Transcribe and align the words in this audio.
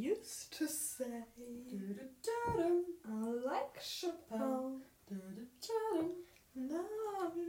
used 0.00 0.56
to 0.56 0.66
say 0.66 1.24
I 3.06 3.24
like 3.44 3.78
Chopin 3.82 4.80
now, 6.54 6.80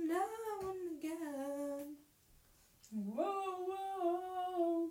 now 0.08 0.26
and 0.70 0.98
again. 0.98 1.96
Wow, 2.92 3.56
wow. 3.70 4.90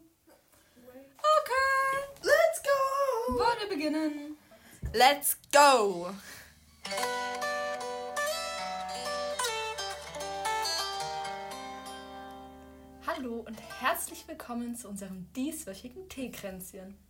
Okay, 1.38 2.00
let's 2.22 2.62
go. 2.62 2.78
Wollen 3.34 3.58
wir 3.60 3.68
beginnen? 3.68 4.36
Let's 4.94 5.36
go. 5.52 6.14
Hallo 13.06 13.44
und 13.46 13.60
herzlich 13.80 14.26
willkommen 14.26 14.76
zu 14.76 14.88
unserem 14.88 15.30
dieswöchigen 15.34 16.08
Teekränzchen. 16.08 17.09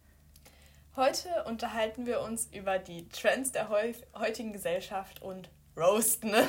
Heute 0.96 1.44
unterhalten 1.44 2.04
wir 2.04 2.20
uns 2.20 2.48
über 2.52 2.78
die 2.78 3.08
Trends 3.08 3.52
der 3.52 3.68
heu 3.68 3.92
heutigen 4.14 4.52
Gesellschaft 4.52 5.22
und 5.22 5.48
Roasten. 5.76 6.30
Ne? 6.30 6.46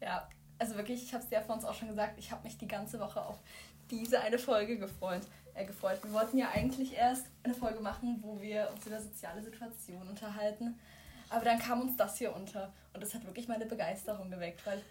Ja, 0.00 0.28
also 0.58 0.76
wirklich, 0.76 1.02
ich 1.02 1.12
habe 1.12 1.24
es 1.24 1.30
ja 1.30 1.40
vor 1.40 1.56
uns 1.56 1.64
auch 1.64 1.74
schon 1.74 1.88
gesagt, 1.88 2.18
ich 2.18 2.30
habe 2.30 2.44
mich 2.44 2.56
die 2.56 2.68
ganze 2.68 3.00
Woche 3.00 3.20
auf 3.20 3.38
diese 3.90 4.20
eine 4.20 4.38
Folge 4.38 4.78
gefreut. 4.78 5.22
Äh, 5.54 5.64
gefreut. 5.64 5.98
Wir 6.02 6.12
wollten 6.12 6.38
ja 6.38 6.50
eigentlich 6.54 6.96
erst 6.96 7.26
eine 7.42 7.54
Folge 7.54 7.80
machen, 7.80 8.20
wo 8.22 8.40
wir 8.40 8.70
uns 8.72 8.86
über 8.86 9.00
soziale 9.00 9.42
Situationen 9.42 10.08
unterhalten. 10.08 10.78
Aber 11.28 11.44
dann 11.44 11.58
kam 11.58 11.80
uns 11.80 11.96
das 11.96 12.18
hier 12.18 12.34
unter 12.34 12.72
und 12.94 13.02
das 13.02 13.14
hat 13.14 13.24
wirklich 13.24 13.48
meine 13.48 13.66
Begeisterung 13.66 14.30
geweckt, 14.30 14.64
weil 14.66 14.82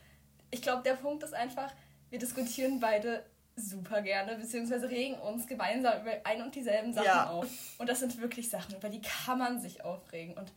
ich 0.52 0.61
glaube, 0.61 0.83
der 0.83 0.93
Punkt 0.93 1.23
ist 1.23 1.33
einfach, 1.33 1.71
wir 2.09 2.19
diskutieren 2.19 2.79
beide 2.79 3.23
super 3.61 4.01
gerne, 4.01 4.35
beziehungsweise 4.35 4.89
regen 4.89 5.15
uns 5.19 5.47
gemeinsam 5.47 6.01
über 6.01 6.11
ein 6.23 6.41
und 6.41 6.55
dieselben 6.55 6.93
Sachen 6.93 7.05
Ja. 7.05 7.29
auf. 7.29 7.47
Und 7.77 7.87
das 7.89 7.99
sind 7.99 8.19
wirklich 8.21 8.49
Sachen, 8.49 8.75
über 8.75 8.89
die 8.89 9.01
kann 9.01 9.37
man 9.39 9.59
sich 9.59 9.83
aufregen. 9.83 10.37
Und 10.37 10.51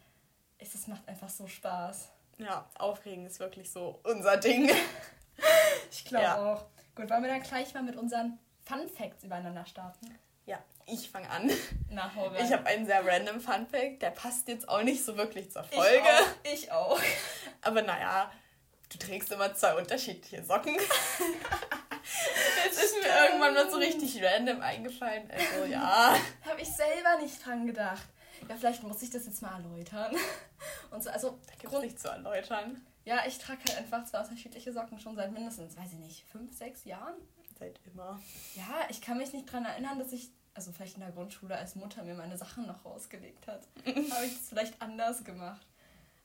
es 0.58 0.86
macht 0.86 1.06
einfach 1.08 1.28
so 1.28 1.46
Spaß. 1.46 2.08
Ja, 2.38 2.68
aufregen 2.78 3.26
ist 3.26 3.40
wirklich 3.40 3.70
so 3.70 4.00
unser 4.04 4.36
Ding. 4.36 4.70
Ich 5.90 6.04
glaube 6.04 6.24
Ja. 6.24 6.36
auch. 6.54 6.64
Gut, 6.94 7.08
wollen 7.10 7.22
wir 7.22 7.30
dann 7.30 7.42
gleich 7.42 7.72
mal 7.74 7.82
mit 7.82 7.96
unseren 7.96 8.38
Fun 8.64 8.88
Facts 8.88 9.24
übereinander 9.24 9.64
starten? 9.66 10.14
Ja, 10.46 10.58
ich 10.86 11.10
fange 11.10 11.28
an. 11.30 11.50
Na, 11.90 12.10
rein. 12.16 12.44
Ich 12.44 12.52
habe 12.52 12.66
einen 12.66 12.86
sehr 12.86 13.04
random 13.04 13.40
Fun 13.40 13.66
Fact, 13.66 14.02
der 14.02 14.10
passt 14.10 14.46
jetzt 14.48 14.68
auch 14.68 14.82
nicht 14.82 15.04
so 15.04 15.16
wirklich 15.16 15.50
zur 15.50 15.64
Ich 15.70 15.76
Folge. 15.76 16.02
auch. 16.02 16.52
Ich 16.52 16.72
auch. 16.72 17.00
Aber 17.62 17.82
naja, 17.82 18.30
du 18.90 18.98
trägst 18.98 19.32
immer 19.32 19.54
zwei 19.54 19.74
unterschiedliche 19.74 20.42
Socken. 20.44 20.76
Jetzt 22.64 22.82
ist 22.82 22.94
mir 23.02 23.08
irgendwann 23.08 23.54
mal 23.54 23.70
so 23.70 23.76
richtig 23.78 24.22
random 24.22 24.60
eingefallen. 24.60 25.30
Also 25.30 25.64
ja. 25.70 26.16
Habe 26.48 26.60
ich 26.60 26.68
selber 26.68 27.18
nicht 27.20 27.44
dran 27.44 27.66
gedacht. 27.66 28.06
Ja, 28.48 28.56
vielleicht 28.56 28.82
muss 28.82 29.02
ich 29.02 29.10
das 29.10 29.26
jetzt 29.26 29.42
mal 29.42 29.60
erläutern. 29.62 30.14
Und 30.90 31.02
so, 31.02 31.10
also, 31.10 31.38
Gibt's 31.58 31.70
Grund, 31.70 31.84
nicht 31.84 32.00
zu 32.00 32.08
erläutern. 32.08 32.84
ja, 33.04 33.24
ich 33.26 33.38
trage 33.38 33.60
halt 33.68 33.78
einfach 33.78 34.04
zwei 34.04 34.20
unterschiedliche 34.20 34.72
Socken 34.72 34.98
schon 34.98 35.16
seit 35.16 35.32
mindestens, 35.32 35.76
weiß 35.76 35.92
ich 35.92 35.98
nicht, 35.98 36.24
fünf, 36.30 36.56
sechs 36.56 36.84
Jahren. 36.84 37.14
Seit 37.58 37.78
immer. 37.86 38.20
Ja, 38.54 38.86
ich 38.88 39.00
kann 39.00 39.18
mich 39.18 39.32
nicht 39.32 39.50
dran 39.50 39.64
erinnern, 39.64 39.98
dass 39.98 40.12
ich, 40.12 40.30
also 40.54 40.72
vielleicht 40.72 40.94
in 40.94 41.00
der 41.02 41.12
Grundschule, 41.12 41.56
als 41.56 41.76
Mutter 41.76 42.02
mir 42.02 42.14
meine 42.14 42.36
Sachen 42.36 42.66
noch 42.66 42.84
rausgelegt 42.84 43.46
hat, 43.46 43.68
habe 43.86 44.26
ich 44.26 44.38
das 44.38 44.48
vielleicht 44.48 44.80
anders 44.82 45.22
gemacht. 45.24 45.66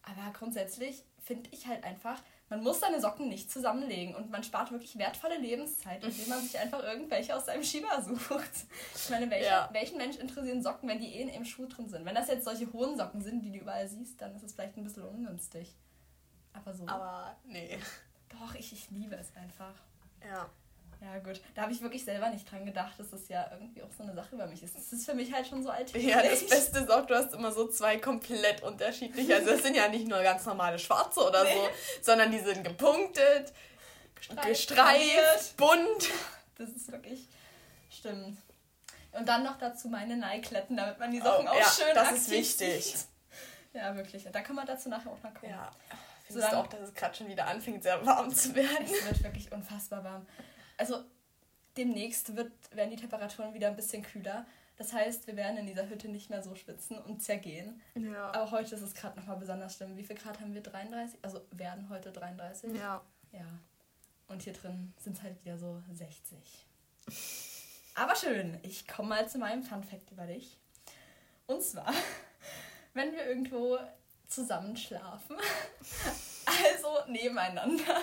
Aber 0.04 0.32
grundsätzlich 0.34 1.04
finde 1.24 1.50
ich 1.52 1.68
halt 1.68 1.84
einfach, 1.84 2.20
man 2.50 2.64
muss 2.64 2.80
seine 2.80 3.00
Socken 3.02 3.28
nicht 3.30 3.52
zusammenlegen 3.52 4.16
und 4.16 4.30
man 4.30 4.44
spart 4.44 4.72
wirklich 4.72 4.98
wertvolle 4.98 5.38
Lebenszeit, 5.38 6.04
indem 6.04 6.30
man 6.30 6.40
sich 6.44 6.58
einfach 6.58 6.82
irgendwelche 6.84 7.36
aus 7.36 7.46
seinem 7.46 7.64
Schieber 7.64 8.02
sucht. 8.02 8.52
Ich 8.96 9.10
meine, 9.10 9.30
welcher, 9.30 9.48
Ja. 9.50 9.70
welchen 9.74 9.98
Mensch 9.98 10.18
interessieren 10.18 10.62
Socken, 10.64 10.88
wenn 10.90 11.00
die 11.00 11.14
eh 11.16 11.22
in 11.24 11.30
im 11.30 11.46
Schuh 11.46 11.66
drin 11.68 11.90
sind? 11.90 12.06
Wenn 12.06 12.16
das 12.16 12.28
jetzt 12.30 12.46
solche 12.46 12.72
hohen 12.74 12.96
Socken 12.98 13.22
sind, 13.22 13.42
die 13.42 13.52
du 13.52 13.60
überall 13.60 13.88
siehst, 13.88 14.22
dann 14.22 14.36
ist 14.36 14.44
es 14.44 14.54
vielleicht 14.54 14.78
ein 14.78 14.84
bisschen 14.84 15.04
ungünstig. 15.04 15.76
Aber 16.54 16.74
so. 16.74 16.88
Aber 16.88 17.36
nee. 17.46 17.78
Doch, 18.30 18.56
ich, 18.56 18.72
ich 18.74 18.90
liebe 18.92 19.16
es 19.16 19.36
einfach. 19.36 19.74
Ja. 20.26 20.50
Ja, 21.00 21.20
gut. 21.20 21.40
Da 21.56 21.62
habe 21.64 21.72
ich 21.72 21.82
wirklich 21.82 22.04
selber 22.04 22.30
nicht 22.30 22.50
dran 22.52 22.66
gedacht, 22.66 23.00
dass 23.00 23.12
das 23.12 23.28
ja 23.30 23.48
irgendwie 23.52 23.84
auch 23.84 23.92
so 23.96 24.04
eine 24.04 24.14
Sache 24.16 24.34
über 24.36 24.48
mich 24.48 24.64
ist. 24.64 24.76
Das 24.76 24.92
ist 24.92 25.06
für 25.06 25.14
mich 25.14 25.32
halt 25.32 25.46
schon 25.48 25.62
so 25.62 25.70
alltäglich. 25.70 26.06
Ja, 26.12 26.22
das 26.24 26.46
Beste 26.48 26.80
ist 26.80 26.90
auch, 26.92 27.06
du 27.06 27.14
hast 27.16 27.34
immer 27.34 27.52
so 27.52 27.68
zwei 27.68 27.98
komplett 27.98 28.64
unterschiedliche. 28.64 29.36
Also 29.36 29.52
das 29.52 29.62
sind 29.64 29.76
ja 29.76 29.88
nicht 29.90 30.08
nur 30.08 30.22
ganz 30.24 30.46
normale 30.46 30.80
schwarze 30.80 31.20
oder 31.22 31.46
so, 31.46 31.70
sondern 32.02 32.32
die 32.32 32.40
sind 32.40 32.64
gepunktet, 32.64 33.54
Gestreift, 34.16 34.48
gestreift, 34.48 35.58
bunt. 35.58 36.10
Das 36.58 36.70
ist 36.70 36.92
wirklich. 36.92 37.28
Stimmt. 37.92 38.38
Und 39.12 39.28
dann 39.30 39.44
noch 39.44 39.58
dazu 39.60 39.88
meine 39.90 40.18
Neikletten, 40.18 40.76
damit 40.76 40.98
man 41.00 41.12
die 41.12 41.20
Socken 41.22 41.48
Oh, 41.48 41.52
auch 41.52 41.60
ja, 41.60 41.66
schön 41.66 41.94
das 41.94 42.08
aktiv 42.08 42.18
ist 42.22 42.30
wichtig. 42.32 42.86
sieht. 42.86 43.08
Ja, 43.74 43.96
wirklich. 43.96 44.28
Da 44.32 44.42
kann 44.42 44.56
man 44.56 44.66
dazu 44.66 44.90
nachher 44.90 45.12
auch 45.12 45.22
mal 45.22 45.32
gucken. 45.32 45.50
Ja. 45.52 45.72
So 46.30 46.34
Findest 46.34 46.48
du 46.48 46.52
dann- 46.56 46.66
auch, 46.66 46.68
dass 46.68 46.80
es 46.82 46.94
gerade 46.96 47.16
schon 47.16 47.28
wieder 47.28 47.46
anfängt, 47.48 47.84
sehr 47.84 48.04
warm 48.06 48.34
zu 48.34 48.54
werden? 48.56 48.86
Es 48.86 49.06
wird 49.06 49.24
wirklich 49.24 49.52
unfassbar 49.52 50.04
warm. 50.04 50.26
Also 50.78 51.04
demnächst 51.76 52.36
wird, 52.36 52.52
werden 52.72 52.92
die 52.92 52.98
Temperaturen 52.98 53.54
wieder 53.54 53.68
ein 53.68 53.76
bisschen 53.76 54.04
kühler. 54.04 54.46
Das 54.78 54.94
heißt, 54.94 55.26
wir 55.26 55.36
werden 55.36 55.58
in 55.58 55.66
dieser 55.66 55.90
Hütte 55.90 56.08
nicht 56.08 56.30
mehr 56.30 56.44
so 56.44 56.56
schwitzen 56.56 57.00
und 57.00 57.22
zergehen. 57.24 57.82
Ja. 57.96 58.32
Aber 58.32 58.52
heute 58.52 58.76
ist 58.76 58.82
es 58.82 58.94
gerade 58.94 59.20
nochmal 59.20 59.38
besonders 59.38 59.76
schlimm. 59.76 59.98
Wie 59.98 60.04
viel 60.04 60.16
Grad 60.16 60.40
haben 60.40 60.54
wir? 60.54 60.62
33? 60.62 61.20
Also 61.24 61.42
werden 61.52 61.90
heute 61.90 62.12
33? 62.12 62.74
Ja. 62.76 63.02
Ja. 63.32 63.46
Und 64.28 64.44
hier 64.44 64.54
drin 64.54 64.94
sind 65.00 65.18
es 65.18 65.24
halt 65.24 65.44
wieder 65.44 65.58
so 65.58 65.82
60. 65.92 66.38
Aber 67.96 68.16
schön, 68.16 68.60
ich 68.62 68.88
komme 68.88 69.10
mal 69.10 69.28
zu 69.28 69.40
meinem 69.40 69.64
Fun 69.64 69.84
Fact 69.84 70.12
über 70.12 70.28
dich. 70.28 70.58
Und 71.48 71.64
zwar, 71.64 71.92
wenn 72.94 73.14
wir 73.14 73.26
irgendwo 73.26 73.80
zusammen 74.28 74.78
schlafen, 74.78 75.38
also 76.46 77.12
nebeneinander. 77.12 78.02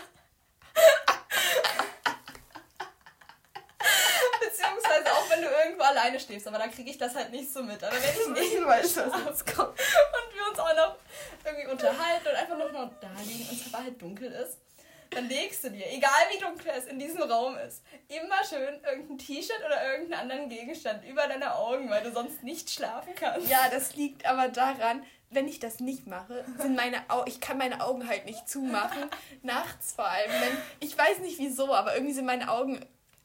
Beziehungsweise 4.40 5.12
auch 5.12 5.23
wenn 5.34 5.42
du 5.42 5.48
irgendwo 5.48 5.82
alleine 5.82 6.20
stehst, 6.20 6.46
aber 6.46 6.58
da 6.58 6.68
kriege 6.68 6.90
ich 6.90 6.98
das 6.98 7.14
halt 7.14 7.30
nicht 7.30 7.52
so 7.52 7.62
mit. 7.62 7.82
Aber 7.82 7.94
wenn 7.94 8.36
ich 8.36 8.52
nicht 8.52 8.66
weiß, 8.66 8.96
was 8.96 9.24
jetzt 9.26 9.54
kommt. 9.54 9.70
und 9.70 10.34
wir 10.34 10.48
uns 10.50 10.58
auch 10.58 10.76
noch 10.76 10.96
irgendwie 11.44 11.70
unterhalten 11.70 12.28
und 12.28 12.34
einfach 12.34 12.58
noch, 12.58 12.72
noch 12.72 12.90
da 13.00 13.10
liegen 13.24 13.48
und 13.48 13.60
es 13.60 13.72
aber 13.72 13.84
halt 13.84 14.00
dunkel 14.00 14.32
ist, 14.32 14.58
dann 15.10 15.28
legst 15.28 15.62
du 15.64 15.70
dir, 15.70 15.86
egal 15.92 16.10
wie 16.32 16.40
dunkel 16.40 16.72
es 16.76 16.86
in 16.86 16.98
diesem 16.98 17.22
Raum 17.22 17.56
ist, 17.58 17.82
immer 18.08 18.44
schön 18.48 18.80
irgendein 18.82 19.18
T-Shirt 19.18 19.62
oder 19.64 19.92
irgendeinen 19.92 20.22
anderen 20.22 20.48
Gegenstand 20.48 21.04
über 21.04 21.26
deine 21.28 21.54
Augen, 21.54 21.88
weil 21.88 22.02
du 22.02 22.12
sonst 22.12 22.42
nicht 22.42 22.70
schlafen 22.70 23.14
kannst. 23.14 23.48
Ja, 23.48 23.68
das 23.70 23.94
liegt 23.94 24.26
aber 24.26 24.48
daran, 24.48 25.04
wenn 25.30 25.48
ich 25.48 25.58
das 25.58 25.80
nicht 25.80 26.06
mache, 26.06 26.44
sind 26.58 26.76
meine 26.76 26.98
Au 27.08 27.24
ich 27.26 27.40
kann 27.40 27.58
meine 27.58 27.80
Augen 27.80 28.08
halt 28.08 28.24
nicht 28.24 28.48
zumachen. 28.48 29.10
Nachts 29.42 29.92
vor 29.92 30.06
allem. 30.06 30.30
Wenn, 30.30 30.56
ich 30.80 30.96
weiß 30.96 31.18
nicht 31.18 31.38
wieso, 31.38 31.74
aber 31.74 31.94
irgendwie 31.94 32.14
sind 32.14 32.26
meine 32.26 32.50
Augen. 32.50 32.84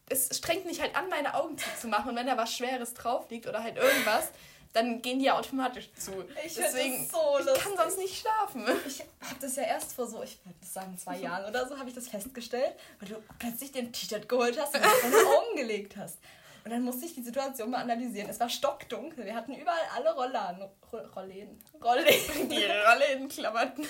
Es 0.10 0.36
strengt 0.36 0.66
mich 0.66 0.82
halt 0.82 0.96
an, 0.96 1.08
meine 1.10 1.34
Augen 1.36 1.58
zuzumachen. 1.58 2.10
Und 2.10 2.16
wenn 2.16 2.28
da 2.28 2.38
was 2.38 2.54
Schweres 2.54 2.94
drauf 2.94 3.30
liegt 3.30 3.48
oder 3.48 3.64
halt 3.64 3.78
irgendwas, 3.78 4.30
dann 4.74 5.02
gehen 5.02 5.20
die 5.20 5.26
ja 5.26 5.38
automatisch 5.38 5.90
zu. 5.94 6.12
Ich 6.46 6.56
Deswegen, 6.56 7.08
das 7.08 7.12
so 7.12 7.40
ich 7.40 7.46
lustig. 7.46 7.64
kann 7.64 7.78
sonst 7.78 7.98
nicht 7.98 8.20
schlafen. 8.22 8.66
Ich 8.86 9.02
habe 9.22 9.40
das 9.42 9.56
ja 9.56 9.64
erst 9.64 9.94
vor 9.94 10.06
so, 10.08 10.22
ich 10.22 10.38
würde 10.46 10.66
sagen, 10.66 10.98
zwei 10.98 11.18
Jahren 11.18 11.46
oder 11.50 11.68
so, 11.68 11.78
habe 11.78 11.90
ich 11.90 11.96
das 11.96 12.08
festgestellt, 12.08 12.74
weil 13.00 13.10
du 13.10 13.16
plötzlich 13.40 13.72
den 13.72 13.92
T-Shirt 13.92 14.30
geholt 14.30 14.60
hast 14.60 14.76
und 14.76 14.84
auf 14.86 15.02
deine 15.02 15.16
Augen 15.16 15.56
gelegt 15.56 15.98
hast. 15.98 16.20
Und 16.66 16.72
dann 16.72 16.84
musste 16.84 17.06
ich 17.06 17.16
die 17.16 17.24
Situation 17.24 17.72
mal 17.72 17.82
analysieren. 17.82 18.30
Es 18.30 18.40
war 18.40 18.50
stockdunkel. 18.50 19.26
Wir 19.26 19.34
hatten 19.34 19.56
überall 19.56 19.80
alle 19.96 20.14
Rollladen. 20.14 20.62
Ro 20.92 20.98
Rollläden. 21.16 21.60
Rollläden. 21.84 22.50
Die 22.50 22.66
Rolle 22.66 23.06
in 23.14 23.28
Klamotten. 23.28 23.88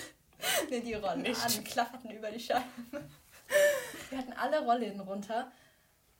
Nee, 0.69 0.79
die 0.79 0.93
Rollladen 0.93 1.23
Nicht. 1.23 1.65
klafferten 1.65 2.11
über 2.11 2.31
die 2.31 2.39
Scheiben. 2.39 2.63
Wir 4.09 4.17
hatten 4.19 4.33
alle 4.33 4.61
Rollläden 4.63 5.01
runter. 5.01 5.51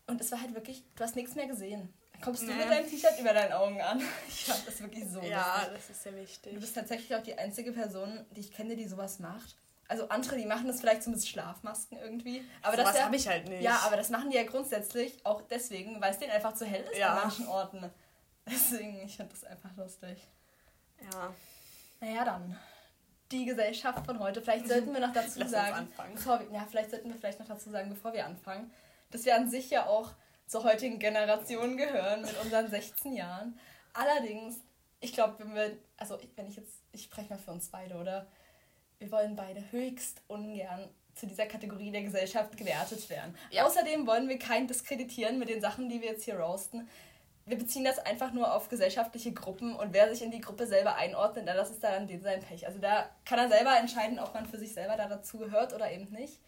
Und 0.09 0.19
es 0.21 0.31
war 0.31 0.41
halt 0.41 0.53
wirklich, 0.53 0.83
du 0.95 1.03
hast 1.03 1.15
nichts 1.15 1.35
mehr 1.35 1.47
gesehen. 1.47 1.93
Dann 2.13 2.21
kommst 2.21 2.41
du 2.43 2.47
Nee. 2.47 2.55
mit 2.55 2.69
deinem 2.69 2.89
T-Shirt 2.89 3.19
über 3.19 3.33
deinen 3.33 3.53
Augen 3.53 3.79
an. 3.81 4.01
Ich 4.27 4.45
fand 4.45 4.67
das 4.67 4.81
wirklich 4.81 5.05
so 5.09 5.21
Ja, 5.21 5.57
lustig. 5.57 5.73
das 5.75 5.89
ist 5.89 6.03
sehr 6.03 6.15
wichtig. 6.15 6.53
Du 6.53 6.59
bist 6.59 6.75
tatsächlich 6.75 7.15
auch 7.15 7.23
die 7.23 7.37
einzige 7.37 7.71
Person, 7.71 8.25
die 8.31 8.41
ich 8.41 8.51
kenne, 8.51 8.75
die 8.75 8.87
sowas 8.87 9.19
macht. 9.19 9.55
Also 9.87 10.07
andere, 10.09 10.35
die 10.37 10.45
machen 10.45 10.67
das 10.67 10.81
vielleicht 10.81 11.01
so 11.03 11.09
mit 11.09 11.25
Schlafmasken 11.25 11.97
irgendwie. 11.97 12.43
Aber 12.61 12.73
Sowas 12.77 12.89
das 12.89 12.97
ja, 12.99 13.05
habe 13.05 13.15
ich 13.15 13.27
halt 13.27 13.47
nicht. 13.49 13.63
Ja, 13.63 13.79
aber 13.85 13.97
das 13.97 14.09
machen 14.11 14.29
die 14.29 14.35
ja 14.37 14.43
grundsätzlich 14.43 15.25
auch 15.25 15.41
deswegen, 15.43 15.99
weil 15.99 16.11
es 16.11 16.19
denen 16.19 16.31
einfach 16.31 16.53
zu 16.53 16.65
hell 16.65 16.83
ist 16.91 16.97
Ja. 16.99 17.13
an 17.15 17.21
manchen 17.23 17.47
Orten. 17.47 17.89
Deswegen, 18.45 18.99
ich 19.01 19.15
finde 19.15 19.31
das 19.33 19.43
einfach 19.43 19.75
lustig. 19.77 20.17
Ja. 21.11 21.33
Naja, 22.01 22.25
dann. 22.25 22.57
Die 23.31 23.45
Gesellschaft 23.45 24.05
von 24.05 24.19
heute. 24.19 24.41
Vielleicht 24.41 24.67
sollten 24.67 24.91
wir 24.93 24.99
noch 25.01 25.13
dazu 25.13 25.37
Lass 25.39 25.47
uns 25.47 25.51
sagen, 25.51 25.73
anfangen. 25.75 26.15
bevor 26.15 26.39
wir, 26.39 26.51
ja, 26.51 26.65
vielleicht 26.69 26.89
sollten 26.91 27.09
wir 27.09 27.15
vielleicht 27.15 27.39
noch 27.39 27.47
dazu 27.47 27.69
sagen, 27.69 27.89
bevor 27.89 28.11
wir 28.13 28.25
anfangen, 28.25 28.71
dass 29.11 29.25
wir 29.25 29.35
an 29.35 29.49
sich 29.49 29.69
ja 29.69 29.87
auch 29.87 30.11
zur 30.47 30.63
heutigen 30.63 30.99
Generation 30.99 31.77
gehören 31.77 32.21
mit 32.21 32.39
unseren 32.41 32.69
16 32.69 33.13
Jahren. 33.13 33.59
Allerdings, 33.93 34.57
ich 34.99 35.13
glaube, 35.13 35.35
wenn 35.39 35.53
wir, 35.53 35.77
also 35.97 36.17
wenn 36.35 36.47
ich 36.47 36.55
jetzt, 36.55 36.81
ich 36.91 37.03
spreche 37.03 37.29
mal 37.29 37.39
für 37.39 37.51
uns 37.51 37.69
beide, 37.69 37.95
oder? 37.95 38.27
Wir 38.97 39.11
wollen 39.11 39.35
beide 39.35 39.63
höchst 39.71 40.21
ungern 40.27 40.89
zu 41.15 41.27
dieser 41.27 41.45
Kategorie 41.45 41.91
der 41.91 42.01
Gesellschaft 42.01 42.57
gewertet 42.57 43.09
werden. 43.09 43.35
Ja. 43.51 43.65
Außerdem 43.65 44.07
wollen 44.07 44.27
wir 44.27 44.39
keinen 44.39 44.67
diskreditieren 44.67 45.37
mit 45.37 45.49
den 45.49 45.61
Sachen, 45.61 45.89
die 45.89 46.01
wir 46.01 46.09
jetzt 46.09 46.23
hier 46.23 46.39
roasten. 46.39 46.87
wir 47.45 47.57
beziehen 47.57 47.83
das 47.83 47.99
einfach 47.99 48.31
nur 48.31 48.53
auf 48.53 48.69
gesellschaftliche 48.69 49.33
Gruppen 49.33 49.75
und 49.75 49.93
wer 49.93 50.09
sich 50.13 50.23
in 50.23 50.31
die 50.31 50.41
Gruppe 50.41 50.67
selber 50.67 50.95
einordnet, 50.95 51.47
dann 51.47 51.57
das 51.57 51.71
ist 51.71 51.83
dann 51.83 52.07
den 52.07 52.21
sein 52.21 52.41
Pech. 52.41 52.65
Also 52.67 52.79
da 52.79 53.09
kann 53.25 53.39
er 53.39 53.49
selber 53.49 53.77
entscheiden, 53.77 54.19
ob 54.19 54.33
man 54.33 54.45
für 54.45 54.57
sich 54.57 54.73
selber 54.73 54.97
da 54.97 55.07
dazu 55.07 55.37
gehört 55.39 55.73
oder 55.73 55.91
eben 55.91 56.09
nicht. 56.11 56.39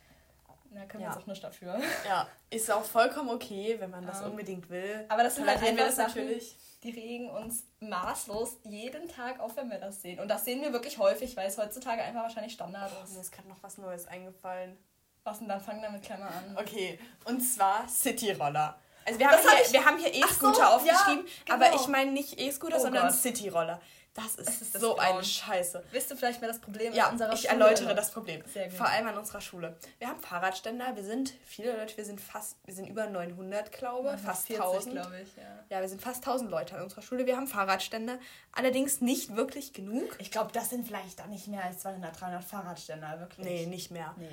Da 0.74 0.86
können 0.86 1.04
wir 1.04 1.10
Ja. 1.10 1.14
uns 1.16 1.24
auch 1.24 1.28
nicht 1.28 1.44
dafür. 1.44 1.80
Ja, 2.08 2.28
ist 2.50 2.72
auch 2.72 2.84
vollkommen 2.84 3.30
okay, 3.30 3.76
wenn 3.80 3.90
man 3.90 4.06
das 4.06 4.22
Ja. 4.22 4.28
unbedingt 4.28 4.70
will. 4.70 5.06
Aber 5.10 5.24
das 5.24 5.36
sind 5.36 5.46
halt 5.46 5.58
einfach 5.62 5.76
wir 5.76 5.86
das 5.86 5.96
Sachen, 5.98 6.24
natürlich. 6.24 6.56
die 6.82 6.92
regen 6.92 7.30
uns 7.30 7.66
maßlos 7.82 8.58
jeden 8.64 9.10
Tag 9.10 9.40
auf, 9.42 9.58
wenn 9.58 9.70
wir 9.70 9.80
das 9.80 10.02
sehen. 10.02 10.20
Und 10.22 10.30
das 10.30 10.46
sehen 10.46 10.62
wir 10.62 10.72
wirklich 10.72 10.98
häufig, 10.98 11.36
weil 11.36 11.48
es 11.48 11.58
heutzutage 11.58 12.02
einfach 12.02 12.24
wahrscheinlich 12.24 12.54
Standard 12.54 12.90
Oh, 13.00 13.04
ist. 13.04 13.14
mir 13.14 13.20
ist 13.22 13.32
gerade 13.34 13.50
noch 13.50 13.62
was 13.62 13.78
Neues 13.78 14.08
eingefallen. 14.08 14.78
Was 15.24 15.40
denn 15.40 15.50
dann? 15.50 15.60
Fangen 15.62 15.82
damit 15.82 16.02
gleich 16.04 16.18
mal 16.20 16.30
an. 16.30 16.58
Okay, 16.58 16.98
und 17.26 17.42
zwar 17.42 17.88
Cityroller. 17.88 18.80
Also 19.06 19.20
wir 19.20 19.28
Das 19.28 19.38
haben, 19.42 19.48
hab 19.50 19.56
hier, 19.58 19.66
ich- 19.66 19.74
wir 19.74 19.86
haben 19.86 19.98
hier 19.98 20.12
Ach 20.24 20.30
so, 20.30 20.48
E-Scooter 20.48 20.74
aufgeschrieben, 20.76 21.26
ja, 21.48 21.54
aber 21.56 21.66
genau. 21.70 21.82
ich 21.82 21.88
meine 21.88 22.12
nicht 22.12 22.40
E-Scooter, 22.40 22.78
Oh 22.78 22.82
sondern. 22.82 23.12
Cityroller. 23.12 23.82
Das 24.14 24.36
ist, 24.36 24.50
Es 24.50 24.62
ist 24.62 24.76
das 24.76 24.82
so 24.82 24.98
eine 24.98 25.12
Grauen. 25.12 25.24
Scheiße. 25.24 25.84
Wisst 25.92 26.12
du 26.12 26.18
vielleicht, 26.18 26.42
wer 26.42 26.50
das 26.50 26.60
Problem 26.60 26.94
Ja, 26.94 27.06
in 27.08 27.14
unserer 27.14 27.32
ich 27.34 27.42
Schule 27.42 27.54
erläutere 27.54 27.90
ist? 27.92 27.98
das 27.98 28.12
Problem. 28.12 28.44
Sehr 28.46 28.68
gut. 28.68 28.78
Vor 28.78 28.88
allem 28.90 29.08
an 29.08 29.18
unserer 29.18 29.40
Schule. 29.40 29.78
Wir 30.00 30.08
haben 30.10 30.20
Fahrradständer, 30.20 30.96
wir 30.98 31.04
sind 31.06 31.34
viele 31.46 31.78
Leute, 31.78 31.96
wir 31.96 32.04
sind 32.04 32.20
fast, 32.20 32.58
wir 32.66 32.74
sind 32.74 32.88
über 32.88 33.08
900, 33.08 33.72
glaube 33.72 34.18
fast 34.18 34.48
40, 34.48 34.66
1000. 34.66 34.96
glaube 34.96 35.22
ich, 35.22 35.30
ja. 35.38 35.64
Ja, 35.70 35.80
wir 35.82 35.88
sind 35.88 36.02
fast 36.02 36.18
1000 36.26 36.52
Leute 36.52 36.76
an 36.76 36.84
unserer 36.84 37.02
Schule. 37.02 37.26
Wir 37.26 37.38
haben 37.38 37.48
Fahrradständer, 37.48 38.20
allerdings 38.52 39.00
nicht 39.00 39.36
wirklich 39.38 39.72
genug. 39.72 40.18
Ich 40.20 40.30
glaube, 40.30 40.52
das 40.52 40.70
sind 40.70 40.86
vielleicht 40.86 41.20
dann 41.20 41.30
nicht 41.30 41.48
mehr 41.48 41.64
als 41.64 41.80
200, 41.80 42.20
300 42.20 42.44
Fahrradständer, 42.44 43.18
wirklich. 43.22 43.46
Nee, 43.46 43.66
nicht 43.66 43.92
mehr. 43.92 44.14
Nee. 44.18 44.28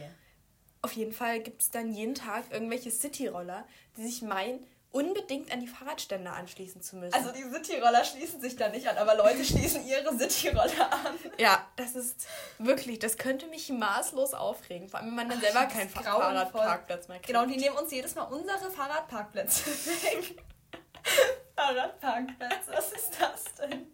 Auf 0.82 0.92
jeden 0.92 1.12
Fall 1.12 1.40
gibt 1.40 1.62
es 1.62 1.70
dann 1.70 1.92
jeden 1.92 2.14
Tag 2.16 2.44
irgendwelche 2.50 2.90
Cityroller, 2.90 3.64
die 3.96 4.02
sich 4.06 4.22
meinen, 4.22 4.66
unbedingt 4.90 5.52
an 5.52 5.60
die 5.60 5.66
Fahrradständer 5.66 6.32
anschließen 6.32 6.80
zu 6.80 6.96
müssen. 6.96 7.14
Also 7.14 7.30
die 7.30 7.42
Cityroller 7.42 8.04
schließen 8.04 8.40
sich 8.40 8.56
da 8.56 8.68
nicht 8.68 8.88
an, 8.88 8.96
aber 8.96 9.16
Leute 9.16 9.44
schließen 9.44 9.86
ihre 9.86 10.16
Cityroller 10.16 10.92
an. 10.92 11.18
ja, 11.38 11.66
das 11.76 11.94
ist 11.94 12.26
wirklich, 12.58 12.98
das 12.98 13.18
könnte 13.18 13.46
mich 13.48 13.68
maßlos 13.68 14.34
aufregen. 14.34 14.88
Vor 14.88 15.00
allem, 15.00 15.08
wenn 15.08 15.16
man 15.16 15.28
dann 15.28 15.40
selber 15.40 15.66
keinen. 15.66 15.90
Fahrradparkplatz 15.90 17.08
mehr 17.08 17.18
kriegt. 17.18 17.26
Genau, 17.28 17.44
die 17.46 17.56
nehmen 17.56 17.76
uns 17.76 17.90
jedes 17.90 18.14
Mal 18.14 18.24
unsere 18.24 18.70
Fahrradparkplätze 18.70 19.70
weg. 19.70 20.42
Fahrradparkplätze, 21.56 22.72
was 22.72 22.92
ist 22.92 23.10
das 23.20 23.44
denn? 23.56 23.88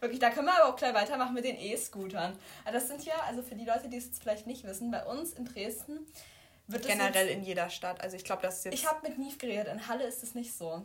Wirklich, 0.00 0.20
da 0.20 0.30
können 0.30 0.46
wir 0.46 0.54
aber 0.54 0.72
auch 0.72 0.76
gleich 0.76 0.94
weitermachen 0.94 1.34
mit 1.34 1.44
den 1.44 1.56
E-Scootern. 1.56 2.38
Also 2.64 2.78
das 2.78 2.86
sind 2.86 3.04
ja, 3.04 3.14
also 3.26 3.42
für 3.42 3.56
die 3.56 3.64
Leute, 3.64 3.88
die 3.88 3.96
es 3.96 4.06
jetzt 4.06 4.22
vielleicht 4.22 4.46
nicht 4.46 4.64
wissen, 4.64 4.92
bei 4.92 5.04
uns 5.04 5.32
in 5.32 5.44
Dresden 5.44 6.06
wird 6.68 6.86
Generell 6.86 7.28
in 7.28 7.42
jeder 7.42 7.70
Stadt. 7.70 8.00
Also 8.00 8.16
ich 8.16 8.24
glaube, 8.24 8.42
das 8.42 8.58
ist 8.58 8.64
jetzt... 8.66 8.74
Ich 8.74 8.86
habe 8.86 9.08
mit 9.08 9.18
Nief 9.18 9.38
geredet, 9.38 9.68
in 9.68 9.88
Halle 9.88 10.04
ist 10.04 10.22
es 10.22 10.34
nicht 10.34 10.54
so. 10.56 10.82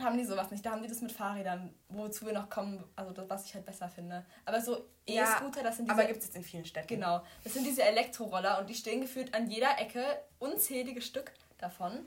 Haben 0.00 0.16
die 0.16 0.24
sowas 0.24 0.50
nicht, 0.50 0.64
da 0.64 0.70
haben 0.70 0.82
die 0.82 0.88
das 0.88 1.00
mit 1.00 1.10
Fahrrädern, 1.10 1.74
wozu 1.88 2.24
wir 2.26 2.32
noch 2.32 2.48
kommen, 2.48 2.84
also 2.94 3.10
das, 3.12 3.28
was 3.28 3.44
ich 3.46 3.54
halt 3.54 3.66
besser 3.66 3.88
finde. 3.88 4.24
Aber 4.44 4.60
so 4.60 4.86
E-Scooter, 5.06 5.64
das 5.64 5.76
sind 5.76 5.86
diese 5.86 5.98
aber 5.98 6.06
gibt 6.06 6.20
es 6.20 6.26
jetzt 6.26 6.36
in 6.36 6.44
vielen 6.44 6.64
Städten. 6.64 6.86
Genau. 6.86 7.22
Das 7.42 7.54
sind 7.54 7.66
diese 7.66 7.82
Elektroroller 7.82 8.60
und 8.60 8.70
die 8.70 8.74
stehen 8.74 9.00
gefühlt 9.00 9.34
an 9.34 9.50
jeder 9.50 9.78
Ecke 9.80 10.04
unzählige 10.38 11.02
Stück 11.02 11.32
davon. 11.58 12.06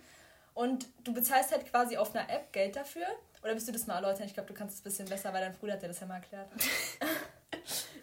Und 0.54 0.88
du 1.04 1.14
bezahlst 1.14 1.52
halt 1.52 1.69
quasi 1.69 1.98
auf 1.98 2.16
einer 2.16 2.30
App 2.30 2.54
Geld 2.54 2.78
dafür. 2.78 3.06
Oder 3.44 3.56
bist 3.56 3.68
du 3.68 3.74
das 3.74 3.88
mal 3.88 3.96
erläutern? 3.96 4.25
Ich 4.25 4.34
glaube, 4.34 4.48
du 4.48 4.54
kannst 4.54 4.75
es 4.75 4.81
ein 4.81 4.84
bisschen 4.84 5.10
besser, 5.10 5.34
weil 5.34 5.42
dein 5.42 5.54
Bruder 5.54 5.74
hat 5.74 5.81
dir 5.81 5.88
das 5.88 6.00
ja 6.00 6.07
mal 6.07 6.16
erklärt. 6.16 6.50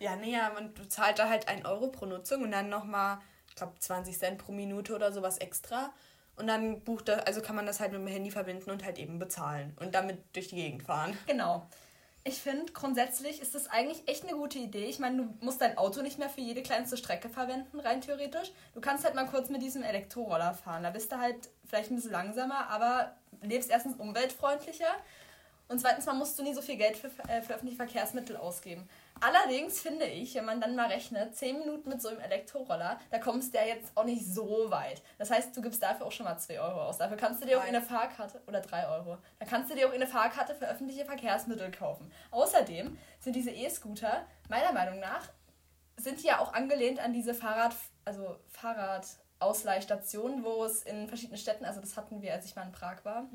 Ja, 0.01 0.15
nee, 0.17 0.33
ja, 0.33 0.51
man 0.51 0.73
zahlt 0.89 1.19
da 1.19 1.29
halt 1.29 1.49
1 1.49 1.65
Euro 1.65 1.89
pro 1.89 2.07
Nutzung 2.07 2.43
und 2.43 2.53
dann 2.53 2.69
nochmal, 2.69 3.19
glaube, 3.59 3.75
20 3.79 4.19
Cent 4.19 4.39
pro 4.39 4.53
Minute 4.53 4.95
oder 4.95 5.13
sowas 5.13 5.39
extra. 5.39 5.93
Und 6.37 6.47
dann 6.47 6.81
bucht 6.83 7.09
er, 7.09 7.27
also 7.27 7.41
kann 7.41 7.57
man 7.57 7.67
das 7.67 7.81
halt 7.81 7.93
mit 7.93 8.01
dem 8.01 8.07
Handy 8.07 8.31
verbinden 8.31 8.71
und 8.71 8.85
halt 8.85 8.99
eben 8.99 9.19
bezahlen 9.19 9.77
und 9.81 9.95
damit 9.95 10.19
durch 10.35 10.49
die 10.49 10.57
Gegend 10.57 10.85
fahren. 10.85 11.17
Genau. 11.27 11.67
Ich 12.23 12.41
finde, 12.43 12.73
grundsätzlich 12.73 13.41
ist 13.41 13.55
das 13.55 13.69
eigentlich 13.69 14.07
echt 14.07 14.25
eine 14.25 14.37
gute 14.37 14.59
Idee. 14.59 14.85
Ich 14.85 14.99
meine, 14.99 15.23
du 15.23 15.35
musst 15.41 15.61
dein 15.61 15.79
Auto 15.79 16.03
nicht 16.03 16.19
mehr 16.19 16.29
für 16.29 16.41
jede 16.41 16.63
kleinste 16.63 16.97
Strecke 16.97 17.29
verwenden, 17.29 17.81
rein 17.81 18.01
theoretisch. 18.03 18.53
Du 18.75 18.81
kannst 18.81 19.05
halt 19.05 19.15
mal 19.15 19.27
kurz 19.27 19.49
mit 19.49 19.63
diesem 19.63 19.83
Elektroroller 19.83 20.55
fahren. 20.55 20.83
Da 20.83 20.91
bist 20.91 21.11
du 21.11 21.19
halt 21.19 21.49
vielleicht 21.65 21.91
ein 21.91 21.97
bisschen 21.97 22.13
langsamer, 22.13 22.69
aber 22.69 23.17
lebst 23.41 23.71
erstens 23.71 23.97
umweltfreundlicher 23.97 24.95
und 25.69 25.81
zweitens 25.81 26.07
mal 26.07 26.15
musst 26.15 26.39
du 26.39 26.43
nie 26.43 26.55
so 26.55 26.63
viel 26.63 26.77
Geld 26.77 26.97
für, 26.97 27.09
äh, 27.29 27.43
für 27.43 27.55
öffentliche 27.55 27.77
Verkehrsmittel 27.77 28.37
ausgeben. 28.37 28.89
Allerdings 29.21 29.81
finde 29.81 30.07
ich, 30.07 30.35
wenn 30.35 30.45
man 30.45 30.61
dann 30.61 30.77
mal 30.77 30.89
rechnet, 30.89 31.37
10 31.37 31.59
Minuten 31.59 31.89
mit 31.89 32.01
so 32.01 32.09
einem 32.09 32.21
Elektroroller, 32.21 32.99
da 33.11 33.19
kommst 33.19 33.53
du 33.53 33.59
ja 33.59 33.65
jetzt 33.65 33.93
auch 33.97 34.05
nicht 34.05 34.25
so 34.25 34.71
weit. 34.71 35.03
Das 35.19 35.31
heißt, 35.31 35.57
du 35.57 35.63
gibst 35.63 35.83
dafür 35.83 36.07
auch 36.07 36.13
schon 36.13 36.25
mal 36.25 36.39
2 36.39 36.61
Euro 36.61 36.83
aus. 36.83 36.99
Dafür 36.99 37.17
kannst 37.17 37.43
du 37.43 37.47
dir 37.47 37.59
auch 37.59 37.65
eine 37.65 37.83
Fahrkarte, 37.83 38.41
oder 38.47 38.61
3 38.61 38.89
Euro, 38.89 39.19
da 39.39 39.47
kannst 39.47 39.71
du 39.71 39.75
dir 39.75 39.89
auch 39.89 39.93
eine 39.93 40.07
Fahrkarte 40.07 40.55
für 40.55 40.69
öffentliche 40.69 41.05
Verkehrsmittel 41.05 41.71
kaufen. 41.71 42.11
Außerdem 42.31 42.97
sind 43.21 43.37
diese 43.37 43.51
E-Scooter, 43.51 44.27
meiner 44.49 44.73
Meinung 44.73 45.01
nach, 45.01 45.29
sind 45.97 46.23
die 46.23 46.29
ja 46.29 46.39
auch 46.39 46.53
angelehnt 46.55 47.01
an 47.01 47.13
diese 47.13 47.35
Fahrrad, 47.35 47.75
also 48.05 48.37
Fahrradausleihstationen, 48.49 50.45
wo 50.45 50.65
es 50.65 50.83
in 50.85 51.09
verschiedenen 51.09 51.39
Städten, 51.39 51.65
also 51.65 51.81
das 51.81 51.97
hatten 51.97 52.23
wir, 52.23 52.33
als 52.33 52.45
ich 52.47 52.55
mal 52.55 52.63
in 52.63 52.73
Prag 52.73 53.05
war, 53.05 53.29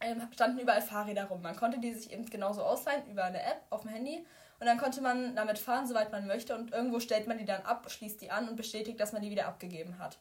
ähm, 0.00 0.22
standen 0.32 0.60
überall 0.60 0.82
Fahrräder 0.82 1.24
rum. 1.24 1.42
Man 1.42 1.56
konnte 1.56 1.80
die 1.80 1.92
sich 1.92 2.12
eben 2.12 2.24
genauso 2.26 2.62
ausleihen 2.62 3.06
über 3.10 3.24
eine 3.24 3.42
App 3.42 3.62
auf 3.70 3.82
dem 3.82 3.90
Handy 3.90 4.24
und 4.60 4.66
dann 4.66 4.78
konnte 4.78 5.00
man 5.00 5.36
damit 5.36 5.58
fahren, 5.58 5.86
soweit 5.86 6.12
man 6.12 6.26
möchte 6.26 6.54
und 6.56 6.72
irgendwo 6.72 7.00
stellt 7.00 7.26
man 7.26 7.38
die 7.38 7.44
dann 7.44 7.62
ab, 7.62 7.90
schließt 7.90 8.20
die 8.20 8.30
an 8.30 8.48
und 8.48 8.56
bestätigt, 8.56 8.98
dass 9.00 9.12
man 9.12 9.22
die 9.22 9.30
wieder 9.30 9.46
abgegeben 9.46 9.98
hat. 9.98 10.18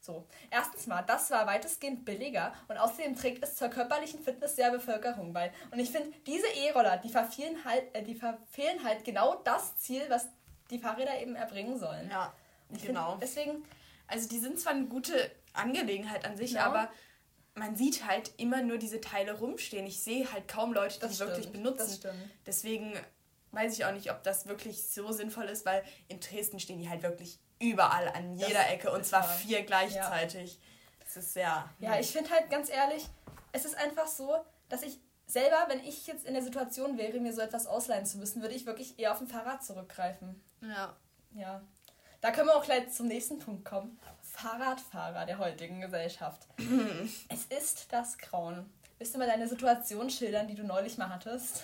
So, 0.00 0.26
erstens 0.50 0.86
mal, 0.86 1.00
das 1.02 1.30
war 1.30 1.46
weitestgehend 1.46 2.04
billiger 2.04 2.52
und 2.68 2.76
außerdem 2.76 3.16
trägt 3.16 3.42
es 3.42 3.56
zur 3.56 3.68
körperlichen 3.68 4.20
Fitness 4.20 4.54
der 4.54 4.70
Bevölkerung 4.70 5.32
bei. 5.32 5.50
Und 5.70 5.78
ich 5.78 5.90
finde, 5.90 6.12
diese 6.26 6.46
E-Roller, 6.66 6.98
die 6.98 7.08
verfehlen 7.08 7.56
halt, 7.64 7.84
äh, 7.94 8.02
die 8.02 8.14
verfehlen 8.14 8.84
halt 8.84 9.02
genau 9.04 9.36
das 9.44 9.76
Ziel, 9.78 10.02
was 10.08 10.28
die 10.70 10.78
Fahrräder 10.78 11.18
eben 11.20 11.34
erbringen 11.36 11.78
sollen. 11.78 12.10
Ja, 12.10 12.34
genau. 12.82 13.10
Find, 13.12 13.22
deswegen, 13.22 13.64
Also 14.06 14.28
die 14.28 14.38
sind 14.38 14.60
zwar 14.60 14.74
eine 14.74 14.84
gute 14.86 15.30
Angelegenheit 15.54 16.26
an 16.26 16.36
sich, 16.36 16.52
Ja. 16.52 16.66
aber 16.66 16.90
man 17.54 17.74
sieht 17.76 18.04
halt 18.06 18.32
immer 18.36 18.60
nur 18.60 18.76
diese 18.76 19.00
Teile 19.00 19.32
rumstehen. 19.38 19.86
Ich 19.86 20.02
sehe 20.02 20.30
halt 20.30 20.48
kaum 20.48 20.74
Leute, 20.74 20.96
die 20.96 21.00
Das 21.00 21.12
die 21.12 21.20
wirklich 21.20 21.46
stimmt, 21.46 21.52
benutzen. 21.54 21.78
das 21.86 21.96
stimmt. 21.96 22.30
Deswegen 22.46 22.92
weiß 23.54 23.72
ich 23.74 23.84
auch 23.84 23.92
nicht, 23.92 24.10
ob 24.10 24.22
das 24.22 24.46
wirklich 24.46 24.86
so 24.88 25.12
sinnvoll 25.12 25.44
ist, 25.44 25.64
weil 25.66 25.82
in 26.08 26.20
Dresden 26.20 26.58
stehen 26.60 26.78
die 26.78 26.88
halt 26.88 27.02
wirklich 27.02 27.38
überall 27.60 28.08
an 28.08 28.36
Das 28.38 28.48
jeder 28.48 28.68
Ecke 28.70 28.90
und 28.92 29.04
zwar 29.06 29.22
wahr. 29.22 29.28
vier 29.36 29.62
gleichzeitig. 29.64 30.58
Das 31.00 31.16
ist 31.16 31.32
sehr. 31.34 31.68
Ja, 31.78 31.98
ich 31.98 32.10
finde 32.10 32.30
halt 32.30 32.50
ganz 32.50 32.68
ehrlich, 32.70 33.06
es 33.52 33.64
ist 33.64 33.76
einfach 33.76 34.06
so, 34.06 34.36
dass 34.68 34.82
ich 34.82 34.98
selber, 35.26 35.64
wenn 35.68 35.80
ich 35.80 36.06
jetzt 36.06 36.24
in 36.26 36.34
der 36.34 36.42
Situation 36.42 36.98
wäre, 36.98 37.18
mir 37.20 37.32
so 37.32 37.40
etwas 37.40 37.66
ausleihen 37.66 38.04
zu 38.06 38.18
müssen, 38.18 38.42
würde 38.42 38.54
ich 38.54 38.66
wirklich 38.66 38.98
eher 38.98 39.12
auf 39.12 39.20
ein 39.20 39.28
Fahrrad 39.28 39.64
zurückgreifen. 39.64 40.42
Ja. 40.60 40.96
Ja. 41.34 41.62
Da 42.20 42.30
können 42.30 42.48
wir 42.48 42.56
auch 42.56 42.64
gleich 42.64 42.90
zum 42.90 43.06
nächsten 43.06 43.38
Punkt 43.38 43.64
kommen. 43.64 43.98
Fahrradfahrer 44.22 45.26
der 45.26 45.38
heutigen 45.38 45.80
Gesellschaft. 45.80 46.46
es 47.28 47.44
ist 47.46 47.86
das 47.92 48.18
Grauen. 48.18 48.70
Willst 48.98 49.14
du 49.14 49.18
mal 49.18 49.26
deine 49.26 49.46
Situation 49.48 50.08
schildern, 50.10 50.46
die 50.48 50.54
du 50.54 50.64
neulich 50.64 50.96
mal 50.98 51.08
hattest? 51.08 51.62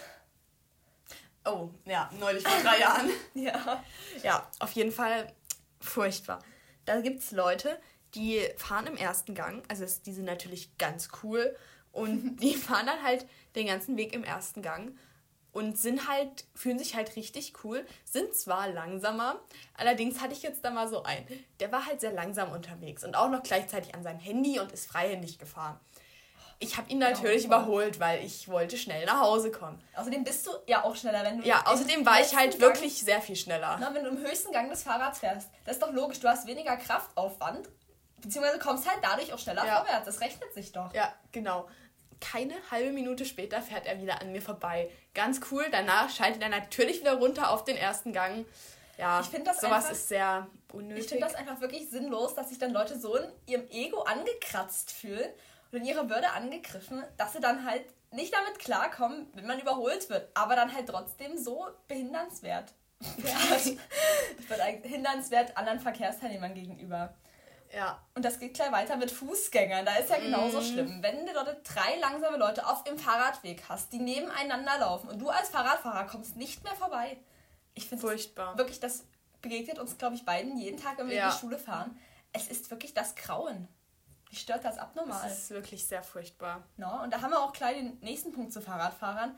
Oh, 1.44 1.70
ja, 1.85 2.11
neulich 2.18 2.47
vor 2.47 2.62
drei 2.62 2.80
Jahren. 2.80 3.11
Ja. 3.35 3.82
Ja, 4.23 4.50
auf 4.59 4.73
jeden 4.73 4.92
Fall 4.92 5.32
furchtbar. 5.80 6.40
Da 6.85 7.00
gibt 7.00 7.20
es 7.20 7.30
Leute, 7.30 7.78
die 8.14 8.47
fahren 8.56 8.87
im 8.87 8.97
ersten 8.97 9.35
Gang. 9.35 9.62
Also 9.68 9.87
die 10.04 10.12
sind 10.12 10.25
natürlich 10.26 10.76
ganz 10.78 11.09
cool. 11.23 11.56
Und 11.92 12.37
die 12.42 12.54
fahren 12.54 12.87
dann 12.87 13.02
halt 13.02 13.26
den 13.54 13.66
ganzen 13.66 13.97
Weg 13.97 14.12
im 14.12 14.25
ersten 14.25 14.62
Gang. 14.62 14.97
Und 15.52 15.76
sind 15.76 16.09
halt, 16.09 16.44
fühlen 16.54 16.78
sich 16.78 16.94
halt 16.94 17.16
richtig 17.16 17.64
cool, 17.64 17.85
sind 18.04 18.37
zwar 18.37 18.68
langsamer, 18.68 19.40
allerdings 19.75 20.20
hatte 20.20 20.32
ich 20.32 20.42
jetzt 20.44 20.64
da 20.64 20.70
mal 20.70 20.87
so 20.87 21.02
einen, 21.02 21.26
der 21.59 21.73
war 21.73 21.87
halt 21.87 22.00
sehr 22.00 22.12
langsam 22.12 22.52
unterwegs 22.52 23.02
und 23.02 23.16
auch 23.16 23.28
noch 23.28 23.42
gleichzeitig 23.42 23.92
an 23.97 24.04
seinem 24.04 24.20
Handy 24.20 24.61
und 24.61 24.70
ist 24.70 24.87
freihändig 24.87 25.40
gefahren. 25.40 25.80
Ich 26.62 26.76
habe 26.76 26.90
ihn 26.90 26.99
natürlich 26.99 27.49
Grauenvoll. 27.49 27.85
überholt, 27.87 28.00
weil 28.00 28.23
ich 28.25 28.47
wollte 28.49 28.76
schnell 28.76 29.07
nach 29.07 29.21
Hause 29.21 29.50
kommen. 29.50 29.83
Außerdem 29.97 30.25
bist 30.25 30.47
du 30.47 30.50
ja 30.67 30.85
auch 30.85 30.95
schneller, 30.95 31.25
wenn 31.25 31.40
du. 31.40 31.47
Ja, 31.47 31.62
außerdem 31.67 32.05
war 32.05 32.21
ich 32.21 32.37
halt 32.37 32.52
Gang- 32.52 32.61
wirklich 32.61 33.00
sehr 33.02 33.23
viel 33.23 33.37
schneller. 33.37 33.79
Na, 33.81 33.95
wenn 33.95 34.05
du 34.05 34.11
im 34.11 34.19
höchsten 34.19 34.52
Gang 34.52 34.69
des 34.69 34.83
Fahrrads 34.83 35.21
fährst, 35.21 35.49
das 35.64 35.76
ist 35.76 35.83
doch 35.83 35.90
logisch, 35.93 36.21
du 36.21 36.29
hast 36.29 36.47
weniger 36.47 36.76
Kraftaufwand, 36.76 37.69
beziehungsweise 38.19 38.59
kommst 38.59 38.87
halt 38.88 38.99
dadurch 39.02 39.33
auch 39.33 39.38
schneller 39.38 39.64
Ja. 39.67 39.76
vorwärts. 39.79 40.05
Das 40.05 40.21
rechnet 40.21 40.52
sich 40.52 40.71
doch. 40.73 40.93
Ja, 40.93 41.14
genau. 41.33 41.67
Keine 42.21 42.52
halbe 42.71 42.93
Minute 42.93 43.25
später 43.25 43.62
fährt 43.62 43.87
er 43.87 44.02
wieder 44.02 44.21
an 44.21 44.31
mir 44.31 44.43
vorbei. 44.43 44.90
Ganz 45.14 45.40
cool. 45.50 45.64
Danach 45.73 46.11
schaltet 46.11 46.43
er 46.43 46.50
natürlich 46.50 47.00
wieder 47.00 47.14
runter 47.14 47.50
auf 47.50 47.64
den 47.64 47.79
ersten 47.79 48.12
Gang. 48.12 48.45
Ja, 48.99 49.21
Ich 49.23 49.29
das 49.31 49.62
sowas 49.62 49.73
einfach- 49.87 49.93
ist 49.93 50.09
sehr 50.09 50.47
unnötig. 50.75 51.05
Ich 51.05 51.09
finde 51.11 51.25
das 51.25 51.35
einfach 51.35 51.62
wirklich 51.62 51.88
sinnlos, 51.88 52.35
dass 52.35 52.50
sich 52.50 52.59
dann 52.59 52.71
Leute 52.73 53.00
so 53.00 53.17
in 53.17 53.25
ihrem 53.47 53.67
Ego 53.71 54.02
angekratzt 54.02 54.93
fühlen 54.93 55.31
und 55.73 55.79
in 55.79 55.85
ihrer 55.85 56.09
Würde 56.09 56.31
angegriffen, 56.31 57.03
dass 57.17 57.33
sie 57.33 57.41
dann 57.41 57.65
halt 57.65 57.85
nicht 58.12 58.35
damit 58.35 58.59
klarkommen, 58.59 59.29
wenn 59.35 59.47
man 59.47 59.61
überholt 59.61 60.11
wird, 60.11 60.29
aber 60.35 60.57
dann 60.57 60.75
halt 60.75 60.89
trotzdem 60.89 61.37
so 61.37 61.67
behindernswert. 61.89 62.75
Das 63.50 63.67
wird 64.49 64.61
eigentlich 64.61 64.93
hindernswert 64.93 65.57
anderen 65.57 65.81
Verkehrsteilnehmern 65.81 66.55
gegenüber. 66.55 67.15
Ja. 67.73 68.03
Und 68.15 68.25
das 68.25 68.39
geht 68.39 68.55
gleich 68.55 68.73
weiter 68.73 68.97
mit 68.97 69.11
Fußgängern. 69.11 69.85
Da 69.85 69.95
ist 69.97 70.11
ja 70.11 70.19
genauso 70.19 70.61
mm. 70.61 70.65
schlimm. 70.65 71.03
Wenn 71.03 71.25
du 71.25 71.33
dort 71.33 71.61
drei 71.62 71.99
langsame 72.00 72.37
Leute 72.37 72.67
auf 72.67 72.85
dem 72.85 72.99
Fahrradweg 72.99 73.62
hast, 73.69 73.93
die 73.93 73.99
nebeneinander 73.99 74.79
laufen 74.81 75.09
und 75.09 75.19
du 75.21 75.29
als 75.29 75.50
Fahrradfahrer 75.50 76.07
kommst 76.07 76.37
nicht 76.37 76.65
mehr 76.65 76.75
vorbei. 76.75 77.17
Ich 77.75 77.89
finde 77.89 78.03
furchtbar. 78.03 78.59
Wirklich, 78.59 78.81
das 78.81 79.05
begegnet 79.41 79.79
uns, 79.79 79.97
glaube 79.97 80.17
ich, 80.17 80.25
beiden 80.25 80.59
jeden 80.59 80.81
Tag, 80.81 80.99
wenn 80.99 81.09
wir 81.09 81.17
ja. 81.17 81.29
in 81.29 81.33
die 81.33 81.39
Schule 81.39 81.59
fahren. 81.59 81.99
Es 82.33 82.49
ist 82.49 82.71
wirklich 82.71 82.93
das 82.93 83.15
Grauen. 83.15 83.69
Wie 84.30 84.37
stört 84.37 84.64
das 84.64 84.78
abnormal? 84.78 85.20
Das 85.28 85.38
ist 85.38 85.50
wirklich 85.50 85.84
sehr 85.87 86.02
furchtbar. 86.02 86.62
No, 86.76 87.02
und 87.02 87.12
da 87.12 87.20
haben 87.20 87.32
wir 87.32 87.40
auch 87.40 87.52
gleich 87.52 87.76
den 87.76 87.99
nächsten 88.00 88.32
Punkt 88.32 88.52
zu 88.52 88.62
Fahrradfahrern. 88.62 89.37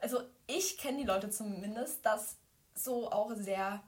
Also 0.00 0.20
ich 0.48 0.78
kenne 0.78 0.98
die 0.98 1.04
Leute 1.04 1.30
zumindest, 1.30 2.04
dass 2.04 2.36
so 2.74 3.10
auch 3.10 3.32
sehr 3.36 3.82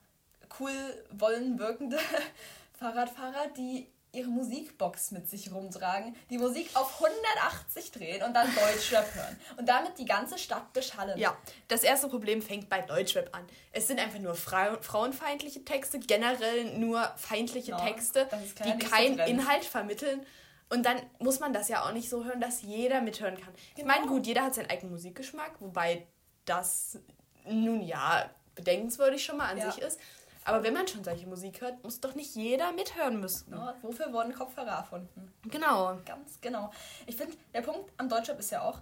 cool 0.60 0.72
wollen 1.10 1.58
wirkende 1.58 1.98
Fahrradfahrer, 2.78 3.48
die 3.56 3.88
ihre 4.14 4.28
Musikbox 4.28 5.10
mit 5.10 5.28
sich 5.28 5.52
rumtragen, 5.52 6.14
die 6.30 6.38
Musik 6.38 6.70
auf 6.74 7.02
180 7.02 7.90
drehen 7.90 8.22
und 8.22 8.32
dann 8.34 8.46
Deutschrap 8.54 9.12
hören 9.14 9.36
und 9.56 9.68
damit 9.68 9.98
die 9.98 10.04
ganze 10.04 10.38
Stadt 10.38 10.72
beschallen. 10.72 11.18
Ja, 11.18 11.36
das 11.68 11.82
erste 11.82 12.08
Problem 12.08 12.40
fängt 12.40 12.68
bei 12.68 12.80
Deutschrap 12.80 13.34
an. 13.34 13.44
Es 13.72 13.88
sind 13.88 13.98
einfach 13.98 14.20
nur 14.20 14.34
Fra 14.34 14.78
frauenfeindliche 14.80 15.64
Texte, 15.64 15.98
generell 15.98 16.78
nur 16.78 17.02
feindliche 17.16 17.72
ja, 17.72 17.78
Texte, 17.78 18.28
die 18.64 18.78
keinen 18.78 19.18
Inhalt 19.18 19.64
vermitteln. 19.64 20.24
Und 20.70 20.84
dann 20.84 21.00
muss 21.18 21.40
man 21.40 21.52
das 21.52 21.68
ja 21.68 21.84
auch 21.84 21.92
nicht 21.92 22.08
so 22.08 22.24
hören, 22.24 22.40
dass 22.40 22.62
jeder 22.62 23.00
mithören 23.00 23.36
kann. 23.36 23.52
Genau. 23.54 23.76
Ich 23.76 23.84
meine, 23.84 24.06
gut, 24.06 24.26
jeder 24.26 24.44
hat 24.44 24.54
seinen 24.54 24.70
eigenen 24.70 24.92
Musikgeschmack, 24.92 25.60
wobei 25.60 26.06
das 26.44 26.98
nun 27.46 27.82
ja 27.82 28.30
bedenkenswürdig 28.54 29.24
schon 29.24 29.36
mal 29.36 29.50
an 29.50 29.58
ja. 29.58 29.70
sich 29.70 29.82
ist. 29.82 30.00
Aber 30.44 30.62
wenn 30.62 30.74
man 30.74 30.86
schon 30.86 31.02
solche 31.02 31.26
Musik 31.26 31.60
hört, 31.62 31.82
muss 31.82 32.00
doch 32.00 32.14
nicht 32.14 32.34
jeder 32.34 32.72
mithören 32.72 33.18
müssen. 33.18 33.52
Ja, 33.52 33.74
wofür 33.82 34.12
wurden 34.12 34.34
Kopfhörer 34.34 34.72
erfunden? 34.72 35.32
Genau. 35.44 35.98
Ganz 36.04 36.40
genau. 36.40 36.70
Ich 37.06 37.16
finde, 37.16 37.36
der 37.54 37.62
Punkt 37.62 37.90
am 37.96 38.08
Deutschrap 38.08 38.38
ist 38.38 38.50
ja 38.50 38.62
auch, 38.62 38.80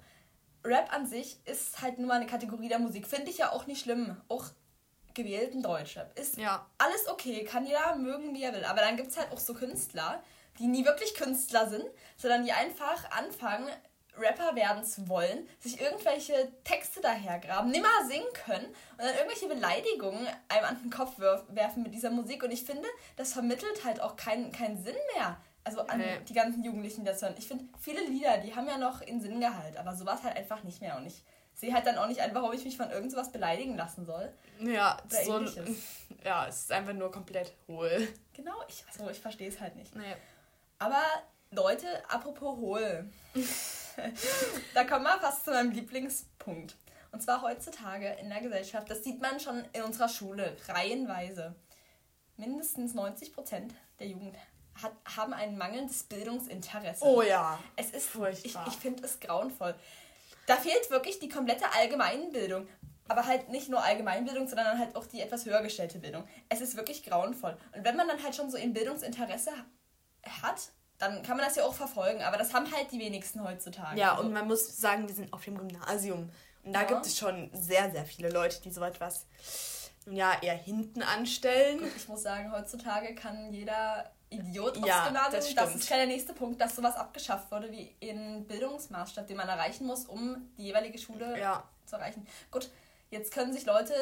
Rap 0.65 0.93
an 0.93 1.07
sich 1.07 1.41
ist 1.45 1.81
halt 1.83 1.99
nur 1.99 2.09
mal 2.09 2.15
eine 2.15 2.27
Kategorie 2.27 2.69
der 2.69 2.79
Musik. 2.79 3.07
Finde 3.07 3.31
ich 3.31 3.39
ja 3.39 3.53
auch 3.53 3.67
nicht 3.67 3.83
schlimm. 3.83 4.17
Auch 4.29 4.47
gewählten 5.15 5.63
Deutschrap. 5.63 6.19
Ist 6.19 6.37
ja. 6.37 6.67
alles 6.79 7.09
okay, 7.09 7.45
kann 7.45 7.67
jeder 7.67 7.97
mögen, 7.97 8.35
wie 8.35 8.43
er 8.43 8.55
will. 8.55 8.65
Aber 8.65 8.81
dann 8.81 8.97
gibt 8.97 9.11
es 9.11 9.17
halt 9.17 9.31
auch 9.33 9.39
so 9.39 9.55
Künstler, 9.55 10.23
die 10.59 10.67
nie 10.67 10.85
wirklich 10.85 11.15
Künstler 11.15 11.69
sind, 11.69 11.85
sondern 12.17 12.45
die 12.45 12.53
einfach 12.53 13.11
anfangen, 13.11 13.69
Rapper 14.19 14.55
werden 14.55 14.85
zu 14.85 15.09
wollen, 15.09 15.49
sich 15.59 15.81
irgendwelche 15.81 16.53
Texte 16.65 17.01
dahergraben, 17.01 17.71
nimmer 17.71 17.89
singen 18.07 18.31
können 18.35 18.67
und 18.67 18.99
dann 18.99 19.15
irgendwelche 19.15 19.49
Beleidigungen 19.49 20.27
einem 20.49 20.65
an 20.67 20.83
den 20.83 20.91
Kopf 20.91 21.19
werfen 21.19 21.83
mit 21.83 21.95
dieser 21.95 22.11
Musik. 22.11 22.43
Und 22.43 22.51
ich 22.51 22.65
finde, 22.65 22.87
das 23.17 23.33
vermittelt 23.33 23.85
halt 23.85 24.01
auch 24.01 24.17
keinen 24.17 24.53
keinen 24.53 24.83
Sinn 24.83 24.97
mehr. 25.17 25.41
Also 25.65 25.81
an 25.83 25.99
nee. 25.99 26.19
die 26.29 26.35
ganzen 26.35 26.63
Jugendlichen, 26.65 27.05
die 27.05 27.11
das 27.11 27.23
hören. 27.23 27.37
Ich 27.39 27.47
finde, 27.47 27.65
viele 27.81 28.05
Lieder, 28.05 28.39
die 28.39 28.55
haben 28.55 28.67
ja 28.67 28.79
noch 28.79 29.01
in 29.01 29.21
Sinngehalt, 29.21 29.77
aber 29.77 29.95
sowas 29.95 30.23
halt 30.25 30.37
einfach 30.37 30.65
nicht 30.65 30.81
mehr. 30.81 30.97
Und 30.97 31.07
ich 31.07 31.23
sehe 31.55 31.73
halt 31.73 31.87
dann 31.87 31.99
auch 31.99 32.09
nicht 32.09 32.21
ein, 32.21 32.35
warum 32.35 32.53
ich 32.53 32.65
mich 32.65 32.77
von 32.77 32.91
irgend 32.91 33.13
sowas 33.13 33.31
beleidigen 33.31 33.77
lassen 33.77 34.05
soll. 34.05 34.33
Ja, 34.61 34.99
so 35.09 35.41
ja, 36.25 36.49
es 36.49 36.63
ist 36.63 36.73
einfach 36.73 36.93
nur 36.93 37.13
komplett 37.13 37.55
hohl. 37.69 38.09
Genau, 38.35 38.55
ich, 38.69 38.85
also 38.89 39.09
ich 39.09 39.21
verstehe 39.21 39.49
es 39.49 39.61
halt 39.61 39.77
nicht. 39.77 39.95
Nee. 39.95 40.17
Aber 40.83 41.05
Leute, 41.53 41.87
apropos 42.09 42.57
hohl. 42.57 43.09
da 44.75 44.83
kommen 44.83 45.05
wir 45.05 45.21
fast 45.21 45.45
zu 45.45 45.53
meinem 45.53 45.71
Lieblingspunkt. 45.71 46.75
Und 47.13 47.23
zwar 47.23 47.41
heutzutage 47.43 48.09
in 48.21 48.29
der 48.29 48.41
Gesellschaft, 48.41 48.91
das 48.91 49.05
sieht 49.05 49.21
man 49.21 49.39
schon 49.39 49.65
in 49.73 49.83
unserer 49.83 50.09
Schule, 50.09 50.57
reihenweise. 50.67 51.55
Mindestens 52.37 52.95
90 52.95 53.33
Prozent 53.33 53.75
der 54.01 54.09
Jugend 54.09 54.37
hat, 54.83 54.93
haben 55.17 55.33
ein 55.33 55.57
mangelndes 55.57 56.03
Bildungsinteresse. 56.03 57.05
Oh 57.05 57.23
ja. 57.23 57.61
Es 57.77 57.91
ist 57.91 58.09
furchtbar. 58.09 58.65
Ich, 58.67 58.73
ich 58.73 58.81
finde 58.81 59.05
es 59.05 59.21
grauenvoll. 59.21 59.77
Da 60.47 60.57
fehlt 60.57 60.91
wirklich 60.91 61.21
die 61.21 61.29
komplette 61.29 61.67
Allgemeinbildung. 61.77 62.67
Aber 63.07 63.27
halt 63.27 63.51
nicht 63.51 63.69
nur 63.69 63.85
Allgemeinbildung, 63.85 64.49
sondern 64.49 64.81
halt 64.81 64.97
auch 64.97 65.07
die 65.07 65.21
etwas 65.21 65.45
höher 65.45 65.63
gestellte 65.63 66.01
Bildung. 66.01 66.27
Es 66.49 66.61
ist 66.61 66.77
wirklich 66.77 67.05
grauenvoll. 67.05 67.57
Und 67.77 67.85
wenn 67.85 67.97
man 67.97 68.09
dann 68.09 68.21
halt 68.21 68.35
schon 68.35 68.51
so 68.51 68.57
ein 68.57 68.73
Bildungsinteresse 68.73 69.53
hat, 70.43 70.71
dann 70.99 71.23
kann 71.23 71.37
man 71.37 71.47
das 71.47 71.57
ja 71.57 71.65
auch 71.65 71.75
verfolgen. 71.75 72.23
Aber 72.23 72.37
das 72.37 72.55
haben 72.55 72.71
halt 72.73 72.93
die 72.93 72.99
wenigsten 72.99 73.43
heutzutage. 73.43 73.99
Ja, 73.99 74.13
also. 74.13 74.25
und 74.25 74.33
man 74.33 74.47
muss 74.47 74.77
sagen, 74.79 75.09
wir 75.09 75.15
sind 75.15 75.33
auf 75.33 75.45
dem 75.45 75.59
Gymnasium. 75.59 76.31
Und 76.65 76.73
da 76.73 76.83
ja. 76.83 76.87
gibt 76.87 77.07
es 77.07 77.19
schon 77.19 77.51
sehr, 77.53 77.91
sehr 77.91 78.05
viele 78.05 78.31
Leute, 78.31 78.61
die 78.63 78.71
so 78.71 78.83
etwas 78.83 79.27
ja, 80.07 80.37
eher 80.41 80.55
hinten 80.55 81.03
anstellen. 81.03 81.81
Gut, 81.81 81.93
ich 81.97 82.09
muss 82.09 82.23
sagen, 82.23 82.53
heutzutage 82.53 83.15
kann 83.15 83.53
jeder 83.53 84.11
Idiot 84.31 84.79
aufs 84.79 84.87
ja, 84.87 85.07
Gymnasium. 85.07 85.33
Das, 85.33 85.55
das 85.55 85.75
ist 85.75 85.89
ja 85.89 85.97
der 85.97 86.07
nächste 86.07 86.33
Punkt, 86.33 86.61
dass 86.61 86.77
sowas 86.77 86.97
abgeschafft 86.97 87.51
wurde, 87.51 87.71
wie 87.71 87.95
in 88.01 88.47
Bildungsmaßstab, 88.47 89.27
den 89.27 89.37
man 89.37 89.49
erreichen 89.49 89.87
muss, 89.87 90.07
um 90.07 90.51
die 90.57 90.65
jeweilige 90.65 90.99
Schule 90.99 91.39
ja. 91.39 91.65
zu 91.85 91.97
erreichen. 91.97 92.27
Gut, 92.51 92.71
jetzt 93.11 93.33
können 93.33 93.53
sich 93.53 93.67
Leute 93.67 93.95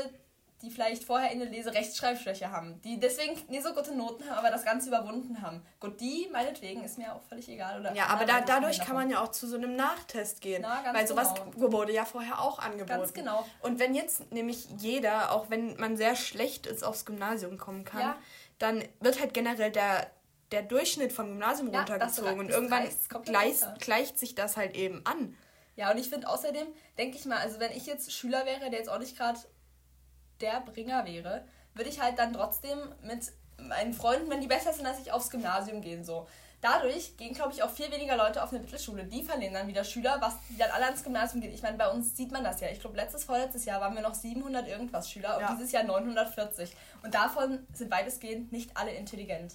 die 0.62 0.70
vielleicht 0.70 1.04
vorher 1.04 1.30
eine 1.30 1.46
Lese-Rechtschreibschwäche 1.46 2.50
haben, 2.50 2.80
die 2.82 3.00
deswegen 3.00 3.40
nie 3.48 3.60
so 3.60 3.72
gute 3.72 3.94
Noten 3.94 4.28
haben, 4.28 4.38
aber 4.38 4.50
das 4.50 4.64
Ganze 4.64 4.88
überwunden 4.88 5.40
haben. 5.40 5.62
Gut, 5.80 6.00
die 6.00 6.28
meinetwegen 6.30 6.84
ist 6.84 6.98
mir 6.98 7.14
auch 7.14 7.22
völlig 7.22 7.48
egal. 7.48 7.80
Oder 7.80 7.94
ja, 7.94 8.06
aber 8.06 8.26
da, 8.26 8.40
dadurch 8.40 8.80
kann 8.80 8.94
man 8.94 9.08
ja 9.08 9.22
auch 9.22 9.30
zu 9.30 9.46
so 9.46 9.56
einem 9.56 9.74
Nachtest 9.74 10.40
gehen. 10.40 10.62
Na, 10.62 10.82
weil 10.92 11.06
sowas 11.06 11.34
genau. 11.34 11.72
wurde 11.72 11.92
ja 11.92 12.04
vorher 12.04 12.40
auch 12.40 12.58
angeboten. 12.58 13.00
Ganz 13.00 13.14
genau. 13.14 13.46
Und 13.62 13.78
wenn 13.78 13.94
jetzt 13.94 14.30
nämlich 14.32 14.68
jeder, 14.78 15.32
auch 15.32 15.48
wenn 15.48 15.76
man 15.76 15.96
sehr 15.96 16.14
schlecht 16.14 16.66
ist, 16.66 16.84
aufs 16.84 17.06
Gymnasium 17.06 17.56
kommen 17.56 17.84
kann, 17.84 18.00
ja. 18.00 18.16
dann 18.58 18.84
wird 19.00 19.18
halt 19.18 19.32
generell 19.32 19.70
der, 19.70 20.10
der 20.52 20.62
Durchschnitt 20.62 21.12
vom 21.12 21.26
Gymnasium 21.28 21.72
ja, 21.72 21.78
runtergezogen. 21.78 22.38
und 22.38 22.50
irgendwann 22.50 22.86
gleicht, 23.24 23.80
gleicht 23.80 24.18
sich 24.18 24.34
das 24.34 24.58
halt 24.58 24.76
eben 24.76 25.06
an. 25.06 25.36
Ja, 25.76 25.90
und 25.90 25.96
ich 25.96 26.10
finde 26.10 26.28
außerdem, 26.28 26.66
denke 26.98 27.16
ich 27.16 27.24
mal, 27.24 27.38
also 27.38 27.58
wenn 27.58 27.72
ich 27.72 27.86
jetzt 27.86 28.12
Schüler 28.12 28.44
wäre, 28.44 28.68
der 28.68 28.78
jetzt 28.78 28.90
auch 28.90 28.98
nicht 28.98 29.16
gerade 29.16 29.38
der 30.40 30.60
Bringer 30.60 31.04
wäre, 31.06 31.44
würde 31.74 31.90
ich 31.90 32.00
halt 32.00 32.18
dann 32.18 32.32
trotzdem 32.32 32.78
mit 33.02 33.32
meinen 33.68 33.92
Freunden, 33.92 34.30
wenn 34.30 34.40
die 34.40 34.46
besser 34.46 34.72
sind, 34.72 34.86
als 34.86 35.00
ich 35.00 35.12
aufs 35.12 35.30
Gymnasium 35.30 35.80
gehen. 35.80 36.04
So. 36.04 36.26
Dadurch 36.60 37.16
gehen, 37.16 37.32
glaube 37.32 37.52
ich, 37.52 37.62
auch 37.62 37.70
viel 37.70 37.90
weniger 37.90 38.16
Leute 38.16 38.42
auf 38.42 38.50
eine 38.50 38.60
Mittelschule. 38.60 39.04
Die 39.04 39.22
verlieren 39.22 39.54
dann 39.54 39.66
wieder 39.66 39.82
Schüler, 39.82 40.18
was 40.20 40.34
die 40.50 40.58
dann 40.58 40.70
alle 40.70 40.86
ans 40.86 41.02
Gymnasium 41.02 41.40
gehen. 41.40 41.54
Ich 41.54 41.62
meine, 41.62 41.78
bei 41.78 41.88
uns 41.90 42.16
sieht 42.16 42.32
man 42.32 42.44
das 42.44 42.60
ja. 42.60 42.68
Ich 42.68 42.80
glaube, 42.80 42.96
letztes, 42.96 43.24
vorletztes 43.24 43.64
Jahr 43.64 43.80
waren 43.80 43.94
wir 43.94 44.02
noch 44.02 44.14
700 44.14 44.68
irgendwas 44.68 45.10
Schüler 45.10 45.36
und 45.36 45.42
ja. 45.42 45.52
dieses 45.54 45.72
Jahr 45.72 45.84
940. 45.84 46.70
Und 47.02 47.14
davon 47.14 47.66
sind 47.72 47.90
weitestgehend 47.90 48.52
nicht 48.52 48.76
alle 48.76 48.92
intelligent. 48.92 49.54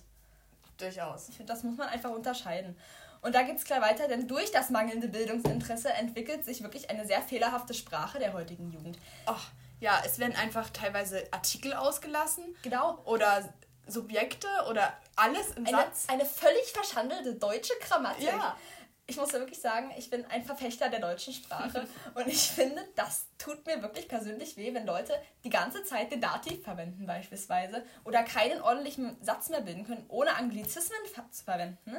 Durchaus. 0.77 1.29
Ich 1.29 1.37
finde, 1.37 1.53
das 1.53 1.63
muss 1.63 1.77
man 1.77 1.89
einfach 1.89 2.09
unterscheiden. 2.09 2.75
Und 3.21 3.33
da 3.33 3.43
geht 3.43 3.57
es 3.57 3.65
gleich 3.65 3.81
weiter, 3.81 4.07
denn 4.07 4.27
durch 4.27 4.51
das 4.51 4.69
mangelnde 4.69 5.07
Bildungsinteresse 5.07 5.91
entwickelt 5.93 6.43
sich 6.43 6.61
wirklich 6.63 6.89
eine 6.89 7.05
sehr 7.05 7.21
fehlerhafte 7.21 7.73
Sprache 7.73 8.19
der 8.19 8.33
heutigen 8.33 8.71
Jugend. 8.71 8.97
Ach, 9.25 9.51
ja, 9.85 10.01
es 10.03 10.17
werden 10.17 10.35
einfach 10.35 10.71
teilweise 10.71 11.27
Artikel 11.31 11.73
ausgelassen. 11.73 12.43
Genau. 12.63 12.97
Oder 13.05 13.47
Subjekte 13.85 14.47
oder 14.67 14.91
alles 15.15 15.51
im 15.51 15.67
eine, 15.67 15.77
Satz. 15.77 16.05
Eine 16.07 16.25
völlig 16.25 16.71
verschandelte 16.73 17.35
deutsche 17.35 17.73
Grammatik. 17.81 18.23
Ja. 18.23 18.57
Ich 19.05 19.17
muss 19.17 19.31
ja 19.31 19.37
wirklich 19.37 19.61
sagen, 19.61 19.93
ich 19.95 20.09
bin 20.09 20.25
ein 20.25 20.43
Verfechter 20.43 20.89
der 20.89 20.99
deutschen 20.99 21.33
Sprache 21.33 21.87
und 22.15 22.25
ich 22.25 22.49
finde, 22.49 22.83
das 22.95 23.27
tut 23.37 23.63
mir 23.67 23.83
wirklich 23.83 24.07
persönlich 24.07 24.57
weh, 24.57 24.73
wenn 24.73 24.87
Leute 24.87 25.13
die 25.43 25.51
ganze 25.51 25.83
Zeit 25.83 26.11
den 26.11 26.19
Dativ 26.19 26.63
verwenden 26.63 27.05
beispielsweise 27.05 27.85
oder 28.05 28.23
keinen 28.23 28.63
ordentlichen 28.63 29.23
Satz 29.23 29.49
mehr 29.49 29.61
bilden 29.61 29.85
können, 29.85 30.05
ohne 30.07 30.35
Anglizismen 30.35 30.97
zu 31.29 31.43
verwenden. 31.43 31.95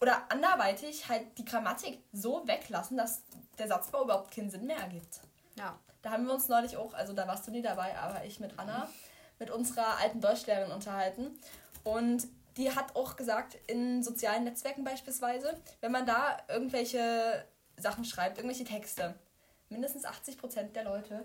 Oder 0.00 0.24
anderweitig 0.28 1.08
halt 1.08 1.38
die 1.38 1.44
Grammatik 1.44 2.02
so 2.12 2.42
weglassen, 2.48 2.96
dass 2.96 3.22
der 3.58 3.68
Satzbau 3.68 4.02
überhaupt 4.02 4.34
keinen 4.34 4.50
Sinn 4.50 4.66
mehr 4.66 4.78
ergibt. 4.78 5.20
Ja. 5.54 5.78
Da 6.06 6.12
haben 6.12 6.24
wir 6.24 6.34
uns 6.34 6.46
neulich 6.46 6.76
auch, 6.76 6.94
also 6.94 7.14
da 7.14 7.26
warst 7.26 7.48
du 7.48 7.50
nie 7.50 7.62
dabei, 7.62 7.98
aber 7.98 8.24
ich 8.24 8.38
mit 8.38 8.60
Anna, 8.60 8.88
mit 9.40 9.50
unserer 9.50 9.98
alten 9.98 10.20
Deutschlehrerin 10.20 10.70
unterhalten. 10.70 11.36
Und 11.82 12.28
die 12.56 12.72
hat 12.72 12.94
auch 12.94 13.16
gesagt, 13.16 13.56
in 13.66 14.04
sozialen 14.04 14.44
Netzwerken 14.44 14.84
beispielsweise, 14.84 15.60
wenn 15.80 15.90
man 15.90 16.06
da 16.06 16.36
irgendwelche 16.46 17.44
Sachen 17.76 18.04
schreibt, 18.04 18.38
irgendwelche 18.38 18.62
Texte, 18.62 19.16
mindestens 19.68 20.04
80% 20.04 20.74
der 20.74 20.84
Leute 20.84 21.24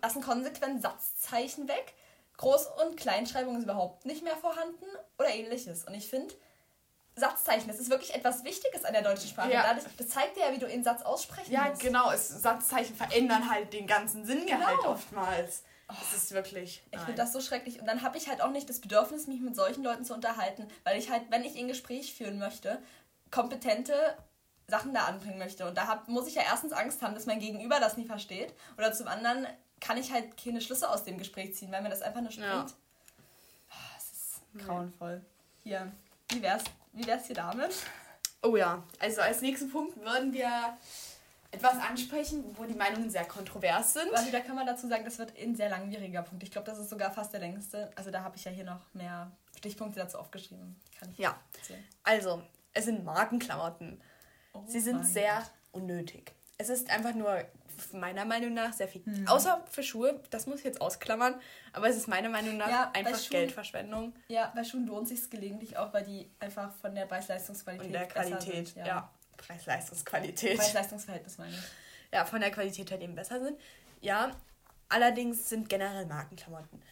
lassen 0.00 0.22
konsequent 0.22 0.80
Satzzeichen 0.80 1.68
weg. 1.68 1.92
Groß- 2.38 2.82
und 2.82 2.96
Kleinschreibung 2.96 3.58
ist 3.58 3.64
überhaupt 3.64 4.06
nicht 4.06 4.24
mehr 4.24 4.38
vorhanden 4.38 4.86
oder 5.18 5.28
ähnliches. 5.28 5.84
Und 5.84 5.92
ich 5.92 6.08
finde, 6.08 6.32
Satzzeichen, 7.16 7.68
das 7.68 7.78
ist 7.78 7.90
wirklich 7.90 8.14
etwas 8.14 8.42
Wichtiges 8.44 8.84
an 8.84 8.92
der 8.92 9.02
deutschen 9.02 9.28
Sprache. 9.28 9.52
Ja. 9.52 9.62
Dadurch, 9.62 9.86
das 9.96 10.08
zeigt 10.08 10.36
dir 10.36 10.46
ja, 10.46 10.52
wie 10.52 10.58
du 10.58 10.66
einen 10.66 10.82
Satz 10.82 11.02
aussprechen 11.02 11.52
ja, 11.52 11.68
musst. 11.68 11.82
Ja, 11.82 11.88
genau. 11.88 12.10
Es, 12.10 12.28
Satzzeichen 12.28 12.96
verändern 12.96 13.48
halt 13.48 13.72
den 13.72 13.86
ganzen 13.86 14.24
Sinngehalt 14.24 14.78
genau. 14.78 14.92
oftmals. 14.92 15.62
Oh, 15.88 15.94
das 16.00 16.24
ist 16.24 16.32
wirklich. 16.32 16.82
Ich 16.90 17.00
finde 17.00 17.14
das 17.14 17.32
so 17.32 17.40
schrecklich. 17.40 17.78
Und 17.78 17.86
dann 17.86 18.02
habe 18.02 18.16
ich 18.16 18.28
halt 18.28 18.40
auch 18.40 18.50
nicht 18.50 18.68
das 18.68 18.80
Bedürfnis, 18.80 19.26
mich 19.26 19.40
mit 19.40 19.54
solchen 19.54 19.84
Leuten 19.84 20.04
zu 20.04 20.14
unterhalten, 20.14 20.66
weil 20.82 20.98
ich 20.98 21.10
halt, 21.10 21.22
wenn 21.30 21.44
ich 21.44 21.56
ein 21.56 21.68
Gespräch 21.68 22.14
führen 22.14 22.38
möchte, 22.38 22.82
kompetente 23.30 23.94
Sachen 24.66 24.94
da 24.94 25.04
anbringen 25.04 25.38
möchte. 25.38 25.66
Und 25.66 25.76
da 25.76 25.86
hab, 25.86 26.08
muss 26.08 26.26
ich 26.26 26.34
ja 26.34 26.42
erstens 26.42 26.72
Angst 26.72 27.02
haben, 27.02 27.14
dass 27.14 27.26
mein 27.26 27.38
Gegenüber 27.38 27.80
das 27.80 27.96
nie 27.96 28.06
versteht. 28.06 28.54
Oder 28.78 28.92
zum 28.92 29.08
anderen 29.08 29.46
kann 29.80 29.98
ich 29.98 30.10
halt 30.10 30.42
keine 30.42 30.60
Schlüsse 30.62 30.88
aus 30.88 31.04
dem 31.04 31.18
Gespräch 31.18 31.54
ziehen, 31.54 31.70
weil 31.70 31.82
mir 31.82 31.90
das 31.90 32.02
einfach 32.02 32.22
nicht 32.22 32.38
bringt. 32.38 32.50
Ja. 32.50 32.66
Oh, 33.70 33.96
es 33.98 34.12
ist 34.12 34.66
grauenvoll. 34.66 35.20
Hier, 35.62 35.92
wie 36.30 36.42
wär's 36.42 36.64
Wie 36.94 37.06
wär's 37.06 37.26
hier 37.26 37.36
damit? 37.36 37.74
Oh 38.42 38.56
ja, 38.56 38.82
also 38.98 39.20
als 39.20 39.40
nächsten 39.40 39.70
Punkt 39.70 39.96
würden 40.00 40.32
wir 40.32 40.76
etwas 41.50 41.78
ansprechen, 41.78 42.44
wo 42.56 42.64
die 42.64 42.74
Meinungen 42.74 43.10
sehr 43.10 43.24
kontrovers 43.24 43.94
sind. 43.94 44.12
Also 44.14 44.30
da 44.30 44.40
kann 44.40 44.56
man 44.56 44.66
dazu 44.66 44.88
sagen, 44.88 45.04
das 45.04 45.18
wird 45.18 45.32
ein 45.38 45.54
sehr 45.54 45.70
langwieriger 45.70 46.22
Punkt. 46.22 46.42
Ich 46.42 46.50
glaube, 46.50 46.66
das 46.66 46.78
ist 46.78 46.90
sogar 46.90 47.12
fast 47.12 47.32
der 47.32 47.40
längste. 47.40 47.90
Also 47.96 48.10
da 48.10 48.22
habe 48.22 48.36
ich 48.36 48.44
ja 48.44 48.50
hier 48.50 48.64
noch 48.64 48.92
mehr 48.92 49.30
Stichpunkte 49.56 50.00
dazu 50.00 50.18
aufgeschrieben. 50.18 50.76
Kann 50.98 51.10
ich 51.12 51.18
ja. 51.18 51.38
Erzählen. 51.56 51.84
Also, 52.02 52.42
es 52.72 52.84
sind 52.84 53.04
Markenklamotten. 53.04 54.00
Oh 54.52 54.62
Sie 54.66 54.80
sind 54.80 55.04
sehr 55.06 55.36
Gott. 55.36 55.82
unnötig. 55.82 56.32
Es 56.58 56.68
ist 56.68 56.90
einfach 56.90 57.14
nur 57.14 57.44
meiner 57.92 58.24
Meinung 58.24 58.54
nach 58.54 58.72
sehr 58.72 58.88
viel. 58.88 59.04
Hm. 59.04 59.26
Außer 59.28 59.64
für 59.70 59.82
Schuhe, 59.82 60.20
das 60.30 60.46
muss 60.46 60.58
ich 60.58 60.64
jetzt 60.64 60.80
ausklammern, 60.80 61.34
aber 61.72 61.88
es 61.88 61.96
ist 61.96 62.08
meiner 62.08 62.28
Meinung 62.28 62.56
nach 62.56 62.68
ja, 62.68 62.90
einfach 62.92 63.18
Schuhen, 63.18 63.30
Geldverschwendung. 63.30 64.12
Ja, 64.28 64.52
bei 64.54 64.64
Schuhen 64.64 64.86
lohnt 64.86 65.08
sich 65.08 65.28
gelegentlich 65.30 65.76
auch, 65.76 65.92
weil 65.92 66.04
die 66.04 66.30
einfach 66.40 66.72
von 66.76 66.94
der 66.94 67.06
Preis-Leistungsqualität. 67.06 67.86
Und 67.86 67.92
der 67.92 68.06
Qualität, 68.06 68.68
sind, 68.68 68.76
ja. 68.76 68.86
ja. 68.86 69.10
Preis-Leistungsqualität. 69.36 70.58
Preis-Leistungsverhältnis 70.58 71.38
meine 71.38 71.52
ich. 71.52 72.12
Ja, 72.12 72.24
von 72.24 72.40
der 72.40 72.50
Qualität 72.50 72.90
halt 72.90 73.02
eben 73.02 73.14
besser 73.14 73.40
sind. 73.40 73.58
Ja, 74.00 74.30
allerdings 74.88 75.48
sind 75.48 75.68
generell 75.68 76.06
Markenklamotten 76.06 76.82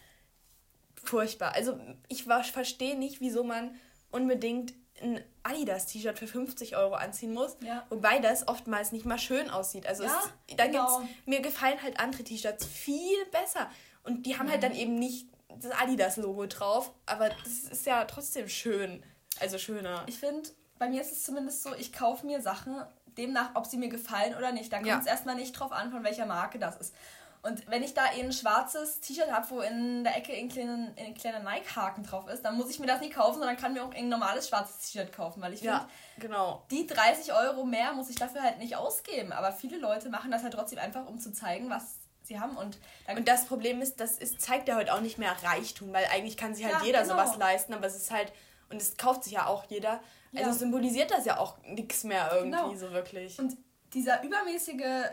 furchtbar. 1.03 1.53
Also 1.53 1.79
ich 2.07 2.23
verstehe 2.23 2.97
nicht, 2.97 3.21
wieso 3.21 3.43
man 3.43 3.75
unbedingt 4.11 4.73
ein 5.01 5.23
Adidas-T-Shirt 5.43 6.19
für 6.19 6.27
50 6.27 6.77
Euro 6.77 6.95
anziehen 6.95 7.33
muss, 7.33 7.57
ja. 7.61 7.85
wobei 7.89 8.19
das 8.19 8.47
oftmals 8.47 8.91
nicht 8.91 9.05
mal 9.05 9.19
schön 9.19 9.49
aussieht. 9.49 9.87
Also 9.87 10.03
ja, 10.03 10.21
es, 10.47 10.55
da 10.55 10.67
genau. 10.67 10.99
gibt's, 10.99 11.13
mir 11.25 11.41
gefallen 11.41 11.81
halt 11.81 11.99
andere 11.99 12.23
T-Shirts 12.23 12.65
viel 12.65 13.25
besser 13.31 13.69
und 14.03 14.25
die 14.25 14.37
haben 14.37 14.49
halt 14.49 14.61
mhm. 14.61 14.65
halt 14.65 14.73
dann 14.75 14.75
eben 14.75 14.95
nicht 14.95 15.27
das 15.59 15.71
Adidas-Logo 15.71 16.47
drauf, 16.47 16.91
aber 17.05 17.29
das 17.29 17.71
ist 17.71 17.85
ja 17.85 18.05
trotzdem 18.05 18.47
schön, 18.47 19.03
also 19.39 19.57
schöner. 19.57 20.03
Ich 20.07 20.17
finde, 20.19 20.49
bei 20.79 20.89
mir 20.89 21.01
ist 21.01 21.11
es 21.11 21.23
zumindest 21.23 21.63
so, 21.63 21.73
ich 21.75 21.93
kaufe 21.93 22.25
mir 22.25 22.41
Sachen 22.41 22.75
demnach, 23.17 23.51
ob 23.55 23.65
sie 23.65 23.77
mir 23.77 23.89
gefallen 23.89 24.35
oder 24.35 24.51
nicht. 24.51 24.71
Da 24.71 24.77
kommt 24.77 24.89
es 24.99 25.05
ja. 25.05 25.11
erstmal 25.11 25.35
nicht 25.35 25.53
drauf 25.53 25.71
an, 25.71 25.91
von 25.91 26.03
welcher 26.03 26.25
Marke 26.25 26.59
das 26.59 26.77
ist. 26.77 26.95
Und 27.43 27.69
wenn 27.69 27.83
ich 27.83 27.93
da 27.93 28.03
ein 28.03 28.31
schwarzes 28.31 29.01
T-Shirt 29.01 29.29
habe, 29.29 29.49
wo 29.49 29.59
in 29.59 30.05
der 30.05 30.15
Ecke 30.15 30.31
ein 30.31 30.47
kleiner, 30.47 30.93
ein 30.97 31.13
kleiner 31.13 31.39
Nike-Haken 31.39 32.03
drauf 32.03 32.29
ist, 32.29 32.43
dann 32.43 32.55
muss 32.55 32.69
ich 32.69 32.79
mir 32.79 32.87
das 32.87 33.01
nie 33.01 33.09
kaufen, 33.09 33.39
sondern 33.39 33.57
kann 33.57 33.73
mir 33.73 33.83
auch 33.83 33.93
ein 33.93 34.07
normales 34.07 34.47
schwarzes 34.47 34.79
T-Shirt 34.79 35.11
kaufen, 35.11 35.41
weil 35.41 35.53
ich 35.53 35.61
ja, 35.61 35.79
finde, 35.79 36.27
genau. 36.27 36.63
die 36.71 36.87
30 36.87 37.33
Euro 37.33 37.65
mehr 37.65 37.91
muss 37.93 38.09
ich 38.09 38.15
dafür 38.15 38.41
halt 38.41 38.59
nicht 38.59 38.77
ausgeben. 38.77 39.33
Aber 39.33 39.51
viele 39.51 39.77
Leute 39.77 40.07
machen 40.09 40.31
das 40.31 40.41
halt 40.41 40.53
trotzdem 40.53 40.79
einfach, 40.79 41.05
um 41.05 41.19
zu 41.19 41.33
zeigen, 41.33 41.69
was 41.69 41.97
sie 42.23 42.39
haben. 42.39 42.55
Und, 42.55 42.77
und 43.13 43.27
das 43.27 43.45
Problem 43.45 43.81
ist, 43.81 43.99
das 43.99 44.17
ist, 44.17 44.39
zeigt 44.39 44.69
ja 44.69 44.77
heute 44.77 44.93
auch 44.93 45.01
nicht 45.01 45.17
mehr 45.17 45.35
Reichtum, 45.43 45.91
weil 45.91 46.05
eigentlich 46.13 46.37
kann 46.37 46.55
sich 46.55 46.63
halt 46.63 46.75
ja, 46.75 46.85
jeder 46.85 47.01
genau. 47.01 47.15
sowas 47.15 47.35
leisten, 47.35 47.73
aber 47.73 47.87
es 47.87 47.97
ist 47.97 48.09
halt, 48.09 48.31
und 48.69 48.81
es 48.81 48.95
kauft 48.95 49.25
sich 49.25 49.33
ja 49.33 49.47
auch 49.47 49.65
jeder. 49.65 49.99
Also 50.33 50.49
ja. 50.49 50.53
symbolisiert 50.53 51.11
das 51.11 51.25
ja 51.25 51.37
auch 51.37 51.57
nichts 51.63 52.05
mehr 52.05 52.31
irgendwie 52.33 52.57
genau. 52.57 52.75
so 52.75 52.91
wirklich. 52.91 53.37
Und 53.37 53.57
dieser 53.93 54.23
übermäßige 54.23 55.11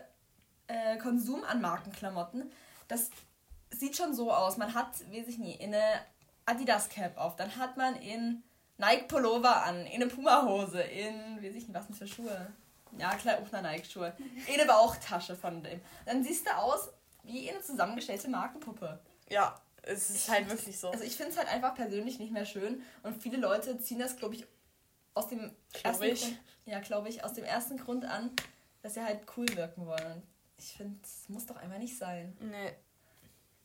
äh, 0.71 0.97
Konsum 0.99 1.45
an 1.45 1.61
Markenklamotten, 1.61 2.51
das 2.89 3.11
sieht 3.71 3.97
schon 3.97 4.15
so 4.15 4.33
aus. 4.33 4.57
Man 4.57 4.75
hat, 4.75 5.01
weiß 5.11 5.29
ich 5.29 5.39
nie, 5.39 5.55
in 5.55 5.75
eine 5.75 6.01
Adidas 6.47 6.89
Cap 6.89 7.17
auf, 7.19 7.37
dann 7.37 7.57
hat 7.57 7.77
man 7.77 7.97
in 7.97 8.43
Nike 8.79 9.09
Pullover 9.09 9.65
an, 9.65 9.87
in 9.87 10.03
eine 10.03 10.07
Puma 10.07 10.45
Hose, 10.47 10.81
in, 10.81 11.37
weiß 11.37 11.55
ich 11.55 11.69
nicht, 11.69 11.75
was 11.75 11.87
denn 11.87 11.97
für 11.97 12.07
Schuhe. 12.07 12.53
Ja, 12.99 13.15
klar, 13.15 13.39
auch 13.39 13.53
eine 13.53 13.69
Nike 13.69 13.87
Schuhe. 13.87 14.13
In 14.47 14.55
eine 14.55 14.67
Bauchtasche 14.67 15.37
von 15.37 15.63
dem. 15.63 15.81
Dann 16.07 16.25
siehst 16.25 16.47
du 16.47 16.57
aus 16.57 16.89
wie 17.23 17.51
eine 17.51 17.61
zusammengestellte 17.61 18.29
Markenpuppe. 18.29 18.99
Ja, 19.29 19.61
es 19.83 20.11
ist 20.11 20.29
halt 20.29 20.49
wirklich 20.49 20.79
so. 20.79 20.91
Also 20.91 21.05
ich 21.05 21.17
finde 21.17 21.33
es 21.33 21.39
halt 21.39 21.49
einfach 21.49 21.75
persönlich 21.75 22.19
nicht 22.19 22.33
mehr 22.33 22.45
schön 22.45 22.83
und 23.03 23.23
viele 23.23 23.37
Leute 23.37 23.79
ziehen 23.79 23.99
das, 23.99 24.17
glaube 24.17 24.35
ich, 24.35 24.47
aus 25.15 25.29
dem 25.29 25.55
glaub 25.73 25.85
ersten 25.85 26.05
ich. 26.05 26.21
Grund, 26.21 26.39
ja, 26.65 26.81
glaube 26.81 27.09
ich, 27.09 27.23
aus 27.23 27.35
dem 27.35 27.45
ersten 27.45 27.77
Grund 27.77 28.05
an, 28.05 28.31
dass 28.83 28.95
sie 28.95 29.03
halt 29.03 29.21
cool 29.37 29.47
wirken 29.57 29.87
wollen 29.87 30.23
ich 30.61 30.73
finde, 30.75 30.99
es 31.03 31.29
muss 31.29 31.47
doch 31.47 31.57
einmal 31.57 31.79
nicht 31.79 31.97
sein. 31.97 32.37
Nee. 32.41 32.75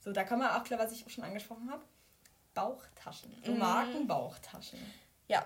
So, 0.00 0.12
da 0.12 0.24
kann 0.24 0.38
man 0.38 0.50
auch 0.50 0.64
klar, 0.64 0.78
was 0.78 0.92
ich 0.92 1.04
schon 1.12 1.24
angesprochen 1.24 1.70
habe. 1.70 1.84
Bauchtaschen. 2.54 3.34
So 3.44 3.52
mhm. 3.52 3.58
Markenbauchtaschen. 3.58 4.78
Ja, 5.28 5.44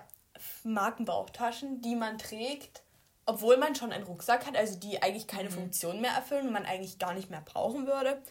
Markenbauchtaschen, 0.63 1.81
die 1.81 1.95
man 1.95 2.17
trägt, 2.17 2.83
obwohl 3.25 3.57
man 3.57 3.75
schon 3.75 3.91
einen 3.91 4.05
Rucksack 4.05 4.45
hat, 4.45 4.55
also 4.55 4.79
die 4.79 5.01
eigentlich 5.01 5.27
keine 5.27 5.49
mhm. 5.49 5.55
Funktion 5.55 6.01
mehr 6.01 6.11
erfüllen 6.11 6.47
und 6.47 6.53
man 6.53 6.65
eigentlich 6.65 6.99
gar 6.99 7.13
nicht 7.13 7.29
mehr 7.29 7.41
brauchen 7.41 7.85
würde. 7.85 8.21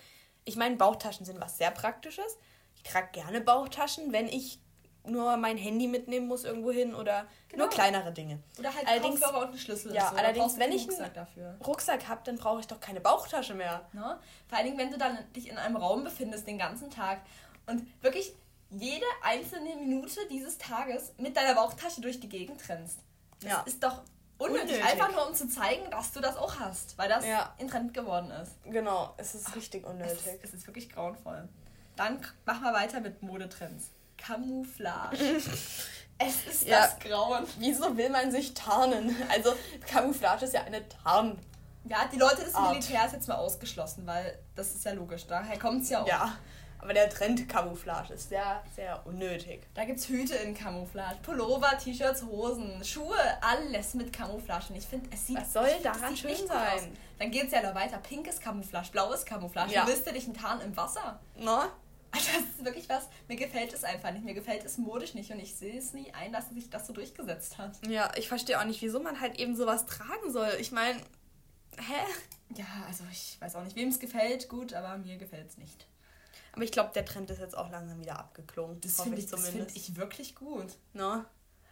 Ich 0.44 0.56
meine, 0.56 0.76
Bauchtaschen 0.76 1.26
sind 1.26 1.40
was 1.40 1.58
sehr 1.58 1.70
Praktisches. 1.70 2.38
Ich 2.74 2.82
trage 2.82 3.10
gerne 3.12 3.40
Bauchtaschen, 3.42 4.12
wenn 4.12 4.26
ich 4.26 4.60
nur 5.04 5.36
mein 5.36 5.56
Handy 5.56 5.86
mitnehmen 5.88 6.28
muss 6.28 6.44
irgendwo 6.44 6.70
hin 6.70 6.94
oder 6.94 7.26
genau. 7.48 7.64
nur 7.64 7.72
kleinere 7.72 8.12
Dinge. 8.12 8.40
Oder 8.58 8.74
halt 8.74 8.86
allerdings, 8.86 9.20
Kopfhörer 9.20 9.42
und 9.42 9.48
einen 9.48 9.58
Schlüssel. 9.58 9.94
Ja, 9.94 10.10
so. 10.10 10.16
allerdings, 10.16 10.58
wenn 10.58 10.72
ich 10.72 10.88
einen 10.88 11.14
dafür. 11.14 11.56
Rucksack 11.66 12.08
habe, 12.08 12.20
dann 12.24 12.36
brauche 12.36 12.60
ich 12.60 12.66
doch 12.66 12.80
keine 12.80 13.00
Bauchtasche 13.00 13.54
mehr. 13.54 13.88
Ne? 13.92 14.18
Vor 14.48 14.58
allen 14.58 14.66
Dingen, 14.66 14.78
wenn 14.78 14.90
du 14.90 14.98
dann 14.98 15.18
dich 15.34 15.48
in 15.48 15.56
einem 15.56 15.76
Raum 15.76 16.04
befindest 16.04 16.46
den 16.46 16.58
ganzen 16.58 16.90
Tag 16.90 17.20
und 17.66 17.86
wirklich 18.02 18.34
jede 18.70 19.06
einzelne 19.22 19.76
Minute 19.76 20.20
dieses 20.30 20.58
Tages 20.58 21.12
mit 21.18 21.36
deiner 21.36 21.54
Bauchtasche 21.54 22.00
durch 22.00 22.20
die 22.20 22.28
Gegend 22.28 22.68
rennst. 22.68 23.00
Das 23.40 23.50
ja. 23.50 23.62
ist 23.66 23.82
doch 23.82 24.02
unnötig. 24.38 24.76
unnötig. 24.76 24.84
Einfach 24.84 25.12
nur, 25.12 25.28
um 25.28 25.34
zu 25.34 25.48
zeigen, 25.48 25.90
dass 25.90 26.12
du 26.12 26.20
das 26.20 26.36
auch 26.36 26.60
hast, 26.60 26.96
weil 26.98 27.08
das 27.08 27.26
ja. 27.26 27.54
in 27.58 27.68
Trend 27.68 27.94
geworden 27.94 28.30
ist. 28.30 28.52
Genau, 28.64 29.14
es 29.16 29.34
ist 29.34 29.46
Ach, 29.48 29.56
richtig 29.56 29.86
unnötig. 29.86 30.18
Es 30.18 30.26
ist, 30.26 30.44
es 30.44 30.54
ist 30.54 30.66
wirklich 30.66 30.88
grauenvoll. 30.90 31.48
Dann 31.96 32.20
machen 32.46 32.62
wir 32.62 32.72
weiter 32.72 33.00
mit 33.00 33.22
Modetrends. 33.22 33.90
Camouflage. 34.24 35.16
es 36.18 36.46
ist 36.46 36.64
ja, 36.66 36.80
das 36.80 36.98
Grauen. 36.98 37.44
Wieso 37.58 37.96
will 37.96 38.10
man 38.10 38.30
sich 38.30 38.54
tarnen? 38.54 39.16
Also 39.30 39.54
Camouflage 39.86 40.44
ist 40.44 40.54
ja 40.54 40.64
eine 40.64 40.86
Tarn. 40.88 41.38
Ja, 41.84 42.08
die 42.12 42.18
Leute 42.18 42.44
des 42.44 42.54
Art. 42.54 42.70
Militärs 42.70 43.12
jetzt 43.12 43.28
mal 43.28 43.36
ausgeschlossen, 43.36 44.06
weil 44.06 44.38
das 44.54 44.74
ist 44.74 44.84
ja 44.84 44.92
logisch. 44.92 45.26
Daher 45.26 45.58
kommt 45.58 45.82
es 45.82 45.90
ja 45.90 46.02
auch. 46.02 46.06
Ja, 46.06 46.36
aber 46.82 46.94
der 46.94 47.10
Trend 47.10 47.48
Camouflage 47.48 48.14
ist 48.14 48.28
sehr, 48.28 48.62
sehr 48.74 49.04
unnötig. 49.06 49.66
Da 49.74 49.84
gibt 49.84 49.98
es 49.98 50.08
Hüte 50.08 50.34
in 50.36 50.54
Camouflage, 50.54 51.16
Pullover, 51.22 51.76
T-Shirts, 51.78 52.22
Hosen, 52.22 52.82
Schuhe, 52.84 53.16
alles 53.42 53.94
mit 53.94 54.12
Camouflage. 54.12 54.66
Und 54.70 54.76
ich 54.76 54.86
finde, 54.86 55.08
es 55.12 55.26
sieht. 55.26 55.38
Was 55.38 55.52
soll 55.52 55.68
daran 55.82 56.16
schön 56.16 56.36
sein? 56.46 56.74
Aus. 56.74 56.88
Dann 57.18 57.30
geht 57.30 57.46
es 57.46 57.52
ja 57.52 57.62
noch 57.62 57.74
weiter. 57.74 57.98
Pinkes 57.98 58.40
Camouflage, 58.40 58.90
blaues 58.92 59.24
Camouflage. 59.24 59.72
Ja. 59.72 59.82
Du 59.82 59.88
willst 59.88 60.06
dich 60.06 60.26
ein 60.26 60.34
Tarn 60.34 60.60
im 60.62 60.76
Wasser? 60.76 61.20
No? 61.36 61.64
Das 62.12 62.26
ist 62.26 62.64
wirklich 62.64 62.88
was, 62.88 63.08
mir 63.28 63.36
gefällt 63.36 63.72
es 63.72 63.84
einfach 63.84 64.12
nicht. 64.12 64.24
Mir 64.24 64.34
gefällt 64.34 64.64
es 64.64 64.78
modisch 64.78 65.14
nicht 65.14 65.30
und 65.30 65.38
ich 65.38 65.54
sehe 65.54 65.78
es 65.78 65.92
nie 65.92 66.12
ein, 66.12 66.32
dass 66.32 66.48
sich 66.50 66.68
das 66.68 66.86
so 66.86 66.92
durchgesetzt 66.92 67.58
hat. 67.58 67.78
Ja, 67.86 68.12
ich 68.16 68.28
verstehe 68.28 68.58
auch 68.60 68.64
nicht, 68.64 68.82
wieso 68.82 69.00
man 69.00 69.20
halt 69.20 69.38
eben 69.38 69.56
sowas 69.56 69.86
tragen 69.86 70.30
soll. 70.30 70.50
Ich 70.58 70.72
meine, 70.72 70.98
hä? 71.76 72.54
Ja, 72.56 72.66
also 72.88 73.04
ich 73.12 73.36
weiß 73.40 73.56
auch 73.56 73.62
nicht, 73.62 73.76
wem 73.76 73.88
es 73.88 73.98
gefällt, 73.98 74.48
gut, 74.48 74.74
aber 74.74 74.98
mir 74.98 75.18
gefällt 75.18 75.50
es 75.50 75.58
nicht. 75.58 75.86
Aber 76.52 76.64
ich 76.64 76.72
glaube, 76.72 76.90
der 76.94 77.04
Trend 77.04 77.30
ist 77.30 77.38
jetzt 77.38 77.56
auch 77.56 77.70
langsam 77.70 78.00
wieder 78.00 78.18
abgeklungen. 78.18 78.80
Das 78.80 79.00
finde 79.00 79.18
ich, 79.18 79.32
ich 79.32 79.40
find 79.40 79.76
ich 79.76 79.96
wirklich 79.96 80.34
gut. 80.34 80.76
No? 80.92 81.24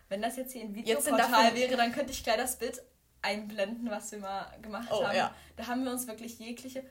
Wenn 0.09 0.23
das 0.23 0.37
jetzt 0.37 0.53
hier 0.53 0.63
ein 0.63 0.75
Videoportal 0.75 1.55
wäre, 1.55 1.77
dann 1.77 1.93
könnte 1.93 2.13
ich 2.13 2.23
gleich 2.23 2.37
das 2.37 2.57
Bild 2.57 2.81
einblenden, 3.23 3.91
was 3.91 4.13
wir 4.13 4.21
mal 4.21 4.47
gemacht 4.63 4.89
oh, 4.91 5.05
haben. 5.05 5.17
Ja. 5.17 5.35
Da 5.57 5.67
haben 5.67 5.85
wir 5.85 5.91
uns 5.91 6.07
wirklich 6.07 6.39
jegliche 6.39 6.85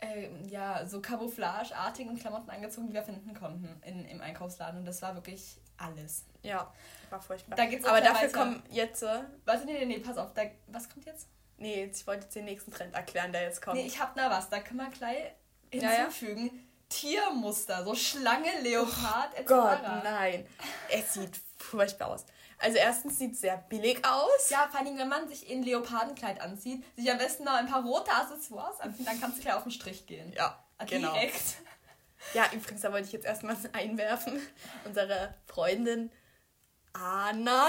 äh, 0.00 0.28
ja, 0.48 0.86
so 0.86 1.00
Camouflage-artigen 1.00 2.18
Klamotten 2.18 2.50
angezogen, 2.50 2.88
die 2.88 2.94
wir 2.94 3.02
finden 3.02 3.34
konnten 3.34 3.80
in, 3.82 4.04
im 4.06 4.20
Einkaufsladen. 4.20 4.80
Und 4.80 4.86
das 4.86 5.02
war 5.02 5.14
wirklich 5.14 5.60
alles. 5.76 6.24
Ja, 6.42 6.72
war 7.10 7.20
furchtbar. 7.20 7.56
Da 7.56 7.66
geht's 7.66 7.84
Aber 7.84 8.00
dafür 8.00 8.30
kommen 8.30 8.62
jetzt. 8.70 9.02
Äh, 9.02 9.20
Warte, 9.44 9.64
nee, 9.66 9.78
nee, 9.78 9.86
nee, 9.86 9.98
pass 9.98 10.18
auf. 10.18 10.32
Da, 10.34 10.42
was 10.68 10.88
kommt 10.88 11.06
jetzt? 11.06 11.28
Nee, 11.58 11.84
ich 11.84 12.06
wollte 12.06 12.24
jetzt 12.24 12.34
den 12.34 12.46
nächsten 12.46 12.70
Trend 12.70 12.94
erklären, 12.94 13.32
der 13.32 13.42
jetzt 13.42 13.60
kommt. 13.60 13.76
Nee, 13.76 13.86
ich 13.86 14.00
hab 14.00 14.14
da 14.14 14.30
was. 14.30 14.48
Da 14.48 14.60
können 14.60 14.80
wir 14.80 14.90
gleich 14.90 15.34
hinzufügen. 15.70 16.46
Ja, 16.46 16.52
ja. 16.52 16.69
Tiermuster, 16.90 17.84
so 17.84 17.94
Schlange, 17.94 18.60
Leopard, 18.62 19.30
oh 19.32 19.38
etc. 19.38 19.46
Gott, 19.46 19.82
nein. 20.04 20.46
Es 20.90 21.14
sieht 21.14 21.40
furchtbar 21.56 22.08
aus. 22.08 22.26
Also 22.58 22.76
erstens 22.76 23.18
sieht 23.18 23.32
es 23.32 23.40
sehr 23.40 23.56
billig 23.56 24.04
aus. 24.04 24.50
Ja, 24.50 24.68
vor 24.70 24.80
allem, 24.80 24.98
wenn 24.98 25.08
man 25.08 25.26
sich 25.28 25.48
in 25.48 25.62
Leopardenkleid 25.62 26.42
anzieht, 26.42 26.84
sich 26.94 27.10
am 27.10 27.16
besten 27.16 27.44
noch 27.44 27.54
ein 27.54 27.66
paar 27.66 27.82
rote 27.82 28.10
Accessoires 28.12 28.80
anziehen, 28.80 29.06
dann 29.06 29.18
kannst 29.18 29.38
du 29.38 29.42
gleich 29.42 29.54
auf 29.54 29.62
den 29.62 29.72
Strich 29.72 30.06
gehen. 30.06 30.32
Ja, 30.34 30.62
genau. 30.86 31.12
Direkt. 31.14 31.56
Ja, 32.34 32.44
übrigens, 32.52 32.82
da 32.82 32.92
wollte 32.92 33.06
ich 33.06 33.12
jetzt 33.12 33.24
erstmal 33.24 33.56
einwerfen. 33.72 34.46
Unsere 34.84 35.34
Freundin 35.46 36.12
Anna. 36.92 37.68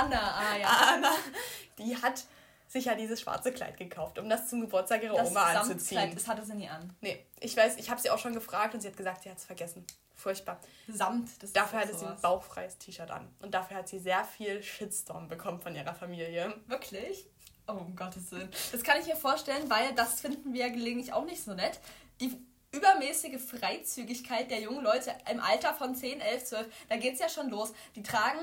Anna, 0.00 0.34
ah 0.34 0.56
ja. 0.56 0.68
Anna, 0.68 1.12
die 1.78 1.96
hat 1.96 2.24
sich 2.72 2.86
ja 2.86 2.94
dieses 2.94 3.20
schwarze 3.20 3.52
Kleid 3.52 3.76
gekauft, 3.76 4.18
um 4.18 4.30
das 4.30 4.48
zum 4.48 4.62
Geburtstag 4.62 5.02
ihrer 5.02 5.16
das 5.16 5.30
Oma 5.30 5.42
anzuziehen. 5.42 6.14
Das 6.14 6.26
hatte 6.26 6.42
sie 6.42 6.54
nie 6.54 6.68
an. 6.68 6.90
Nee, 7.02 7.24
ich 7.38 7.54
weiß, 7.54 7.76
ich 7.76 7.90
habe 7.90 8.00
sie 8.00 8.08
auch 8.08 8.18
schon 8.18 8.32
gefragt 8.32 8.74
und 8.74 8.80
sie 8.80 8.88
hat 8.88 8.96
gesagt, 8.96 9.24
sie 9.24 9.30
hat 9.30 9.36
es 9.36 9.44
vergessen. 9.44 9.86
Furchtbar. 10.14 10.58
Samt. 10.88 11.42
Das 11.42 11.52
dafür 11.52 11.80
hatte 11.80 11.94
sie 11.94 12.06
ein 12.06 12.20
bauchfreies 12.22 12.78
T-Shirt 12.78 13.10
an. 13.10 13.28
Und 13.40 13.52
dafür 13.52 13.78
hat 13.78 13.88
sie 13.88 13.98
sehr 13.98 14.24
viel 14.24 14.62
Shitstorm 14.62 15.28
bekommen 15.28 15.60
von 15.60 15.74
ihrer 15.74 15.94
Familie. 15.94 16.54
Wirklich? 16.66 17.26
Oh, 17.68 17.72
um 17.72 17.94
Gottes 17.94 18.30
Willen. 18.30 18.48
Das 18.70 18.82
kann 18.82 19.00
ich 19.00 19.06
mir 19.06 19.16
vorstellen, 19.16 19.68
weil 19.68 19.94
das 19.94 20.20
finden 20.20 20.54
wir 20.54 20.66
ja 20.66 20.72
gelegentlich 20.72 21.12
auch 21.12 21.24
nicht 21.24 21.42
so 21.42 21.52
nett. 21.52 21.78
Die 22.20 22.40
übermäßige 22.70 23.38
Freizügigkeit 23.40 24.50
der 24.50 24.60
jungen 24.60 24.82
Leute 24.82 25.12
im 25.30 25.40
Alter 25.40 25.74
von 25.74 25.94
10, 25.94 26.20
11, 26.20 26.44
12, 26.44 26.66
da 26.88 26.96
geht 26.96 27.14
es 27.14 27.20
ja 27.20 27.28
schon 27.28 27.50
los. 27.50 27.72
Die 27.96 28.02
tragen 28.02 28.40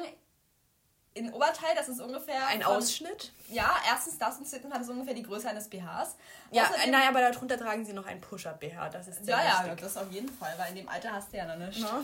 in 1.20 1.34
Oberteil, 1.34 1.76
das 1.76 1.90
ist 1.90 2.00
ungefähr. 2.00 2.48
Ein 2.48 2.62
von, 2.62 2.78
Ausschnitt? 2.78 3.34
Ja, 3.50 3.76
erstens 3.88 4.18
das 4.18 4.38
und 4.38 4.48
zweitens 4.48 4.74
hat 4.74 4.82
es 4.82 4.90
ungefähr 4.90 5.14
die 5.14 5.24
Größe 5.24 5.50
eines 5.50 5.68
BHs. 5.68 6.16
Ja, 6.52 6.64
Außerdem- 6.64 6.90
nein, 6.90 7.08
aber 7.10 7.20
darunter 7.20 7.58
tragen 7.58 7.86
sie 7.86 7.94
noch 7.94 8.06
ein 8.06 8.22
Push-Up-BH. 8.22 8.90
Das 8.90 9.08
ist 9.08 9.26
sehr 9.26 9.36
ja, 9.38 9.66
ja, 9.68 9.76
das 9.76 9.98
auf 9.98 10.10
jeden 10.12 10.30
Fall, 10.30 10.54
weil 10.58 10.70
in 10.70 10.78
dem 10.78 10.90
Alter 10.90 11.12
hast 11.12 11.34
du 11.34 11.38
ja 11.38 11.46
noch 11.46 11.58
nichts. 11.58 11.82
Ne? 11.82 11.90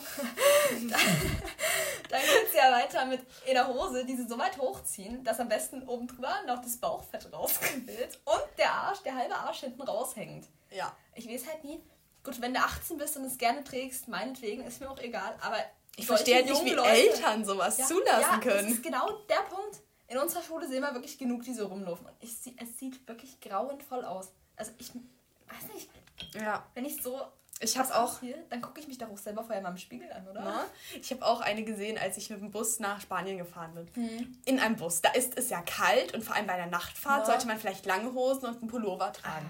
Dann 2.10 2.22
geht's 2.22 2.54
ja 2.54 2.72
weiter 2.72 3.06
mit 3.06 3.22
in 3.46 3.54
der 3.54 3.68
Hose, 3.68 4.06
die 4.06 4.16
sie 4.16 4.28
so 4.28 4.38
weit 4.38 4.58
hochziehen, 4.58 5.24
dass 5.24 5.40
am 5.40 5.48
besten 5.48 5.88
oben 5.88 6.08
drüber 6.08 6.34
noch 6.46 6.62
das 6.62 6.78
Bauchfett 6.78 7.32
rausquillt 7.32 8.20
und 8.26 8.44
der 8.58 8.72
Arsch, 8.72 9.02
der 9.04 9.16
halbe 9.16 9.36
Arsch 9.36 9.62
hinten 9.62 9.82
raushängt. 9.82 10.48
Ja. 10.72 10.92
Ich 11.16 11.28
weiß 11.28 11.48
halt 11.48 11.64
nie. 11.64 11.82
Gut, 12.24 12.42
wenn 12.42 12.54
du 12.54 12.60
18 12.60 12.98
bist 12.98 13.18
und 13.18 13.26
es 13.26 13.38
gerne 13.38 13.64
trägst, 13.64 14.08
meinetwegen, 14.08 14.66
ist 14.66 14.82
mir 14.82 14.90
auch 14.90 15.00
egal. 15.00 15.36
Aber 15.42 15.58
Ich 15.98 16.06
verstehe 16.08 16.36
halt 16.36 16.46
nicht, 16.48 16.64
wie 16.66 16.72
Leute- 16.72 16.90
Eltern 16.90 17.46
sowas 17.46 17.78
Ja, 17.78 17.86
zulassen 17.86 18.22
ja, 18.22 18.38
können. 18.40 18.68
Das 18.68 18.76
ist 18.76 18.84
genau 18.84 19.12
der 19.30 19.44
Punkt. 19.50 19.82
In 20.08 20.18
unserer 20.18 20.44
Schule 20.44 20.68
sehen 20.68 20.82
wir 20.82 20.94
wirklich 20.94 21.18
genug, 21.18 21.44
die 21.44 21.54
so 21.54 21.66
rumlaufen. 21.68 22.06
Und 22.06 22.14
ich, 22.20 22.32
es 22.62 22.78
sieht 22.78 23.08
wirklich 23.08 23.40
grauenvoll 23.42 24.06
aus. 24.06 24.32
Also 24.56 24.72
ich 24.78 24.90
weiß 24.90 25.74
nicht, 25.74 25.90
Ja. 26.36 26.64
wenn 26.74 26.86
ich 26.86 27.02
so 27.02 27.20
Ich 27.62 27.78
habe 27.78 27.96
auch 27.96 28.16
anziehe, 28.16 28.46
dann 28.50 28.62
gucke 28.62 28.82
ich 28.82 28.88
mich 28.88 28.98
doch 28.98 29.10
auch 29.10 29.18
selber 29.18 29.42
vorher 29.42 29.62
mal 29.62 29.70
im 29.70 29.78
Spiegel 29.78 30.12
an, 30.12 30.28
oder? 30.28 30.42
Ne? 30.44 30.54
Ich 31.00 31.10
habe 31.12 31.26
auch 31.26 31.40
eine 31.40 31.64
gesehen, 31.64 31.98
als 31.98 32.18
ich 32.18 32.30
mit 32.30 32.42
dem 32.42 32.52
Bus 32.52 32.80
nach 32.80 33.00
Spanien 33.00 33.38
gefahren 33.38 33.74
bin. 33.74 33.90
Hm. 33.96 34.38
In 34.44 34.60
einem 34.60 34.76
Bus. 34.76 35.02
Da 35.02 35.12
ist 35.12 35.38
es 35.38 35.50
ja 35.50 35.62
kalt 35.62 36.14
und 36.14 36.22
vor 36.22 36.36
allem 36.36 36.48
bei 36.48 36.54
einer 36.54 36.68
Nachtfahrt 36.70 37.22
Ja. 37.22 37.26
sollte 37.26 37.48
man 37.48 37.58
vielleicht 37.58 37.86
lange 37.86 38.14
Hosen 38.14 38.46
und 38.48 38.58
einen 38.60 38.68
Pullover 38.68 39.14
tragen. 39.14 39.50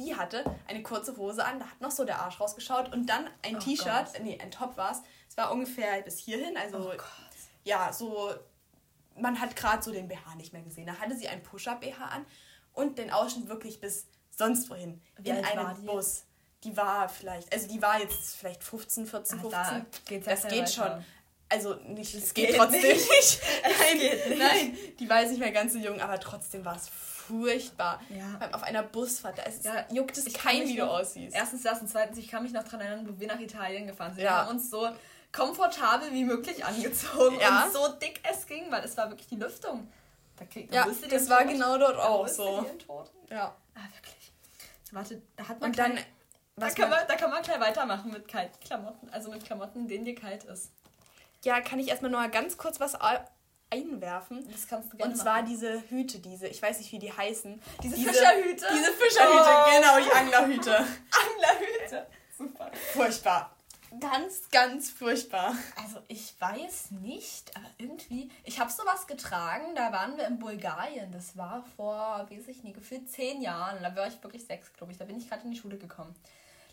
Die 0.00 0.16
hatte 0.16 0.44
eine 0.66 0.82
kurze 0.82 1.16
Hose 1.16 1.44
an, 1.44 1.60
da 1.60 1.66
hat 1.66 1.80
noch 1.80 1.92
so 1.92 2.04
der 2.04 2.18
Arsch 2.18 2.40
rausgeschaut 2.40 2.92
und 2.92 3.06
dann 3.08 3.30
ein 3.42 3.56
Oh 3.56 3.60
T-Shirt, 3.60 4.20
nee, 4.24 4.36
ein 4.42 4.50
Top 4.50 4.76
war 4.76 4.90
es. 4.90 4.98
Es 5.34 5.38
war 5.38 5.50
ungefähr 5.50 6.00
bis 6.02 6.18
hierhin, 6.18 6.56
also 6.56 6.78
Oh 6.78 6.94
ja, 7.64 7.92
so 7.92 8.32
man 9.16 9.40
hat 9.40 9.56
gerade 9.56 9.82
so 9.82 9.90
den 9.90 10.06
BH 10.06 10.36
nicht 10.36 10.52
mehr 10.52 10.62
gesehen. 10.62 10.86
Da 10.86 10.94
hatte 10.94 11.16
sie 11.16 11.26
einen 11.26 11.42
Push-Up-BH 11.42 12.04
an 12.04 12.24
und 12.72 12.98
den 12.98 13.10
Ausschnitt 13.10 13.48
wirklich 13.48 13.80
bis 13.80 14.06
sonst 14.30 14.70
wohin. 14.70 15.02
Wie 15.18 15.30
in 15.30 15.44
einem 15.44 15.74
die? 15.80 15.86
Bus. 15.86 16.22
Die 16.62 16.76
war 16.76 17.08
vielleicht, 17.08 17.52
also 17.52 17.66
die 17.66 17.82
war 17.82 17.98
jetzt 18.00 18.36
vielleicht 18.36 18.62
15, 18.62 19.06
14, 19.08 19.38
Ah, 19.38 19.42
15. 19.42 19.52
da 19.60 19.86
geht's 20.06 20.26
ja 20.26 20.32
das 20.34 20.42
geht 20.48 20.52
weiter. 20.62 20.92
schon. 20.94 21.04
Also 21.48 21.74
nicht, 21.74 22.14
es 22.14 22.32
geht 22.32 22.48
geht 22.50 22.56
trotzdem 22.56 22.80
nicht. 22.82 23.08
nicht. 23.10 23.40
Nein, 23.64 23.98
nicht. 23.98 24.38
nein, 24.38 24.78
die 25.00 25.08
war 25.10 25.20
jetzt 25.20 25.30
nicht 25.30 25.40
mehr 25.40 25.50
ganz 25.52 25.72
so 25.72 25.78
jung, 25.80 26.00
aber 26.00 26.18
trotzdem 26.20 26.64
war 26.64 26.76
es 26.76 26.88
furchtbar. 26.88 28.00
Ja. 28.08 28.50
Auf 28.52 28.62
einer 28.62 28.82
Busfahrt, 28.84 29.38
da 29.38 29.42
ist 29.42 29.58
es, 29.58 29.64
Ja, 29.64 29.84
juckt 29.92 30.16
es 30.16 30.32
kein, 30.32 30.66
wie 30.68 30.76
du 30.76 30.88
aussiehst. 30.88 31.34
Erstens 31.34 31.62
das 31.62 31.80
und 31.80 31.88
zweitens, 31.88 32.18
ich 32.18 32.28
kann 32.28 32.42
mich 32.44 32.52
noch 32.52 32.64
daran 32.64 32.80
erinnern, 32.80 33.08
wo 33.08 33.18
wir 33.18 33.26
nach 33.26 33.40
Italien 33.40 33.86
gefahren 33.86 34.14
sind. 34.14 34.22
Ja. 34.24 34.30
Wir 34.30 34.36
haben 34.46 34.56
uns 34.56 34.70
so 34.70 34.88
komfortabel 35.34 36.12
wie 36.12 36.24
möglich 36.24 36.64
angezogen 36.64 37.38
Ja. 37.40 37.64
und 37.64 37.72
so 37.72 37.88
dick 37.88 38.20
es 38.22 38.46
ging, 38.46 38.70
weil 38.70 38.84
es 38.84 38.96
war 38.96 39.08
wirklich 39.10 39.28
die 39.28 39.36
Lüftung. 39.36 39.90
Da 40.36 40.44
krieg, 40.46 40.70
da 40.70 40.76
Ja, 40.78 40.86
das 40.86 41.02
einen 41.02 41.28
war 41.28 41.38
Tod. 41.42 41.48
genau 41.48 41.78
dort 41.78 41.96
auch 41.98 42.28
so. 42.28 42.62
Tod. 42.86 43.10
Ja. 43.30 43.54
Ah, 43.74 43.80
wirklich. 43.94 44.32
Warte, 44.92 45.22
da 45.36 45.48
hat 45.48 45.60
man 45.60 45.70
Und 45.70 45.78
dann, 45.78 45.92
gleich- 45.92 46.06
da, 46.56 46.66
was 46.66 46.74
kann 46.74 46.90
man, 46.90 47.00
da 47.08 47.16
kann 47.16 47.30
man 47.30 47.42
gleich 47.42 47.60
weitermachen 47.60 48.10
mit 48.12 48.28
kalten 48.28 48.58
Klamotten, 48.60 49.08
also 49.10 49.30
mit 49.30 49.44
Klamotten, 49.44 49.88
denen 49.88 50.04
dir 50.04 50.14
kalt 50.14 50.44
ist. 50.44 50.70
ja, 51.42 51.60
kann 51.60 51.78
ich 51.78 51.88
erstmal 51.88 52.10
mal 52.10 52.30
ganz 52.30 52.56
kurz 52.56 52.80
was 52.80 52.94
einwerfen. 53.70 54.48
Das 54.50 54.66
kannst 54.68 54.92
du 54.92 54.96
gerne 54.96 55.12
Und 55.12 55.18
zwar 55.18 55.34
machen. 55.42 55.46
diese 55.46 55.82
Hüte, 55.90 56.18
diese, 56.20 56.46
ich 56.48 56.62
weiß 56.62 56.78
nicht, 56.78 56.90
wie 56.92 56.98
die 56.98 57.12
heißen. 57.12 57.60
Diese 57.82 57.96
Fischerhüte? 57.96 58.66
Diese 58.72 58.92
Fischerhüte, 58.92 59.44
Oh. 59.44 59.70
genau, 59.76 59.98
die 60.04 60.12
Anglerhüte. 60.12 60.76
Anglerhüte. 61.10 62.06
Super. 62.36 62.70
Furchtbar. 62.92 63.53
Ganz, 64.00 64.50
ganz 64.50 64.90
furchtbar. 64.90 65.54
Also 65.82 66.00
ich 66.08 66.34
weiß 66.40 66.92
nicht, 66.92 67.54
aber 67.56 67.66
irgendwie, 67.78 68.30
ich 68.44 68.60
habe 68.60 68.70
sowas 68.70 69.06
getragen, 69.06 69.74
da 69.74 69.92
waren 69.92 70.16
wir 70.16 70.26
in 70.26 70.38
Bulgarien, 70.38 71.12
das 71.12 71.36
war 71.36 71.64
vor, 71.76 72.26
weiß 72.30 72.48
ich 72.48 72.62
nie, 72.62 72.72
gefühlt 72.72 73.10
zehn 73.10 73.42
Jahren, 73.42 73.82
da 73.82 73.94
war 73.94 74.06
ich 74.06 74.22
wirklich 74.22 74.44
sechs, 74.44 74.72
glaube 74.72 74.92
ich, 74.92 74.98
da 74.98 75.04
bin 75.04 75.18
ich 75.18 75.28
gerade 75.28 75.44
in 75.44 75.50
die 75.50 75.58
Schule 75.58 75.76
gekommen. 75.76 76.14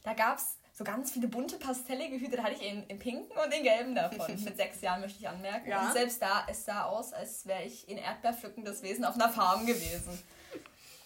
Da 0.03 0.13
gab 0.13 0.37
es 0.37 0.55
so 0.73 0.83
ganz 0.83 1.11
viele 1.11 1.27
bunte 1.27 1.57
pastellige 1.57 2.19
Hüte, 2.19 2.37
da 2.37 2.43
hatte 2.43 2.55
ich 2.55 2.63
in, 2.63 2.83
in 2.87 2.97
pinken 2.97 3.37
und 3.37 3.53
in 3.53 3.63
gelben 3.63 3.93
davon. 3.93 4.43
Mit 4.43 4.57
sechs 4.57 4.81
Jahren 4.81 5.01
möchte 5.01 5.19
ich 5.19 5.27
anmerken. 5.27 5.69
Ja. 5.69 5.87
Und 5.87 5.93
selbst 5.93 6.21
da, 6.21 6.45
es 6.49 6.65
sah 6.65 6.85
aus, 6.85 7.13
als 7.13 7.45
wäre 7.45 7.63
ich 7.63 7.87
in 7.87 7.97
Erdbeerpflückendes 7.97 8.81
Wesen 8.81 9.05
auf 9.05 9.15
einer 9.15 9.29
Farm 9.29 9.65
gewesen. 9.65 10.17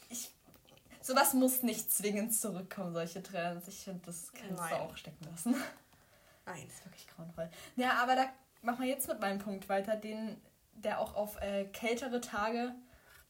Ich, 0.10 0.30
sowas 1.02 1.34
muss 1.34 1.64
nicht 1.64 1.92
zwingend 1.92 2.34
zurückkommen, 2.34 2.94
solche 2.94 3.22
Trends. 3.22 3.68
Ich 3.68 3.80
finde, 3.80 4.02
das 4.06 4.32
kannst 4.32 4.56
Nein. 4.56 4.70
du 4.70 4.76
auch 4.78 4.96
stecken 4.96 5.26
lassen. 5.30 5.56
Nein. 6.46 6.64
Das 6.68 6.78
ist 6.78 6.86
wirklich 6.86 7.08
grauenvoll. 7.08 7.50
Ja, 7.76 7.94
aber 8.02 8.16
da 8.16 8.26
machen 8.62 8.82
wir 8.82 8.90
jetzt 8.90 9.08
mit 9.08 9.20
meinem 9.20 9.40
Punkt 9.40 9.70
weiter, 9.70 9.96
den, 9.96 10.42
der 10.74 11.00
auch 11.00 11.16
auf 11.16 11.42
äh, 11.42 11.66
kältere 11.66 12.22
Tage 12.22 12.74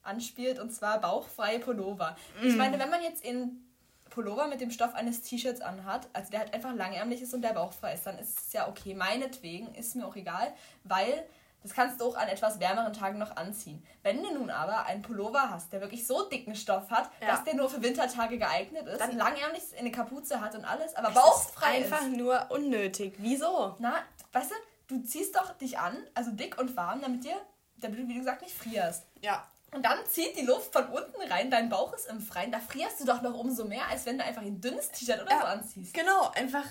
anspielt, 0.04 0.60
und 0.60 0.72
zwar 0.72 1.02
bauchfreie 1.02 1.60
Pullover. 1.60 2.16
Ich 2.44 2.56
meine, 2.56 2.78
wenn 2.78 2.92
man 2.92 3.02
jetzt 3.02 3.26
in 3.26 3.66
Pullover 4.12 4.48
mit 4.48 4.62
dem 4.62 4.70
Stoff 4.70 4.94
eines 4.94 5.24
T-Shirts 5.24 5.62
anhat, 5.62 6.08
also 6.14 6.30
der 6.30 6.42
halt 6.42 6.54
einfach 6.54 6.74
langärmlich 6.76 7.22
ist 7.22 7.34
und 7.34 7.42
der 7.42 7.54
bauchfrei 7.54 7.94
ist, 7.94 8.06
dann 8.06 8.20
ist 8.20 8.40
es 8.40 8.54
ja 8.54 8.68
okay. 8.70 8.94
Meinetwegen 8.94 9.74
ist 9.74 9.96
mir 9.96 10.06
auch 10.06 10.16
egal, 10.16 10.54
weil 10.84 11.26
das 11.66 11.74
kannst 11.74 12.00
du 12.00 12.06
auch 12.06 12.16
an 12.16 12.28
etwas 12.28 12.60
wärmeren 12.60 12.94
Tagen 12.94 13.18
noch 13.18 13.36
anziehen. 13.36 13.84
Wenn 14.04 14.22
du 14.22 14.32
nun 14.32 14.52
aber 14.52 14.86
einen 14.86 15.02
Pullover 15.02 15.50
hast, 15.50 15.74
der 15.74 15.82
wirklich 15.82 16.06
so 16.06 16.30
dicken 16.30 16.56
Stoff 16.56 16.92
hat, 16.92 17.10
Ja. 17.22 17.28
dass 17.30 17.44
der 17.44 17.56
nur 17.56 17.68
für 17.72 17.82
Wintertage 17.82 18.38
geeignet 18.38 18.86
ist, 18.86 19.00
Dann- 19.02 19.18
langärmlich 19.18 19.64
eine 19.80 19.90
Kapuze 19.92 20.40
hat 20.42 20.54
und 20.54 20.64
alles, 20.64 20.96
aber 20.96 21.08
Es 21.10 21.16
bauchfrei 21.16 21.80
ist 21.80 21.92
einfach 21.92 22.08
nur 22.08 22.46
unnötig. 22.52 23.16
Wieso? 23.18 23.76
na, 23.80 23.96
weißt 24.32 24.52
du, 24.52 24.56
du 24.96 25.04
ziehst 25.04 25.36
doch 25.36 25.58
dich 25.58 25.80
an, 25.80 25.98
also 26.14 26.30
dick 26.32 26.60
und 26.60 26.78
warm, 26.78 27.02
damit 27.02 27.24
dir, 27.24 27.36
damit 27.78 27.98
du, 27.98 28.08
wie 28.08 28.14
du 28.14 28.20
gesagt, 28.20 28.44
nicht 28.44 28.56
frierst. 28.56 29.06
Ja. 29.22 29.44
Und 29.72 29.84
dann 29.84 29.98
zieht 30.06 30.38
die 30.38 30.46
Luft 30.46 30.72
von 30.72 30.86
unten 30.90 31.20
rein, 31.32 31.50
dein 31.50 31.70
Bauch 31.70 31.94
ist 31.94 32.08
im 32.08 32.22
Freien. 32.22 32.52
Da 32.52 32.60
frierst 32.60 33.00
du 33.02 33.06
doch 33.06 33.24
noch 33.24 33.34
umso 33.34 33.66
mehr, 33.66 33.88
als 33.90 34.06
wenn 34.06 34.20
du 34.20 34.24
einfach 34.24 34.44
ein 34.44 34.62
dünnes 34.62 34.92
T-Shirt 34.92 35.20
oder 35.22 35.32
Ja. 35.32 35.40
so 35.42 35.48
anziehst. 35.48 35.94
Genau, 35.96 36.30
einfach. 36.36 36.64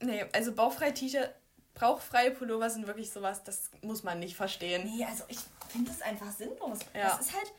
Nee, 0.00 0.24
also 0.32 0.52
bauchfreie 0.54 0.94
T-Shirt, 0.94 1.30
bauchfreie 1.80 2.30
Pullover 2.30 2.70
sind 2.70 2.86
wirklich 2.86 3.10
sowas, 3.10 3.42
das 3.42 3.70
muss 3.82 4.02
man 4.04 4.20
nicht 4.20 4.36
verstehen. 4.36 4.84
Nee, 4.84 5.04
also 5.04 5.24
ich 5.28 5.38
finde 5.68 5.90
das 5.90 6.02
einfach 6.02 6.30
sinnlos. 6.30 6.78
Ja. 6.94 7.08
Das 7.16 7.20
ist 7.26 7.34
halt. 7.34 7.52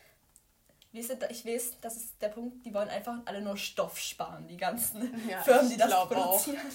Weißt 0.93 1.09
du, 1.09 1.27
ich 1.29 1.45
weiß, 1.45 1.77
das 1.81 1.95
ist 1.95 2.21
der 2.21 2.27
Punkt, 2.29 2.65
die 2.65 2.73
wollen 2.73 2.89
einfach 2.89 3.17
alle 3.25 3.41
nur 3.41 3.55
Stoff 3.57 3.97
sparen, 3.97 4.47
die 4.47 4.57
ganzen 4.57 5.27
Ja, 5.29 5.41
Firmen, 5.43 5.67
die 5.69 5.73
ich 5.75 5.79
das 5.79 5.87
glaub 5.87 6.11
auch. 6.11 6.27
produzieren. 6.37 6.61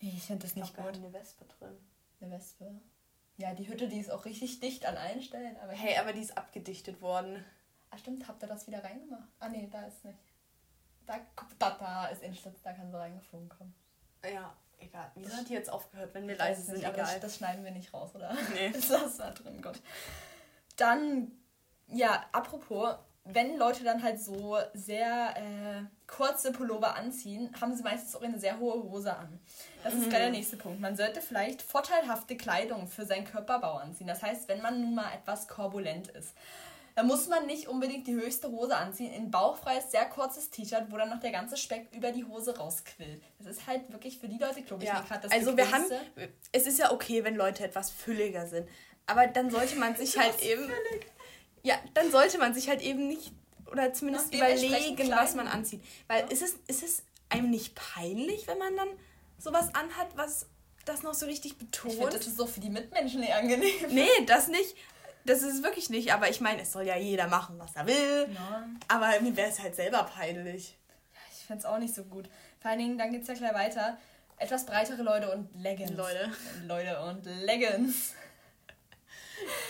Nee, 0.00 0.12
ich 0.16 0.22
finde 0.22 0.46
das 0.46 0.54
nicht 0.54 0.76
gut. 0.76 0.86
eine 0.94 1.12
Wespe 1.12 1.44
drin. 1.58 1.76
Eine 2.20 2.30
Wespe. 2.32 2.72
Ja, 3.36 3.52
die 3.54 3.68
Hütte, 3.68 3.88
die 3.88 3.98
ist 3.98 4.10
auch 4.12 4.24
richtig 4.26 4.60
dicht 4.60 4.86
an 4.86 4.96
allen 4.96 5.20
Stellen. 5.22 5.56
Aber 5.60 5.72
Hey, 5.72 5.96
aber 5.98 6.12
die 6.12 6.20
ist 6.20 6.36
abgedichtet 6.38 7.00
worden. 7.00 7.44
Ah, 7.90 7.98
stimmt, 7.98 8.28
habt 8.28 8.40
ihr 8.42 8.48
das 8.48 8.66
wieder 8.68 8.82
reingemacht? 8.84 9.28
Ah, 9.40 9.48
nee, 9.48 9.68
da 9.72 9.82
ist 9.86 10.04
nicht. 10.04 10.18
Da, 11.06 11.18
da, 11.58 11.70
da 11.80 12.06
ist 12.06 12.22
Innenschlitz, 12.22 12.62
da 12.62 12.72
kann 12.74 12.90
sie 12.92 12.96
reingeflogen 12.96 13.48
kommen. 13.48 13.74
Ja, 14.22 14.54
egal. 14.80 15.10
Wieso 15.14 15.36
hat 15.36 15.48
die 15.48 15.54
jetzt 15.54 15.70
aufgehört, 15.70 16.14
wenn 16.14 16.26
wir 16.28 16.36
leise 16.36 16.62
sind? 16.62 16.76
nicht, 16.76 16.86
aber 16.86 16.96
das, 16.96 17.10
Egal. 17.10 17.20
das 17.20 17.36
schneiden 17.36 17.64
wir 17.64 17.70
nicht 17.70 17.92
raus, 17.92 18.14
oder? 18.14 18.34
Nee. 18.54 18.70
Das 18.74 18.88
lassen 18.88 19.18
wir 19.18 19.30
drin, 19.32 19.62
Gott. 19.62 19.80
Dann, 20.76 21.32
ja, 21.88 22.24
apropos, 22.32 22.96
wenn 23.24 23.56
Leute 23.58 23.84
dann 23.84 24.02
halt 24.02 24.20
so 24.20 24.56
sehr 24.72 25.34
äh, 25.36 25.84
kurze 26.06 26.52
Pullover 26.52 26.94
anziehen, 26.94 27.50
haben 27.60 27.74
sie 27.76 27.82
meistens 27.82 28.16
auch 28.16 28.22
eine 28.22 28.38
sehr 28.38 28.58
hohe 28.58 28.82
Hose 28.82 29.14
an. 29.14 29.38
Das 29.84 29.92
ist 29.92 30.08
gleich 30.08 30.22
der 30.22 30.30
nächste 30.30 30.56
Punkt. 30.56 30.80
Man 30.80 30.96
sollte 30.96 31.20
vielleicht 31.20 31.60
vorteilhafte 31.60 32.36
Kleidung 32.36 32.88
für 32.88 33.04
seinen 33.04 33.26
Körperbau 33.26 33.76
anziehen. 33.76 34.06
Das 34.06 34.22
heißt, 34.22 34.48
wenn 34.48 34.62
man 34.62 34.80
nun 34.80 34.94
mal 34.94 35.12
etwas 35.12 35.46
korbulent 35.46 36.08
ist, 36.08 36.34
dann 36.98 37.06
muss 37.06 37.28
man 37.28 37.46
nicht 37.46 37.68
unbedingt 37.68 38.08
die 38.08 38.14
höchste 38.14 38.50
Hose 38.50 38.74
anziehen. 38.74 39.14
Ein 39.14 39.30
bauchfreies, 39.30 39.92
sehr 39.92 40.04
kurzes 40.06 40.50
T-Shirt, 40.50 40.86
wo 40.88 40.96
dann 40.96 41.08
noch 41.10 41.20
der 41.20 41.30
ganze 41.30 41.56
Speck 41.56 41.86
über 41.94 42.10
die 42.10 42.24
Hose 42.24 42.58
rausquillt. 42.58 43.22
Das 43.38 43.46
ist 43.46 43.68
halt 43.68 43.92
wirklich 43.92 44.18
für 44.18 44.26
die 44.26 44.36
Leute, 44.36 44.62
glaube 44.62 44.82
ich, 44.82 44.88
Ja, 44.88 44.96
nicht 44.98 45.08
gerade 45.08 45.20
das 45.20 45.30
also 45.30 45.56
wir 45.56 45.70
haben, 45.70 45.84
es 46.50 46.66
ist 46.66 46.76
ja 46.80 46.90
okay, 46.90 47.22
wenn 47.22 47.36
Leute 47.36 47.62
etwas 47.62 47.92
fülliger 47.92 48.48
sind, 48.48 48.68
aber 49.06 49.28
dann 49.28 49.48
sollte 49.48 49.76
man 49.76 49.94
sich 49.94 50.18
halt 50.18 50.42
eben, 50.42 50.68
ja, 51.62 51.76
dann 51.94 52.10
sollte 52.10 52.36
man 52.36 52.52
sich 52.52 52.68
halt 52.68 52.82
eben 52.82 53.06
nicht 53.06 53.30
oder 53.70 53.92
zumindest 53.92 54.34
überlegen, 54.34 55.08
was 55.12 55.36
man 55.36 55.46
anzieht, 55.46 55.84
weil 56.08 56.26
ist 56.32 56.42
es 56.42 56.56
ist 56.66 56.82
es 56.82 57.04
einem 57.28 57.48
nicht 57.48 57.76
peinlich, 57.76 58.48
wenn 58.48 58.58
man 58.58 58.74
dann 58.74 58.88
sowas 59.38 59.72
anhat, 59.72 60.08
was 60.16 60.46
das 60.84 61.04
noch 61.04 61.14
so 61.14 61.26
richtig 61.26 61.52
Ich 61.52 61.58
finde, 61.58 61.96
betont? 61.96 62.14
das 62.14 62.26
ist 62.26 62.38
so 62.38 62.46
für 62.46 62.58
die 62.58 62.70
Mitmenschen 62.70 63.20
nicht 63.20 63.34
angenehm. 63.34 63.70
Nee, 63.90 64.08
das 64.26 64.48
nicht. 64.48 64.74
Das 65.28 65.42
ist 65.42 65.62
wirklich 65.62 65.90
nicht, 65.90 66.12
aber 66.14 66.30
ich 66.30 66.40
meine, 66.40 66.62
es 66.62 66.72
soll 66.72 66.86
ja 66.86 66.96
jeder 66.96 67.26
machen, 67.26 67.58
was 67.58 67.76
er 67.76 67.86
will. 67.86 68.28
Ja, 68.34 68.66
Aber 68.88 69.20
mir 69.20 69.36
wäre 69.36 69.50
es 69.50 69.60
halt 69.60 69.74
selber 69.76 70.04
peinlich. 70.04 70.78
ich 71.30 71.44
finde 71.46 71.60
es 71.60 71.66
auch 71.66 71.78
nicht 71.78 71.94
so 71.94 72.04
gut. 72.04 72.30
Vor 72.60 72.70
allen 72.70 72.80
Dingen, 72.80 72.96
dann 72.96 73.12
geht 73.12 73.22
es 73.22 73.28
ja 73.28 73.34
gleich 73.34 73.52
weiter. 73.52 73.98
Etwas 74.38 74.64
breitere 74.64 75.02
Leute 75.02 75.30
und 75.30 75.54
Leggings. 75.54 75.90
Leute. 75.90 76.30
Leute 76.66 76.98
und 77.02 77.26
Leggings. 77.26 78.14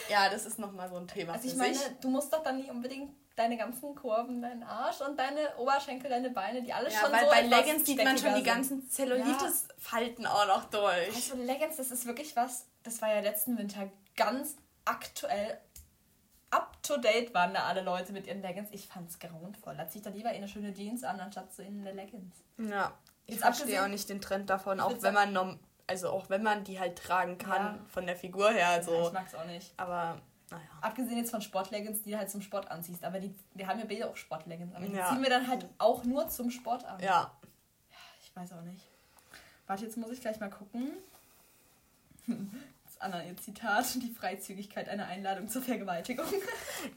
Ja, 0.08 0.28
das 0.28 0.46
ist 0.46 0.60
nochmal 0.60 0.88
so 0.88 0.96
ein 0.96 1.08
Thema. 1.08 1.32
Also 1.32 1.48
ich 1.48 1.56
meine, 1.56 1.74
sich. 1.74 1.88
du 2.00 2.08
musst 2.08 2.32
doch 2.32 2.42
dann 2.44 2.58
nicht 2.58 2.70
unbedingt 2.70 3.12
deine 3.34 3.56
ganzen 3.56 3.94
Kurven, 3.96 4.40
deinen 4.40 4.62
Arsch 4.62 5.00
und 5.00 5.18
deine 5.18 5.56
Oberschenkel, 5.56 6.08
deine 6.08 6.30
Beine, 6.30 6.62
die 6.62 6.72
alles 6.72 6.94
Ja, 6.94 7.00
schon 7.00 7.12
weil 7.12 7.24
so 7.24 7.30
bei 7.30 7.42
Leggings 7.42 7.84
sieht 7.84 8.02
man 8.02 8.16
schon 8.16 8.34
die 8.36 8.42
ganzen 8.44 8.88
Zellulitis-Falten 8.88 10.24
auch 10.26 10.46
noch 10.46 10.64
durch. 10.66 11.14
Also 11.14 11.34
Leggings, 11.36 11.76
das 11.76 11.90
ist 11.90 12.06
wirklich 12.06 12.36
was, 12.36 12.66
das 12.84 13.02
war 13.02 13.12
ja 13.12 13.20
letzten 13.20 13.58
Winter 13.58 13.90
ganz 14.16 14.56
aktuell 14.88 15.58
up 16.50 16.82
to 16.82 16.96
date 16.96 17.34
waren 17.34 17.52
da 17.54 17.64
alle 17.64 17.82
Leute 17.82 18.12
mit 18.12 18.26
ihren 18.26 18.40
Leggings. 18.40 18.70
Ich 18.72 18.86
fand's 18.88 19.18
grauenvoll. 19.18 19.76
Da 19.76 19.88
zieht 19.88 20.06
da 20.06 20.10
lieber 20.10 20.30
eine 20.30 20.48
schöne 20.48 20.72
Jeans 20.72 21.04
an, 21.04 21.20
anstatt 21.20 21.52
so 21.52 21.62
in 21.62 21.80
eine 21.80 21.92
Leggings. 21.92 22.34
Ja. 22.56 22.92
Ich 23.26 23.34
Jetzt 23.34 23.42
verstehe 23.44 23.82
auch 23.84 23.88
nicht 23.88 24.08
den 24.08 24.20
Trend 24.22 24.48
davon, 24.48 24.78
Ich 24.78 24.84
auch 24.84 25.02
wenn 25.02 25.12
man 25.14 25.32
norm 25.32 25.58
also 25.86 26.10
auch 26.10 26.28
wenn 26.28 26.42
man 26.42 26.64
die 26.64 26.78
halt 26.78 26.98
tragen 26.98 27.38
kann 27.38 27.76
Ja. 27.76 27.84
von 27.88 28.04
der 28.06 28.14
Figur 28.16 28.50
her, 28.50 28.58
Ja, 28.60 28.70
also 28.72 29.06
ich 29.06 29.12
mag's 29.12 29.34
auch 29.34 29.44
nicht. 29.46 29.72
aber 29.78 30.20
naja. 30.50 30.62
Abgesehen 30.82 31.16
jetzt 31.18 31.30
von 31.30 31.40
Sportleggings, 31.42 32.02
die 32.02 32.10
du 32.12 32.18
halt 32.18 32.30
zum 32.30 32.40
Sport 32.42 32.70
anziehst. 32.70 33.04
Aber 33.04 33.20
die, 33.20 33.34
wir 33.54 33.66
haben 33.66 33.78
ja 33.78 33.84
beide 33.86 34.08
auch 34.08 34.16
Sportleggings. 34.16 34.74
Aber 34.74 34.86
die 34.86 34.94
Ja. 34.94 35.08
ziehen 35.10 35.22
wir 35.22 35.28
dann 35.30 35.46
halt 35.46 35.66
auch 35.78 36.04
nur 36.04 36.28
zum 36.28 36.50
Sport 36.50 36.84
an. 36.86 37.00
Ja. 37.00 37.32
Ich 38.22 38.34
weiß 38.36 38.52
auch 38.52 38.62
nicht. 38.62 38.82
Warte, 39.66 39.84
jetzt 39.84 39.96
muss 39.98 40.10
ich 40.10 40.20
gleich 40.22 40.40
mal 40.40 40.48
gucken. 40.50 40.92
Das 42.98 43.00
Anna, 43.00 43.24
ihr 43.24 43.36
Zitat. 43.36 43.86
Die 43.96 44.10
Freizügigkeit 44.12 44.88
einer 44.88 45.06
Einladung 45.06 45.48
zur 45.48 45.62
Vergewaltigung. 45.62 46.26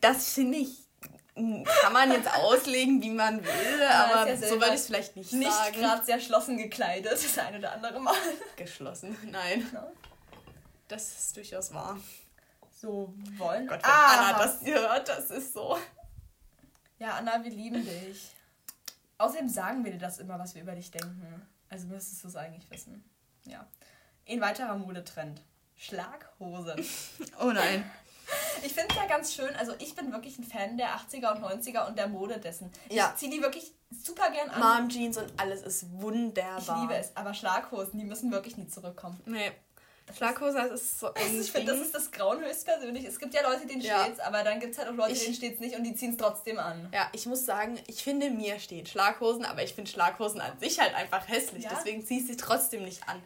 Das 0.02 0.34
finde 0.34 0.58
ich 0.60 0.88
kann 1.34 1.94
man 1.94 2.12
jetzt 2.12 2.30
auslegen, 2.32 3.02
wie 3.02 3.10
man 3.10 3.44
will, 3.44 3.84
aber 3.90 4.28
ja 4.30 4.36
so 4.38 4.56
würde 4.56 4.68
ich 4.68 4.74
es 4.74 4.88
vielleicht 4.88 5.16
nicht, 5.16 5.32
Nicht 5.32 5.52
sagen. 5.52 5.74
gerade 5.80 6.06
sehr 6.06 6.20
schlossen 6.20 6.58
gekleidet, 6.58 7.12
das 7.12 7.38
ein 7.40 7.56
oder 7.58 7.72
andere 7.72 8.00
Mal. 8.02 8.14
geschlossen. 8.58 9.18
Nein, 9.32 9.66
Ja. 9.74 9.90
das 10.90 11.08
ist 11.18 11.38
durchaus 11.38 11.74
wahr. 11.74 11.98
So 12.80 13.14
wollen. 13.38 13.66
Gott, 13.66 13.82
wenn 13.82 13.90
Ah, 13.90 14.30
Anna 14.30 14.40
das 14.40 14.62
hört, 14.66 15.08
das 15.08 15.32
ist 15.32 15.54
so. 15.54 15.80
Ja, 17.00 17.16
Anna, 17.16 17.42
wir 17.44 17.52
lieben 17.52 17.84
dich. 17.84 18.30
Außerdem 19.18 19.48
sagen 19.48 19.86
wir 19.86 19.94
dir 19.94 20.00
das 20.00 20.20
immer, 20.20 20.38
was 20.38 20.54
wir 20.54 20.62
über 20.64 20.76
dich 20.76 20.92
denken. 20.92 21.48
Also 21.70 21.88
müsstest 21.88 22.24
du 22.24 22.28
es 22.28 22.36
eigentlich 22.36 22.70
wissen. 22.70 23.04
Ja. 23.46 23.66
Ein 24.28 24.42
weiterer 24.42 24.76
Modetrend. 24.76 25.42
Schlaghosen. 25.82 26.86
Oh 27.42 27.52
nein. 27.52 27.90
Ich 28.64 28.72
finde 28.74 28.90
es 28.92 28.96
ja 28.96 29.08
ganz 29.08 29.34
schön, 29.34 29.54
also 29.58 29.74
ich 29.80 29.96
bin 29.96 30.12
wirklich 30.14 30.38
ein 30.38 30.44
Fan 30.44 30.78
der 30.78 30.90
80er 30.96 31.36
und 31.36 31.44
90er 31.44 31.88
und 31.88 31.98
der 31.98 32.08
Mode 32.08 32.40
dessen. 32.40 32.72
Ja. 32.90 33.12
Ich 33.14 33.20
ziehe 33.20 33.32
die 33.32 33.42
wirklich 33.42 33.74
super 33.90 34.30
gern 34.32 34.50
an. 34.52 34.60
Mom 34.84 34.90
Jeans 34.90 35.18
und 35.18 35.34
alles 35.38 35.64
ist 35.64 35.92
wunderbar. 35.92 36.60
Ich 36.60 36.68
liebe 36.82 36.96
es, 36.96 37.12
aber 37.16 37.34
Schlaghosen, 37.34 38.00
die 38.00 38.06
müssen 38.06 38.32
wirklich 38.32 38.56
nie 38.58 38.68
zurückkommen. 38.68 39.20
Nee. 39.26 39.52
Schlaghose, 40.16 40.58
das 40.70 40.82
ist 40.82 41.00
so 41.00 41.14
ein 41.14 41.40
Ich 41.42 41.52
finde, 41.52 41.72
das 41.72 41.82
ist 41.82 41.96
das 41.96 42.12
Grauen 42.12 42.42
höchstpersönlich. 42.44 43.06
Es 43.06 43.18
gibt 43.18 43.34
ja 43.34 43.42
Leute, 43.44 43.66
denen 43.66 43.82
Ja. 43.82 44.04
steht's, 44.04 44.20
aber 44.20 44.44
dann 44.44 44.60
gibt 44.60 44.74
es 44.74 44.78
halt 44.80 44.90
auch 44.90 44.94
Leute, 44.94 45.14
Ich- 45.14 45.24
denen 45.24 45.36
steht's 45.36 45.60
nicht 45.62 45.76
und 45.76 45.84
die 45.84 45.96
ziehen 45.96 46.12
es 46.12 46.18
trotzdem 46.18 46.60
an. 46.60 46.90
Ja, 46.94 47.08
ich 47.14 47.26
muss 47.26 47.46
sagen, 47.46 47.80
ich 47.88 48.04
finde, 48.04 48.30
mir 48.30 48.60
stehen 48.60 48.86
Schlaghosen, 48.86 49.46
aber 49.46 49.64
ich 49.64 49.74
finde 49.74 49.90
Schlaghosen 49.90 50.42
an 50.42 50.58
sich 50.60 50.80
halt 50.80 50.94
einfach 50.96 51.28
hässlich. 51.30 51.64
Ja? 51.64 51.72
Deswegen 51.76 52.06
ziehe 52.06 52.20
ich 52.22 52.28
sie 52.28 52.36
trotzdem 52.38 52.84
nicht 52.84 53.08
an. 53.08 53.22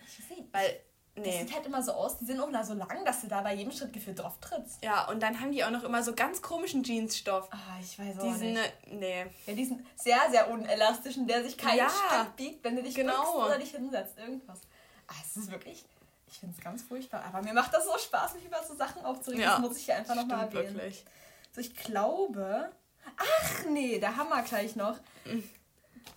Weil, 0.52 0.80
Das 1.16 1.26
nee. 1.26 1.40
sieht 1.40 1.56
halt 1.56 1.66
immer 1.66 1.82
so 1.82 1.94
aus, 1.94 2.18
die 2.18 2.26
sind 2.26 2.42
auch 2.42 2.50
so 2.66 2.74
lang, 2.74 3.06
dass 3.06 3.22
du 3.22 3.28
da 3.28 3.42
bei 3.42 3.54
jedem 3.54 3.72
Schritt 3.72 3.94
gefühlt 3.94 4.20
drauf 4.20 4.38
trittst. 4.42 4.84
Ja, 4.84 5.08
und 5.08 5.24
dann 5.24 5.40
haben 5.40 5.52
die 5.54 5.64
auch 5.64 5.70
noch 5.70 5.84
immer 5.84 6.04
so 6.04 6.14
ganz 6.14 6.42
komischen 6.42 6.84
Jeansstoff. 6.84 7.48
Ah, 7.52 7.80
ich 7.82 7.98
weiß 7.98 8.20
auch 8.20 8.24
Diesen, 8.24 8.54
nicht. 8.54 8.74
nee. 8.92 9.26
Ja, 9.46 9.54
diesen 9.54 9.86
sehr, 9.96 10.20
sehr 10.30 10.50
unelastischen, 10.50 11.26
der 11.26 11.42
sich 11.44 11.58
kein 11.58 11.78
Ja. 11.78 11.90
Stück 11.90 12.36
biegt, 12.36 12.64
wenn 12.66 12.76
du 12.76 12.84
dich 12.84 12.96
Genau. 12.96 13.46
oder 13.46 13.58
dich 13.58 13.72
hinsetzt. 13.72 14.18
Irgendwas. 14.18 14.60
Ah, 15.08 15.14
es 15.24 15.38
ist 15.38 15.52
wirklich, 15.52 15.86
ich 16.28 16.38
finde 16.40 16.54
es 16.58 16.62
ganz 16.62 16.84
furchtbar. 16.84 17.24
Aber 17.26 17.42
mir 17.42 17.54
macht 17.54 17.74
das 17.74 17.86
so 17.86 17.98
Spaß, 17.98 18.34
mich 18.34 18.44
über 18.46 18.62
so 18.68 18.76
Sachen 18.76 19.06
aufzuregen. 19.06 19.42
Ja, 19.44 19.52
das 19.52 19.60
muss 19.62 19.78
ich 19.78 19.86
hier 19.86 19.96
einfach 19.96 20.16
nochmal 20.16 20.48
erwähnen. 20.48 20.76
wirklich. 20.76 21.06
So, 21.54 21.62
ich 21.62 21.74
glaube. 21.76 22.72
Ach 23.18 23.64
nee, 23.70 24.00
der 24.00 24.18
Hammer 24.18 24.42
gleich 24.42 24.76
noch. 24.76 24.98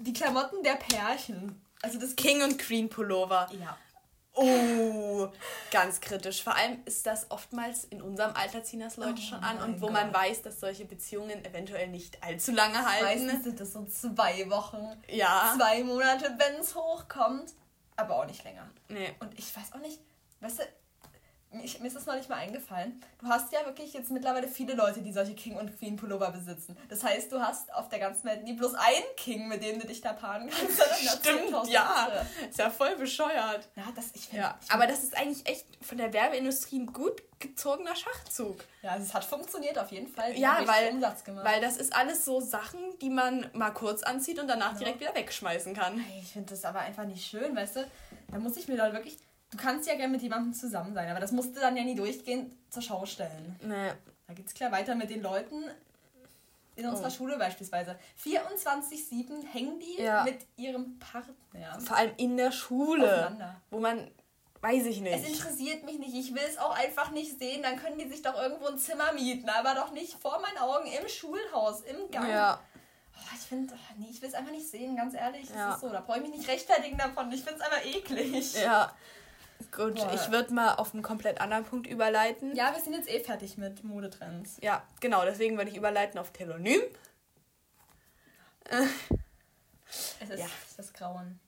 Die 0.00 0.12
Klamotten 0.12 0.62
der 0.64 0.74
Pärchen. 0.74 1.62
Also 1.82 2.00
das 2.00 2.16
King 2.16 2.42
und 2.42 2.58
Queen 2.58 2.88
Pullover. 2.88 3.48
Ja. 3.52 3.76
Oh, 4.40 5.28
ganz 5.72 6.00
kritisch. 6.00 6.42
Vor 6.42 6.54
allem 6.54 6.78
ist 6.84 7.06
das 7.06 7.30
oftmals 7.30 7.84
in 7.84 8.00
unserem 8.00 8.34
Alter 8.34 8.62
ziehen 8.62 8.80
das 8.80 8.96
Leute 8.96 9.14
Oh 9.18 9.28
schon 9.30 9.38
an 9.42 9.60
und 9.62 9.80
wo 9.80 9.88
man 9.90 10.12
Gott. 10.12 10.22
weiß, 10.22 10.42
dass 10.42 10.60
solche 10.60 10.84
Beziehungen 10.84 11.44
eventuell 11.44 11.88
nicht 11.88 12.22
allzu 12.22 12.52
lange 12.52 12.78
halten. 12.84 13.26
Meistens 13.26 13.44
sind 13.44 13.60
das 13.60 13.72
so 13.72 13.84
zwei 13.86 14.48
Wochen, 14.48 14.78
Ja. 15.08 15.54
zwei 15.56 15.82
Monate, 15.82 16.32
wenn 16.38 16.60
es 16.60 16.74
hochkommt. 16.74 17.52
Aber 17.96 18.16
auch 18.16 18.26
nicht 18.26 18.44
länger. 18.44 18.68
Nee. 18.88 19.12
Und 19.18 19.36
ich 19.36 19.54
weiß 19.56 19.72
auch 19.72 19.80
nicht, 19.80 19.98
weißt 20.40 20.60
du, 20.60 20.62
ich, 21.62 21.80
mir 21.80 21.86
ist 21.88 21.96
das 21.96 22.04
noch 22.06 22.14
nicht 22.14 22.28
mal 22.28 22.36
eingefallen. 22.36 23.00
Du 23.20 23.26
hast 23.26 23.52
ja 23.52 23.64
wirklich 23.64 23.94
jetzt 23.94 24.10
mittlerweile 24.10 24.48
viele 24.48 24.74
Leute, 24.74 25.00
die 25.00 25.12
solche 25.12 25.34
King- 25.34 25.56
und 25.56 25.78
Queen-Pullover 25.78 26.30
besitzen. 26.30 26.76
Das 26.88 27.02
heißt, 27.02 27.32
du 27.32 27.40
hast 27.40 27.72
auf 27.72 27.88
der 27.88 27.98
ganzen 28.00 28.24
Welt 28.24 28.44
nie 28.44 28.52
bloß 28.52 28.74
einen 28.74 29.04
King, 29.16 29.48
mit 29.48 29.62
dem 29.62 29.80
du 29.80 29.86
dich 29.86 30.00
da 30.02 30.12
paaren 30.12 30.50
kannst, 30.50 30.82
Stimmt, 31.20 31.48
10.000 31.54 31.68
ja. 31.70 31.84
andere. 31.84 32.26
Ist 32.48 32.58
ja 32.58 32.68
voll 32.70 32.96
bescheuert. 32.96 33.66
Ja, 33.76 33.84
das, 33.96 34.10
ich 34.14 34.26
finde. 34.28 34.42
Ja, 34.42 34.58
aber 34.68 34.86
das 34.86 35.02
ist 35.02 35.16
eigentlich 35.16 35.46
echt 35.46 35.66
von 35.80 35.96
der 35.96 36.12
Werbeindustrie 36.12 36.80
ein 36.80 36.92
gut 36.92 37.22
gezogener 37.38 37.94
Schachzug. 37.96 38.64
Ja, 38.82 38.90
also 38.92 39.04
es 39.06 39.14
hat 39.14 39.24
funktioniert 39.24 39.78
auf 39.78 39.90
jeden 39.90 40.08
Fall. 40.08 40.34
Die 40.34 40.40
Ja, 40.40 40.60
weil, 40.66 40.90
Umsatz 40.92 41.24
gemacht. 41.24 41.44
weil 41.46 41.60
das 41.60 41.76
ist 41.76 41.94
alles 41.94 42.24
so 42.24 42.40
Sachen, 42.40 42.80
die 43.00 43.10
man 43.10 43.48
mal 43.54 43.70
kurz 43.70 44.02
anzieht 44.02 44.38
und 44.38 44.48
danach 44.48 44.76
direkt 44.76 45.00
wieder 45.00 45.14
wegschmeißen 45.14 45.72
kann. 45.74 46.04
Ich 46.20 46.32
finde 46.32 46.50
das 46.50 46.64
aber 46.64 46.80
einfach 46.80 47.04
nicht 47.04 47.24
schön, 47.26 47.54
weißt 47.56 47.76
du? 47.76 47.86
Da 48.30 48.38
muss 48.38 48.56
ich 48.56 48.68
mir 48.68 48.76
dann 48.76 48.92
wirklich. 48.92 49.16
Du 49.50 49.56
kannst 49.56 49.88
ja 49.88 49.94
gerne 49.94 50.12
mit 50.12 50.22
jemandem 50.22 50.52
zusammen 50.52 50.92
sein, 50.94 51.08
aber 51.10 51.20
das 51.20 51.32
musst 51.32 51.56
du 51.56 51.60
dann 51.60 51.76
ja 51.76 51.82
nie 51.84 51.94
durchgehend 51.94 52.54
zur 52.70 52.82
Schau 52.82 53.06
stellen. 53.06 53.56
Nee. 53.62 53.92
Da 54.26 54.34
geht's 54.34 54.52
klar 54.52 54.70
weiter 54.72 54.94
mit 54.94 55.08
den 55.08 55.22
Leuten 55.22 55.64
in 56.76 56.86
unserer 56.86 57.08
Oh. 57.08 57.10
Schule 57.10 57.38
beispielsweise. 57.38 57.98
24-7 58.22 59.42
hängen 59.50 59.80
die 59.80 60.02
Ja. 60.02 60.22
mit 60.24 60.46
ihrem 60.56 60.98
Partner 60.98 61.34
Vor 61.80 61.96
allem 61.96 62.12
in 62.18 62.36
der 62.36 62.52
Schule, 62.52 63.36
wo 63.70 63.80
man, 63.80 64.10
weiß 64.60 64.84
ich 64.86 64.98
Es 64.98 65.02
nicht. 65.22 65.28
interessiert 65.28 65.82
mich 65.84 65.98
nicht. 65.98 66.14
Ich 66.14 66.34
will 66.34 66.42
es 66.46 66.58
auch 66.58 66.76
einfach 66.76 67.10
nicht 67.10 67.38
sehen. 67.38 67.62
Dann 67.62 67.76
können 67.76 67.98
die 67.98 68.08
sich 68.08 68.20
doch 68.22 68.34
irgendwo 68.40 68.66
ein 68.66 68.78
Zimmer 68.78 69.12
mieten, 69.14 69.48
aber 69.48 69.74
doch 69.74 69.92
nicht 69.92 70.12
vor 70.20 70.40
meinen 70.40 70.58
Augen 70.58 70.86
im 70.88 71.08
Schulhaus, 71.08 71.80
im 71.82 72.10
Gang. 72.10 72.28
Ja, 72.28 72.60
Oh, 73.20 73.34
ich 73.34 73.40
finde, 73.40 73.74
nee, 73.96 74.06
ich 74.10 74.22
will 74.22 74.28
es 74.28 74.34
einfach 74.36 74.52
nicht 74.52 74.68
sehen, 74.70 74.94
ganz 74.94 75.12
ehrlich. 75.14 75.48
Das 75.48 75.56
Ja. 75.56 75.74
ist 75.74 75.80
so. 75.80 75.88
Da 75.88 76.00
brauche 76.02 76.18
ich 76.18 76.28
mich 76.28 76.36
nicht 76.38 76.48
rechtfertigen 76.48 76.96
davon. 76.96 77.32
Ich 77.32 77.42
finde 77.42 77.60
es 77.60 77.66
einfach 77.66 77.84
eklig. 77.84 78.54
ja. 78.62 78.92
Gut, 79.74 79.96
Boah. 79.96 80.12
ich 80.14 80.30
würde 80.30 80.52
mal 80.54 80.74
auf 80.74 80.94
einen 80.94 81.02
komplett 81.02 81.40
anderen 81.40 81.64
Punkt 81.64 81.86
überleiten. 81.86 82.54
Ja, 82.54 82.74
wir 82.74 82.82
sind 82.82 82.94
jetzt 82.94 83.08
eh 83.08 83.20
fertig 83.20 83.58
mit 83.58 83.84
Modetrends. 83.84 84.56
Ja, 84.60 84.82
genau, 85.00 85.24
deswegen 85.24 85.56
würde 85.56 85.70
ich 85.70 85.76
überleiten 85.76 86.18
auf 86.18 86.32
Telonym. 86.32 86.80
Es 90.20 90.30
ist 90.30 90.38
Ja. 90.38 90.46
das 90.76 90.92
Grauen. 90.92 91.40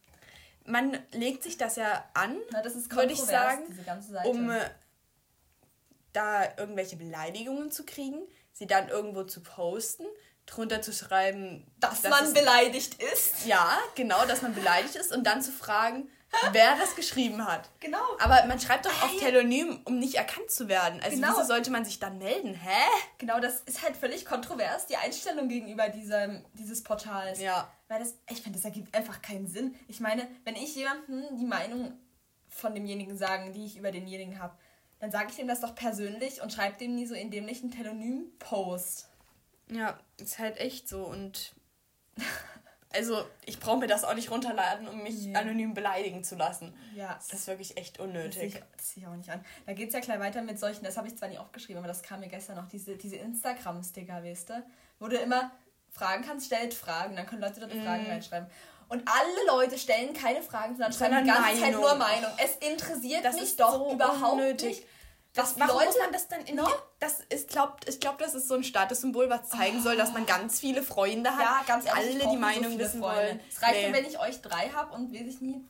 Man 0.65 0.97
legt 1.11 1.43
sich 1.43 1.57
das 1.57 1.75
ja 1.75 2.05
an, 2.13 2.37
Würde 2.89 3.13
ich 3.13 3.21
sagen, 3.21 3.63
um 4.25 4.49
äh, 4.51 4.59
da 6.13 6.43
irgendwelche 6.57 6.97
Beleidigungen 6.97 7.71
zu 7.71 7.85
kriegen, 7.85 8.21
sie 8.51 8.67
dann 8.67 8.89
irgendwo 8.89 9.23
zu 9.23 9.41
posten, 9.41 10.05
drunter 10.45 10.81
zu 10.81 10.93
schreiben, 10.93 11.65
dass 11.79 12.01
das 12.01 12.11
man 12.11 12.33
beleidigt 12.33 13.01
ist. 13.01 13.45
Ja, 13.45 13.79
genau, 13.95 14.25
dass 14.25 14.41
man 14.41 14.53
beleidigt 14.53 14.95
ist 14.95 15.11
und 15.11 15.23
dann 15.23 15.41
zu 15.41 15.51
fragen, 15.51 16.09
wer 16.51 16.75
das 16.77 16.95
geschrieben 16.95 17.45
hat. 17.45 17.69
Genau. 17.79 18.01
Aber 18.19 18.45
man 18.47 18.59
schreibt 18.59 18.85
doch 18.85 19.03
auf. 19.03 19.17
Telonym, 19.19 19.81
um 19.85 19.99
nicht 19.99 20.15
erkannt 20.15 20.49
zu 20.49 20.67
werden. 20.67 20.99
Also 21.01 21.15
Genau. 21.17 21.29
wieso 21.29 21.43
sollte 21.43 21.71
man 21.71 21.85
sich 21.85 21.99
dann 21.99 22.17
melden? 22.17 22.53
Hä? 22.53 22.87
Genau, 23.17 23.39
das 23.39 23.61
ist 23.61 23.83
halt 23.83 23.95
völlig 23.97 24.25
kontrovers, 24.25 24.87
die 24.87 24.97
Einstellung 24.97 25.49
gegenüber 25.49 25.89
diesem, 25.89 26.43
dieses 26.53 26.83
Portals. 26.83 27.39
Ja. 27.39 27.71
Weil 27.87 27.99
das, 27.99 28.15
ich 28.29 28.41
finde, 28.41 28.57
das 28.57 28.65
ergibt 28.65 28.95
einfach 28.95 29.21
keinen 29.21 29.47
Sinn. 29.47 29.75
Ich 29.87 29.99
meine, 29.99 30.27
wenn 30.43 30.55
ich 30.55 30.75
jemandem 30.75 31.37
die 31.37 31.45
Meinung 31.45 31.93
von 32.49 32.73
demjenigen 32.73 33.17
sagen, 33.17 33.53
die 33.53 33.65
ich 33.65 33.77
über 33.77 33.91
denjenigen 33.91 34.39
habe, 34.39 34.57
dann 34.99 35.11
sage 35.11 35.27
ich 35.31 35.35
dem 35.35 35.47
das 35.47 35.61
doch 35.61 35.73
persönlich 35.75 36.41
und 36.41 36.53
schreibe 36.53 36.77
dem 36.77 36.95
nie 36.95 37.05
so 37.07 37.15
in 37.15 37.31
dämlichen 37.31 37.71
Telonym-Post. 37.71 39.09
Ja, 39.69 39.97
ist 40.17 40.37
halt 40.37 40.57
echt 40.57 40.87
so 40.87 41.03
und 41.05 41.53
also 42.95 43.23
ich 43.45 43.59
brauche 43.59 43.77
mir 43.77 43.87
das 43.87 44.03
auch 44.03 44.13
nicht 44.13 44.29
runterladen, 44.31 44.87
um 44.87 45.01
mich 45.03 45.15
Nee. 45.25 45.35
anonym 45.35 45.73
beleidigen 45.73 46.23
zu 46.23 46.35
lassen. 46.35 46.73
Ja, 46.95 47.13
Das 47.15 47.31
ist 47.33 47.47
wirklich 47.47 47.77
echt 47.77 47.99
unnötig. 47.99 48.61
das 48.77 48.91
sehe 48.93 49.03
ich 49.03 49.07
auch 49.07 49.15
nicht 49.15 49.29
an. 49.29 49.43
Da 49.65 49.73
geht 49.73 49.89
es 49.89 49.93
ja 49.93 49.99
gleich 49.99 50.19
weiter 50.19 50.41
mit 50.41 50.59
solchen, 50.59 50.83
das 50.83 50.97
habe 50.97 51.07
ich 51.07 51.17
zwar 51.17 51.29
nicht 51.29 51.39
aufgeschrieben, 51.39 51.77
aber 51.79 51.87
das 51.87 52.01
kam 52.03 52.19
mir 52.19 52.27
gestern 52.27 52.55
noch, 52.57 52.67
diese, 52.67 52.95
diese 52.97 53.17
Instagram-Sticker, 53.17 54.23
weißt 54.23 54.49
du? 54.49 54.63
Wo 54.99 55.07
du 55.07 55.17
immer 55.17 55.51
Fragen 55.89 56.23
kannst, 56.23 56.45
stellt 56.47 56.73
Fragen, 56.73 57.15
dann 57.15 57.25
können 57.25 57.41
Leute 57.41 57.59
dort 57.59 57.71
Fragen 57.73 58.05
reinschreiben. 58.07 58.49
Und 58.89 59.03
alle 59.07 59.47
Leute 59.47 59.77
stellen 59.77 60.13
keine 60.13 60.41
Fragen, 60.41 60.73
sondern 60.75 60.91
schreiben 60.93 61.23
die 61.23 61.29
ganze 61.31 61.51
Zeit 61.51 61.59
Meinung. 61.61 61.81
nur 61.81 61.95
Meinung. 61.95 62.31
Es 62.43 62.55
interessiert 62.69 63.23
Das 63.23 63.35
mich 63.35 63.43
ist 63.43 63.59
doch 63.59 63.73
so 63.73 63.93
überhaupt 63.93 64.33
unnötig. 64.33 64.77
nicht. 64.79 64.87
Das, 65.33 65.57
warum 65.59 65.75
Leute- 65.75 65.85
muss 65.87 65.97
man 65.99 66.11
das 66.11 66.27
dann 66.27 66.41
in 66.41 66.55
No? 66.57 66.67
das 66.99 67.21
ist 67.29 67.49
glaubt 67.49 67.87
ich 67.87 67.99
glaube 68.01 68.17
das 68.19 68.35
ist 68.35 68.47
so 68.49 68.55
ein 68.55 68.63
Statussymbol 68.65 69.29
was 69.29 69.47
zeigen 69.49 69.81
soll 69.81 69.95
dass 69.95 70.11
man 70.11 70.25
ganz 70.25 70.59
viele 70.59 70.83
Freunde 70.83 71.29
hat 71.33 71.39
Ja, 71.41 71.61
ganz 71.65 71.85
die 71.85 71.89
ehrlich, 71.89 72.15
ich 72.17 72.21
alle 72.21 72.29
die 72.31 72.35
so 72.35 72.39
Meinung 72.41 72.71
viele 72.71 72.79
wissen 72.83 72.99
Freunde. 73.01 73.21
wollen 73.27 73.39
Es 73.49 73.61
reicht 73.61 73.75
Nee. 73.81 73.87
mir, 73.89 73.93
wenn 73.95 74.05
ich 74.05 74.19
euch 74.19 74.41
drei 74.41 74.69
habe 74.69 74.93
und 74.93 75.11
will 75.13 75.27
ich 75.27 75.39
nie. 75.39 75.63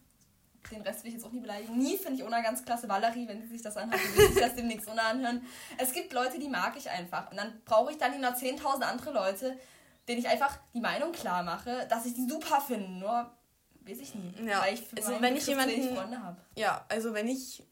Den 0.72 0.82
Rest 0.84 1.04
will 1.04 1.10
ich 1.10 1.16
jetzt 1.16 1.26
auch 1.26 1.32
nie 1.32 1.42
beleidigen. 1.42 1.78
Nie 1.78 1.98
finde 1.98 2.22
ich 2.22 2.24
Una 2.24 2.40
ganz 2.42 2.64
klasse. 2.64 2.88
Valerie, 2.88 3.28
wenn 3.28 3.42
sie 3.42 3.48
sich 3.50 3.62
das 3.62 3.76
anhört, 3.78 4.00
will 4.16 4.28
sich 4.32 4.40
das 4.42 4.56
demnächst 4.56 4.88
Una 4.88 5.10
anhören. 5.10 5.46
Es 5.78 5.92
gibt 5.92 6.14
Leute, 6.14 6.40
die 6.40 6.48
mag 6.50 6.76
ich 6.78 6.90
einfach. 6.90 7.30
Und 7.32 7.38
dann 7.38 7.62
brauche 7.66 7.92
ich 7.92 7.98
dann 7.98 8.20
noch 8.22 8.36
10.000 8.36 8.84
andere 8.84 9.12
Leute, 9.12 9.60
denen 10.08 10.20
ich 10.20 10.30
einfach 10.30 10.58
die 10.74 10.80
Meinung 10.80 11.12
klar 11.12 11.44
mache, 11.44 11.86
dass 11.90 12.06
ich 12.06 12.14
die 12.14 12.26
super 12.30 12.62
finde. 12.62 12.90
Nur 13.00 13.32
weiß 13.82 13.98
ich 14.00 14.16
nie. 14.16 14.34
Ja, 14.48 14.62
Weil 14.62 14.76
ich 14.76 14.82
für 14.82 14.98
also 14.98 15.20
wenn 15.20 15.36
ich 15.36 15.46
Begriff 15.46 15.66
wenig 15.66 15.76
jemanden- 15.78 15.96
Freunde 15.98 16.24
habe. 16.24 16.38
ja 16.56 16.86
also 16.90 17.14
wenn 17.14 17.28
ich 17.28 17.64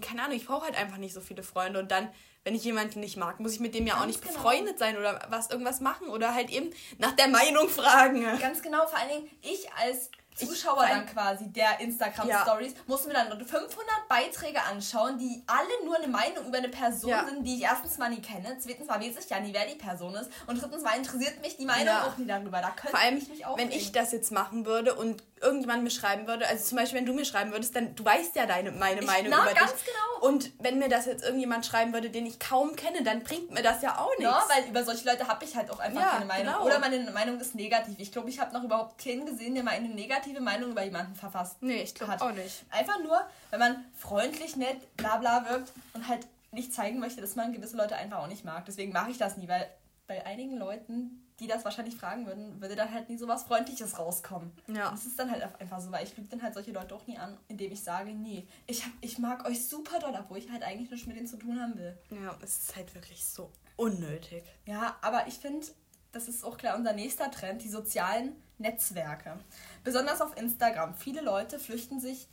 keine 0.00 0.22
Ahnung, 0.22 0.36
ich 0.36 0.46
brauche 0.46 0.64
halt 0.64 0.76
einfach 0.76 0.96
nicht 0.96 1.14
so 1.14 1.20
viele 1.20 1.42
Freunde. 1.42 1.78
Und 1.78 1.90
dann, 1.90 2.08
wenn 2.44 2.54
ich 2.54 2.64
jemanden 2.64 3.00
nicht 3.00 3.16
mag, 3.16 3.40
muss 3.40 3.52
ich 3.52 3.60
mit 3.60 3.74
dem 3.74 3.86
ja 3.86 4.00
auch 4.00 4.06
nicht 4.06 4.20
genau. 4.20 4.34
befreundet 4.34 4.78
sein 4.78 4.96
oder 4.96 5.26
was 5.28 5.50
irgendwas 5.50 5.80
machen 5.80 6.08
oder 6.08 6.34
halt 6.34 6.50
eben 6.50 6.70
nach 6.98 7.12
der 7.12 7.28
Meinung 7.28 7.68
fragen. 7.68 8.24
Ganz 8.40 8.62
genau, 8.62 8.86
vor 8.86 8.98
allen 8.98 9.10
Dingen 9.10 9.30
ich 9.42 9.72
als 9.72 10.10
Zuschauer 10.36 10.84
ich, 10.84 10.90
dann 10.90 11.06
quasi 11.06 11.50
der 11.50 11.80
Instagram 11.80 12.28
Stories 12.42 12.72
ja. 12.72 12.78
mussten 12.86 13.08
wir 13.08 13.14
dann 13.14 13.30
500 13.30 13.72
Beiträge 14.08 14.62
anschauen, 14.62 15.18
die 15.18 15.42
alle 15.46 15.84
nur 15.84 15.96
eine 15.96 16.08
Meinung 16.08 16.46
über 16.46 16.58
eine 16.58 16.68
Person 16.68 17.10
ja. 17.10 17.26
sind, 17.26 17.44
die 17.44 17.56
ich 17.56 17.62
erstens 17.62 17.96
mal 17.96 18.10
nie 18.10 18.20
kenne, 18.20 18.56
zweitens 18.58 18.86
mal 18.86 19.00
weiß 19.00 19.16
ich 19.18 19.30
ja 19.30 19.40
nie, 19.40 19.54
wer 19.54 19.66
die 19.66 19.76
Person 19.76 20.14
ist 20.14 20.30
und 20.46 20.60
drittens 20.60 20.82
mal 20.82 20.96
interessiert 20.96 21.40
mich 21.40 21.56
die 21.56 21.64
Meinung 21.64 21.86
ja. 21.86 22.06
auch 22.06 22.16
nie 22.18 22.26
darüber. 22.26 22.60
Da 22.60 22.70
könnte 22.70 22.96
Vor 22.96 23.00
allem, 23.00 23.16
ich 23.16 23.28
mich 23.28 23.46
auch 23.46 23.56
wenn 23.56 23.70
ich 23.70 23.92
das 23.92 24.12
jetzt 24.12 24.30
machen 24.30 24.66
würde 24.66 24.94
und 24.94 25.22
irgendjemand 25.40 25.82
mir 25.82 25.90
schreiben 25.90 26.26
würde, 26.26 26.46
also 26.48 26.64
zum 26.64 26.78
Beispiel 26.78 26.98
wenn 26.98 27.06
du 27.06 27.12
mir 27.12 27.24
schreiben 27.24 27.52
würdest, 27.52 27.76
dann 27.76 27.94
du 27.94 28.04
weißt 28.04 28.34
ja 28.36 28.46
deine 28.46 28.72
meine 28.72 29.00
ich, 29.00 29.06
Meinung 29.06 29.30
na, 29.30 29.42
über 29.44 29.54
ganz 29.54 29.74
dich. 29.74 29.84
genau. 29.84 30.26
Und 30.26 30.50
wenn 30.60 30.78
mir 30.78 30.88
das 30.88 31.06
jetzt 31.06 31.24
irgendjemand 31.24 31.66
schreiben 31.66 31.92
würde, 31.92 32.10
den 32.10 32.24
ich 32.26 32.38
kaum 32.38 32.74
kenne, 32.74 33.02
dann 33.02 33.22
bringt 33.22 33.50
mir 33.50 33.62
das 33.62 33.82
ja 33.82 33.98
auch 33.98 34.10
nichts. 34.18 34.24
Ja, 34.24 34.44
weil 34.48 34.68
über 34.68 34.82
solche 34.82 35.04
Leute 35.04 35.28
habe 35.28 35.44
ich 35.44 35.54
halt 35.54 35.70
auch 35.70 35.78
einfach 35.78 36.12
keine 36.12 36.24
Meinung. 36.24 36.54
Genau. 36.54 36.64
Oder 36.64 36.78
meine 36.78 37.10
Meinung 37.10 37.38
ist 37.38 37.54
negativ. 37.54 37.96
Ich 37.98 38.12
glaube, 38.12 38.30
ich 38.30 38.40
habe 38.40 38.54
noch 38.54 38.64
überhaupt 38.64 39.02
keinen 39.02 39.26
gesehen, 39.26 39.54
der 39.54 39.62
mal 39.62 39.72
eine 39.72 39.88
negative 39.88 40.26
negative 40.26 40.40
Meinung 40.40 40.70
über 40.70 40.82
jemanden 40.82 41.14
verfasst 41.14 41.62
Nee, 41.62 41.82
ich 41.82 41.94
glaube 41.94 42.20
auch 42.20 42.32
nicht. 42.32 42.64
Einfach 42.70 43.02
nur, 43.02 43.20
wenn 43.50 43.58
man 43.58 43.84
freundlich, 43.96 44.56
nett, 44.56 44.96
bla 44.96 45.16
bla 45.16 45.48
wirkt 45.48 45.72
und 45.94 46.08
halt 46.08 46.26
nicht 46.52 46.72
zeigen 46.74 46.98
möchte, 46.98 47.20
dass 47.20 47.36
man 47.36 47.52
gewisse 47.52 47.76
Leute 47.76 47.96
einfach 47.96 48.18
auch 48.18 48.28
nicht 48.28 48.44
mag. 48.44 48.64
Deswegen 48.66 48.92
mache 48.92 49.10
ich 49.10 49.18
das 49.18 49.36
nie, 49.36 49.48
weil 49.48 49.68
bei 50.06 50.24
einigen 50.24 50.56
Leuten, 50.56 51.25
die 51.40 51.46
das 51.46 51.64
wahrscheinlich 51.64 51.96
fragen 51.96 52.26
würden, 52.26 52.60
würde 52.60 52.76
dann 52.76 52.92
halt 52.92 53.08
nie 53.08 53.18
so 53.18 53.28
was 53.28 53.44
Freundliches 53.44 53.98
rauskommen. 53.98 54.52
Ja. 54.68 54.90
Das 54.90 55.04
ist 55.04 55.18
dann 55.18 55.30
halt 55.30 55.42
einfach 55.60 55.80
so, 55.80 55.92
weil 55.92 56.04
ich 56.04 56.16
lüge 56.16 56.28
dann 56.28 56.42
halt 56.42 56.54
solche 56.54 56.72
Leute 56.72 56.94
auch 56.94 57.06
nie 57.06 57.18
an, 57.18 57.36
indem 57.48 57.72
ich 57.72 57.82
sage, 57.82 58.12
nee, 58.12 58.46
ich, 58.66 58.84
hab, 58.84 58.92
ich 59.00 59.18
mag 59.18 59.46
euch 59.46 59.66
super 59.66 59.98
doll, 59.98 60.16
obwohl 60.18 60.38
ich 60.38 60.50
halt 60.50 60.62
eigentlich 60.62 60.90
nichts 60.90 61.06
mit 61.06 61.16
denen 61.16 61.26
zu 61.26 61.36
tun 61.36 61.60
haben 61.60 61.76
will. 61.76 61.96
Ja, 62.10 62.36
es 62.42 62.58
ist 62.60 62.76
halt 62.76 62.94
wirklich 62.94 63.24
so 63.24 63.50
unnötig. 63.76 64.44
Ja, 64.64 64.96
aber 65.02 65.26
ich 65.26 65.34
finde, 65.34 65.66
das 66.12 66.28
ist 66.28 66.44
auch 66.44 66.56
klar 66.56 66.76
unser 66.76 66.94
nächster 66.94 67.30
Trend, 67.30 67.62
die 67.62 67.68
sozialen 67.68 68.34
Netzwerke. 68.58 69.38
Besonders 69.84 70.22
auf 70.22 70.36
Instagram. 70.36 70.94
Viele 70.94 71.20
Leute 71.20 71.58
flüchten 71.58 72.00
sich 72.00 72.28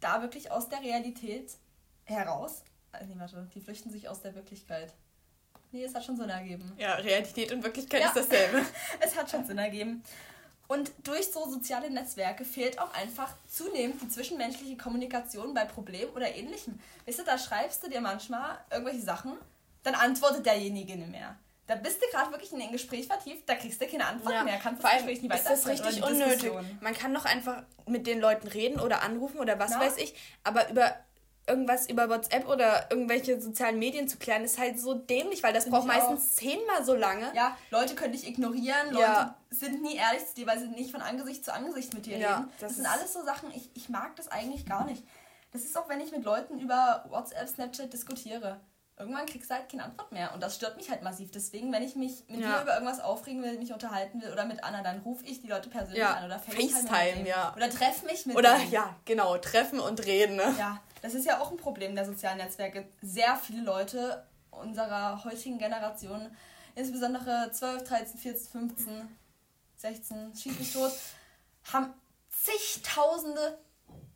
da 0.00 0.20
wirklich 0.22 0.50
aus 0.50 0.68
der 0.68 0.80
Realität 0.80 1.56
heraus. 2.04 2.64
Äh, 2.92 3.06
nee, 3.06 3.14
warte, 3.16 3.48
die 3.54 3.60
flüchten 3.60 3.90
sich 3.90 4.08
aus 4.08 4.20
der 4.20 4.34
Wirklichkeit. 4.34 4.92
Nee, 5.74 5.82
es 5.82 5.92
hat 5.92 6.04
schon 6.04 6.16
Sinn 6.16 6.28
ergeben. 6.28 6.72
Ja, 6.78 6.94
Realität 6.94 7.50
und 7.50 7.64
Wirklichkeit 7.64 8.00
ja. 8.00 8.06
ist 8.06 8.16
dasselbe. 8.16 8.64
es 9.00 9.16
hat 9.16 9.28
schon 9.28 9.44
Sinn 9.44 9.58
ergeben. 9.58 10.04
Und 10.68 10.92
durch 11.02 11.32
so 11.32 11.50
soziale 11.50 11.90
Netzwerke 11.90 12.44
fehlt 12.44 12.78
auch 12.78 12.94
einfach 12.94 13.34
zunehmend 13.48 14.00
die 14.00 14.08
zwischenmenschliche 14.08 14.76
Kommunikation 14.76 15.52
bei 15.52 15.64
Problemen 15.64 16.12
oder 16.12 16.32
ähnlichem. 16.32 16.78
Weißt 17.06 17.18
du, 17.18 17.24
da 17.24 17.36
schreibst 17.36 17.82
du 17.82 17.90
dir 17.90 18.00
manchmal 18.00 18.56
irgendwelche 18.70 19.00
Sachen, 19.00 19.32
dann 19.82 19.96
antwortet 19.96 20.46
derjenige 20.46 20.96
nicht 20.96 21.10
mehr. 21.10 21.34
Da 21.66 21.74
bist 21.74 22.00
du 22.00 22.06
gerade 22.12 22.30
wirklich 22.30 22.52
in 22.52 22.62
ein 22.62 22.70
Gespräch 22.70 23.08
vertieft, 23.08 23.48
da 23.48 23.56
kriegst 23.56 23.80
du 23.80 23.86
keine 23.88 24.06
Antwort 24.06 24.32
ja, 24.32 24.44
mehr, 24.44 24.58
kannst 24.58 24.84
das 24.84 24.92
Gespräch 24.92 25.22
nicht 25.22 25.32
weiter. 25.32 25.50
Das 25.50 25.58
ist 25.58 25.66
richtig 25.66 26.04
unnötig. 26.04 26.52
Man 26.82 26.94
kann 26.94 27.12
doch 27.12 27.24
einfach 27.24 27.64
mit 27.86 28.06
den 28.06 28.20
Leuten 28.20 28.46
reden 28.46 28.78
oder 28.78 29.02
anrufen 29.02 29.40
oder 29.40 29.58
was 29.58 29.72
Na? 29.72 29.80
weiß 29.80 29.96
ich, 29.96 30.14
aber 30.44 30.70
über 30.70 30.94
irgendwas 31.46 31.88
über 31.88 32.08
WhatsApp 32.08 32.48
oder 32.48 32.90
irgendwelche 32.90 33.40
sozialen 33.40 33.78
Medien 33.78 34.08
zu 34.08 34.16
klären, 34.16 34.44
ist 34.44 34.58
halt 34.58 34.78
so 34.78 34.94
dämlich, 34.94 35.42
weil 35.42 35.52
das 35.52 35.64
Find 35.64 35.76
braucht 35.76 35.86
meistens 35.86 36.20
auch. 36.20 36.36
zehnmal 36.36 36.84
so 36.84 36.94
lange. 36.94 37.30
Ja, 37.34 37.56
Leute 37.70 37.94
können 37.94 38.12
dich 38.12 38.26
ignorieren, 38.26 38.90
Leute 38.90 39.02
ja. 39.02 39.36
sind 39.50 39.82
nie 39.82 39.96
ehrlich 39.96 40.26
zu 40.26 40.34
dir, 40.34 40.46
weil 40.46 40.58
sie 40.58 40.68
nicht 40.68 40.90
von 40.90 41.02
Angesicht 41.02 41.44
zu 41.44 41.52
Angesicht 41.52 41.94
mit 41.94 42.06
dir 42.06 42.18
ja, 42.18 42.36
reden. 42.36 42.48
Das, 42.60 42.68
das 42.68 42.76
sind 42.76 42.86
alles 42.86 43.12
so 43.12 43.24
Sachen, 43.24 43.50
ich, 43.54 43.70
ich 43.74 43.88
mag 43.88 44.16
das 44.16 44.28
eigentlich 44.28 44.66
gar 44.66 44.84
nicht. 44.86 45.02
Das 45.52 45.62
ist 45.62 45.76
auch, 45.78 45.88
wenn 45.88 46.00
ich 46.00 46.10
mit 46.10 46.24
Leuten 46.24 46.58
über 46.58 47.04
WhatsApp, 47.08 47.48
Snapchat 47.48 47.92
diskutiere 47.92 48.60
irgendwann 48.98 49.26
kriegst 49.26 49.50
du 49.50 49.54
halt 49.54 49.68
keine 49.68 49.84
Antwort 49.84 50.12
mehr. 50.12 50.32
Und 50.34 50.42
das 50.42 50.54
stört 50.54 50.76
mich 50.76 50.90
halt 50.90 51.02
massiv. 51.02 51.30
Deswegen, 51.30 51.72
wenn 51.72 51.82
ich 51.82 51.96
mich 51.96 52.24
mit 52.28 52.40
ja. 52.40 52.56
dir 52.56 52.62
über 52.62 52.74
irgendwas 52.74 53.00
aufregen 53.00 53.42
will, 53.42 53.58
mich 53.58 53.72
unterhalten 53.72 54.22
will 54.22 54.30
oder 54.30 54.44
mit 54.44 54.62
Anna, 54.62 54.82
dann 54.82 55.00
rufe 55.00 55.24
ich 55.26 55.40
die 55.40 55.48
Leute 55.48 55.68
persönlich 55.68 56.04
an 56.04 56.24
oder 56.24 56.38
FaceTime, 56.38 56.70
FaceTime 56.70 57.28
ja. 57.28 57.52
Oder 57.56 57.70
treff 57.70 58.04
mich 58.04 58.26
mit 58.26 58.36
Oder 58.36 58.56
denen. 58.58 58.70
ja, 58.70 58.96
genau, 59.04 59.36
treffen 59.38 59.80
und 59.80 60.04
reden. 60.06 60.36
Ne? 60.36 60.54
Ja, 60.58 60.80
das 61.04 61.12
ist 61.12 61.26
ja 61.26 61.38
auch 61.38 61.50
ein 61.50 61.58
Problem 61.58 61.94
der 61.94 62.06
sozialen 62.06 62.38
Netzwerke. 62.38 62.88
Sehr 63.02 63.36
viele 63.36 63.62
Leute 63.62 64.26
unserer 64.50 65.22
heutigen 65.22 65.58
Generation, 65.58 66.34
insbesondere 66.74 67.50
12, 67.52 67.84
13, 67.84 68.18
14, 68.18 68.50
15, 68.50 69.16
16, 69.76 70.34
schieß 70.34 70.58
mich 70.58 70.72
tot, 70.72 70.92
haben 71.70 71.92
zigtausende, 72.30 73.58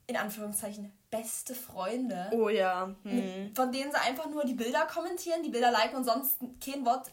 in 0.06 0.16
Anführungszeichen, 0.16 0.90
beste 1.10 1.54
Freunde. 1.54 2.30
Oh 2.32 2.48
ja. 2.48 2.94
Hm. 3.02 3.54
von 3.54 3.70
denen 3.70 3.92
sie 3.92 4.00
einfach 4.00 4.30
nur 4.30 4.46
die 4.46 4.54
Bilder 4.54 4.86
kommentieren, 4.86 5.42
die 5.42 5.50
Bilder 5.50 5.70
liken 5.70 5.96
und 5.96 6.04
sonst 6.04 6.38
kein 6.64 6.86
Wort 6.86 7.10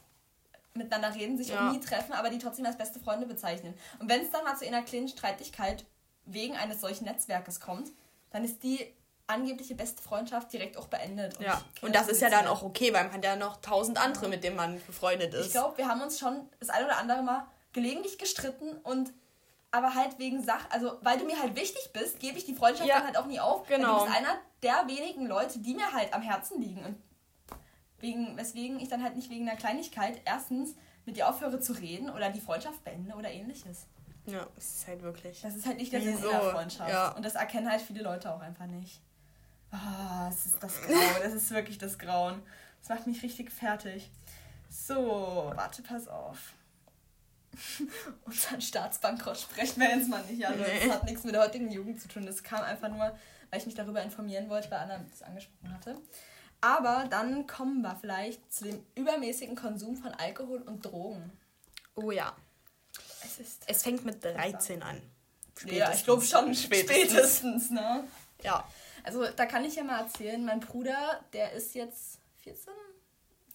miteinander 0.74 1.14
reden, 1.14 1.38
sich 1.38 1.50
ja. 1.50 1.68
auch 1.68 1.74
nie 1.74 1.82
treffen, 1.82 2.14
aber 2.14 2.30
die 2.30 2.40
trotzdem 2.40 2.66
als 2.66 2.78
beste 2.78 3.02
Freunde 3.02 3.26
bezeichnen. 3.26 3.74
Und 4.00 4.08
wenn 4.08 4.22
es 4.22 4.32
dann 4.32 4.46
mal 4.46 4.56
zu 4.56 4.66
einer 4.66 4.84
kleinen 4.84 5.10
Streitigkeit 5.10 5.84
wegen 6.24 6.56
eines 6.56 6.80
solchen 6.80 7.04
Netzwerkes 7.04 7.60
kommt, 7.60 7.92
dann 8.32 8.46
ist 8.46 8.64
die 8.64 8.96
angebliche 9.28 9.76
beste 9.76 10.02
Freundschaft 10.02 10.54
direkt 10.54 10.78
auch 10.78 10.88
beendet. 10.88 11.38
Und 11.38 11.46
ja, 11.46 11.62
und 11.82 11.96
das 11.96 12.08
ist 12.08 12.22
ja 12.22 12.30
dann 12.30 12.48
auch 12.48 12.62
okay, 12.64 12.94
weil 12.94 13.06
man 13.06 13.14
hat 13.14 13.24
ja 13.24 13.36
noch 13.36 13.58
tausend 13.58 14.00
andere, 14.04 14.28
mit 14.28 14.44
denen 14.44 14.56
man 14.56 14.80
befreundet 14.86 15.34
ist. 15.34 15.48
Ich 15.48 15.52
glaube, 15.52 15.78
wir 15.78 15.88
haben 15.88 16.02
uns 16.02 16.20
schon 16.20 16.48
das 16.60 16.70
ein 16.70 16.86
oder 16.86 16.98
andere 16.98 17.24
Mal 17.24 17.48
gelegentlich 17.74 18.18
gestritten 18.18 18.78
und 18.84 19.12
aber 19.72 19.94
halt 19.94 20.20
wegen 20.20 20.42
Sach, 20.42 20.70
also 20.70 20.98
weil 21.02 21.18
du 21.18 21.26
mir 21.26 21.40
halt 21.42 21.56
wichtig 21.56 21.92
bist, 21.92 22.20
gebe 22.20 22.38
ich 22.38 22.46
die 22.46 22.56
Freundschaft 22.56 22.88
ja, 22.88 22.98
dann 22.98 23.08
halt 23.08 23.18
auch 23.18 23.26
nie 23.26 23.40
auf. 23.40 23.68
Genau. 23.68 24.00
Du 24.00 24.06
bist 24.06 24.18
einer 24.18 24.38
der 24.64 24.88
wenigen 24.88 25.28
Leute, 25.28 25.60
die 25.60 25.74
mir 25.74 25.92
halt 25.92 26.14
am 26.14 26.22
Herzen 26.22 26.62
liegen 26.62 26.86
und 26.86 26.98
wegen, 28.00 28.38
weswegen 28.38 28.80
ich 28.80 28.88
dann 28.88 29.04
halt 29.04 29.16
nicht 29.16 29.30
wegen 29.30 29.48
einer 29.50 29.58
Kleinigkeit 29.58 30.22
erstens 30.24 30.76
mit 31.06 31.18
dir 31.18 31.28
aufhöre 31.28 31.60
zu 31.60 31.74
reden 31.74 32.10
oder 32.10 32.30
die 32.30 32.40
Freundschaft 32.40 32.84
beende 32.84 33.16
oder 33.16 33.32
ähnliches. 33.32 33.88
Ja, 34.28 34.48
es 34.58 34.78
ist 34.78 34.88
halt 34.88 35.04
wirklich. 35.04 35.42
Das 35.42 35.56
ist 35.56 35.66
halt 35.66 35.78
nicht 35.78 35.92
der 35.92 36.02
Sinn 36.02 36.18
so. 36.18 36.30
der 36.30 36.42
Freundschaft. 36.42 36.90
Ja. 36.90 37.10
Und 37.12 37.26
das 37.26 37.36
erkennen 37.36 37.70
halt 37.70 37.82
viele 37.82 38.02
Leute 38.02 38.34
auch 38.34 38.40
einfach 38.40 38.66
nicht. 38.66 39.02
Oh, 39.76 40.30
das 40.30 40.46
ist 40.46 40.62
das 40.62 40.82
Grauen. 40.82 41.24
das 41.24 41.34
ist 41.34 41.52
wirklich 41.52 41.78
das 41.78 41.98
Grauen. 41.98 42.42
Das 42.80 42.90
macht 42.90 43.08
mich 43.08 43.22
richtig 43.24 43.52
fertig. 43.52 44.10
So, 44.70 45.52
warte, 45.56 45.82
pass 45.82 46.08
auf. 46.08 46.54
unseren 48.26 48.62
Staatsbankrott 48.62 49.38
sprechen 49.38 49.80
wir 49.80 49.90
jetzt 49.90 50.10
mal 50.10 50.24
nicht. 50.24 50.46
Also 50.46 50.62
nee. 50.62 50.86
das 50.86 50.96
hat 50.96 51.04
nichts 51.06 51.24
mit 51.24 51.34
der 51.34 51.42
heutigen 51.42 51.72
Jugend 51.72 52.02
zu 52.02 52.08
tun. 52.08 52.26
Das 52.26 52.44
kam 52.44 52.62
einfach 52.62 52.90
nur, 52.90 53.18
weil 53.50 53.60
ich 53.60 53.66
mich 53.66 53.76
darüber 53.76 54.02
informieren 54.02 54.50
wollte, 54.50 54.70
weil 54.72 54.80
Anna 54.80 55.00
das 55.10 55.22
angesprochen 55.24 55.74
hatte. 55.74 55.96
Aber 56.62 57.06
dann 57.10 57.48
kommen 57.48 57.82
wir 57.82 57.96
vielleicht 57.96 58.52
zu 58.52 58.66
dem 58.66 58.86
übermäßigen 58.96 59.56
Konsum 59.56 59.96
von 59.96 60.12
Alkohol 60.14 60.62
und 60.62 60.86
Drogen. 60.86 61.32
Oh 61.96 62.12
ja. 62.12 62.36
Es, 63.24 63.40
ist 63.40 63.64
es 63.68 63.84
fängt 63.84 64.06
mit 64.06 64.24
13 64.24 64.82
an. 64.82 65.02
Spätestens. 65.58 65.80
Ja, 65.80 65.94
ich 65.94 66.04
glaube 66.04 66.24
schon 66.24 66.54
spätestens. 66.54 67.08
spätestens, 67.08 67.70
ne? 67.72 68.04
Ja. 68.44 68.68
Also 69.06 69.26
da 69.28 69.46
kann 69.46 69.64
ich 69.64 69.76
ja 69.76 69.84
mal 69.84 70.02
erzählen, 70.02 70.44
mein 70.44 70.60
Bruder, 70.60 71.24
der 71.32 71.52
ist 71.52 71.76
jetzt 71.76 72.20
14? 72.38 72.74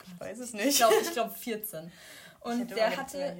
Ich 0.06 0.20
weiß 0.20 0.38
es 0.38 0.52
nicht. 0.52 0.66
Ich 0.66 0.76
glaube 0.76 0.94
ich 1.02 1.12
glaub 1.12 1.36
14. 1.36 1.90
Und 2.40 2.70
der 2.70 2.96
hatte. 2.96 3.36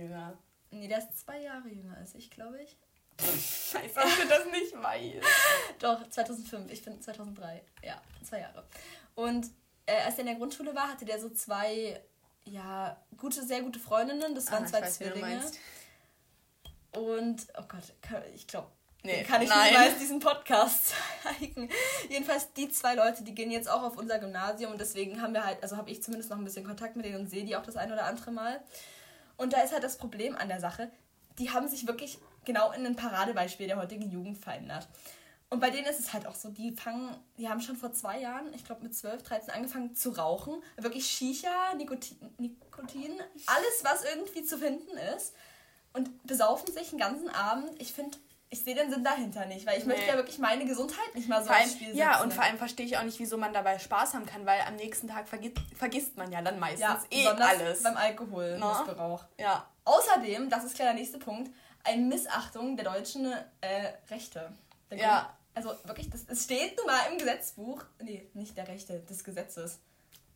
Nee, 0.73 0.89
der 0.89 0.99
ist 0.99 1.19
zwei 1.19 1.41
Jahre 1.41 1.69
jünger 1.69 1.97
als 1.97 2.15
ich, 2.15 2.31
glaube 2.31 2.63
ich. 2.63 2.77
Scheiße, 3.19 3.95
dass 3.95 4.17
du 4.17 4.29
das 4.29 4.47
nicht 4.47 4.73
weißt. 4.73 5.27
Doch, 5.79 6.09
2005. 6.09 6.71
Ich 6.73 6.83
bin 6.83 7.01
2003. 7.01 7.63
Ja, 7.83 8.01
zwei 8.23 8.41
Jahre. 8.41 8.65
Und 9.15 9.47
äh, 9.87 10.01
als 10.03 10.15
er 10.15 10.21
in 10.21 10.27
der 10.27 10.35
Grundschule 10.37 10.75
war, 10.75 10.89
hatte 10.89 11.05
der 11.05 11.21
so 11.21 11.29
zwei, 11.31 12.01
ja, 12.45 12.97
gute, 13.17 13.45
sehr 13.45 13.63
gute 13.63 13.79
Freundinnen. 13.79 14.35
Das 14.35 14.51
waren 14.51 14.65
ah, 14.65 14.67
zwei 14.67 14.83
Zwillinge. 14.83 15.43
Und, 16.93 17.47
oh 17.59 17.65
Gott, 17.69 17.95
ich 18.35 18.47
glaube, 18.47 18.69
Nee, 19.03 19.25
kann 19.25 19.41
ich 19.41 19.49
nein. 19.49 19.73
niemals 19.73 19.99
diesen 19.99 20.21
Podcast 20.21 20.93
zeigen. 21.23 21.71
Jedenfalls 22.09 22.53
die 22.53 22.69
zwei 22.69 22.95
Leute, 22.95 23.25
die 23.25 23.35
gehen 23.35 23.51
jetzt 23.51 23.69
auch 23.71 23.83
auf 23.83 23.97
unser 23.97 24.19
Gymnasium 24.19 24.73
und 24.73 24.81
deswegen 24.81 25.23
haben 25.23 25.33
wir 25.33 25.45
halt, 25.45 25.63
also 25.63 25.77
habe 25.77 25.91
ich 25.91 26.03
zumindest 26.03 26.31
noch 26.31 26.39
ein 26.39 26.45
bisschen 26.45 26.67
Kontakt 26.67 26.97
mit 26.97 27.07
denen 27.07 27.21
und 27.21 27.31
sehe 27.31 27.45
die 27.45 27.57
auch 27.57 27.63
das 27.63 27.77
ein 27.77 27.93
oder 27.93 28.05
andere 28.05 28.31
Mal. 28.31 28.61
Und 29.37 29.55
da 29.55 29.63
ist 29.63 29.73
halt 29.73 29.85
das 29.85 29.97
Problem 29.97 30.37
an 30.37 30.49
der 30.49 30.61
Sache, 30.61 30.91
die 31.39 31.51
haben 31.51 31.67
sich 31.67 31.87
wirklich 31.87 32.19
genau 32.45 32.73
in 32.73 32.85
ein 32.85 32.97
Paradebeispiel 32.97 33.67
der 33.67 33.79
heutigen 33.79 34.11
Jugend 34.11 34.39
verändert. 34.39 34.87
Und 35.49 35.59
bei 35.59 35.71
denen 35.71 35.87
ist 35.87 35.99
es 35.99 36.13
halt 36.13 36.27
auch 36.27 36.37
so, 36.37 36.51
die 36.51 36.71
fangen, 36.73 37.17
die 37.37 37.49
haben 37.49 37.61
schon 37.61 37.77
vor 37.77 37.93
zwei 37.93 38.21
Jahren, 38.21 38.55
ich 38.55 38.65
glaube 38.65 38.85
mit 38.85 38.95
12, 38.95 39.23
13 39.25 39.51
angefangen 39.55 39.97
zu 39.97 40.11
rauchen. 40.11 40.63
Wirklich 40.77 41.07
Shisha, 41.07 41.75
Nikotin, 41.77 42.19
Nikotin, 42.39 43.19
alles, 43.47 43.83
was 43.83 44.05
irgendwie 44.05 44.45
zu 44.45 44.59
finden 44.59 44.97
ist. 45.17 45.35
Und 45.93 46.25
besaufen 46.25 46.73
sich 46.73 46.91
den 46.91 47.01
ganzen 47.01 47.29
Abend. 47.31 47.69
Ich 47.83 47.93
finde, 47.93 48.17
ich 48.53 48.65
sehe 48.65 48.75
den 48.75 48.91
Sinn 48.91 49.05
dahinter 49.05 49.47
nicht, 49.47 49.65
weil 49.65 49.79
ich 49.79 49.85
nee. 49.85 49.95
möchte 49.95 50.09
ja 50.09 50.17
wirklich 50.17 50.39
meine 50.39 50.65
Gesundheit 50.65 51.15
nicht 51.15 51.29
mal 51.29 51.43
so 51.43 51.51
allem, 51.51 51.71
Spiel 51.71 51.87
setzen. 51.87 51.99
Ja, 51.99 52.21
und 52.21 52.35
vor 52.35 52.43
allem 52.43 52.59
verstehe 52.59 52.85
ich 52.85 52.99
auch 52.99 53.05
nicht, 53.05 53.19
wieso 53.21 53.37
man 53.37 53.53
dabei 53.53 53.79
Spaß 53.79 54.15
haben 54.15 54.27
kann, 54.27 54.45
weil 54.45 54.61
am 54.63 54.75
nächsten 54.75 55.07
Tag 55.07 55.29
vergisst, 55.29 55.59
vergisst 55.77 56.17
man 56.17 56.33
ja 56.33 56.43
dann 56.43 56.59
meistens 56.59 56.81
ja, 56.81 57.01
eh 57.11 57.29
alles. 57.29 57.85
beim 57.85 57.97
Alkoholmissbrauch. 57.97 59.25
Ja. 59.39 59.69
Außerdem, 59.85 60.51
das 60.51 60.65
ist 60.65 60.75
klar 60.75 60.89
der 60.89 60.97
nächste 60.97 61.19
Punkt, 61.19 61.51
eine 61.85 62.03
Missachtung 62.03 62.77
der 62.77 62.93
deutschen 62.93 63.33
äh, 63.61 63.93
Rechte. 64.11 64.53
Der 64.91 64.99
ja. 64.99 65.37
Also 65.55 65.75
wirklich, 65.85 66.11
das, 66.11 66.25
es 66.27 66.45
steht 66.45 66.77
nun 66.77 66.87
mal 66.87 67.01
im 67.11 67.19
Gesetzbuch, 67.19 67.85
nee, 68.01 68.29
nicht 68.35 68.57
der 68.57 68.67
Rechte, 68.67 69.01
des 69.01 69.23
Gesetzes. 69.23 69.79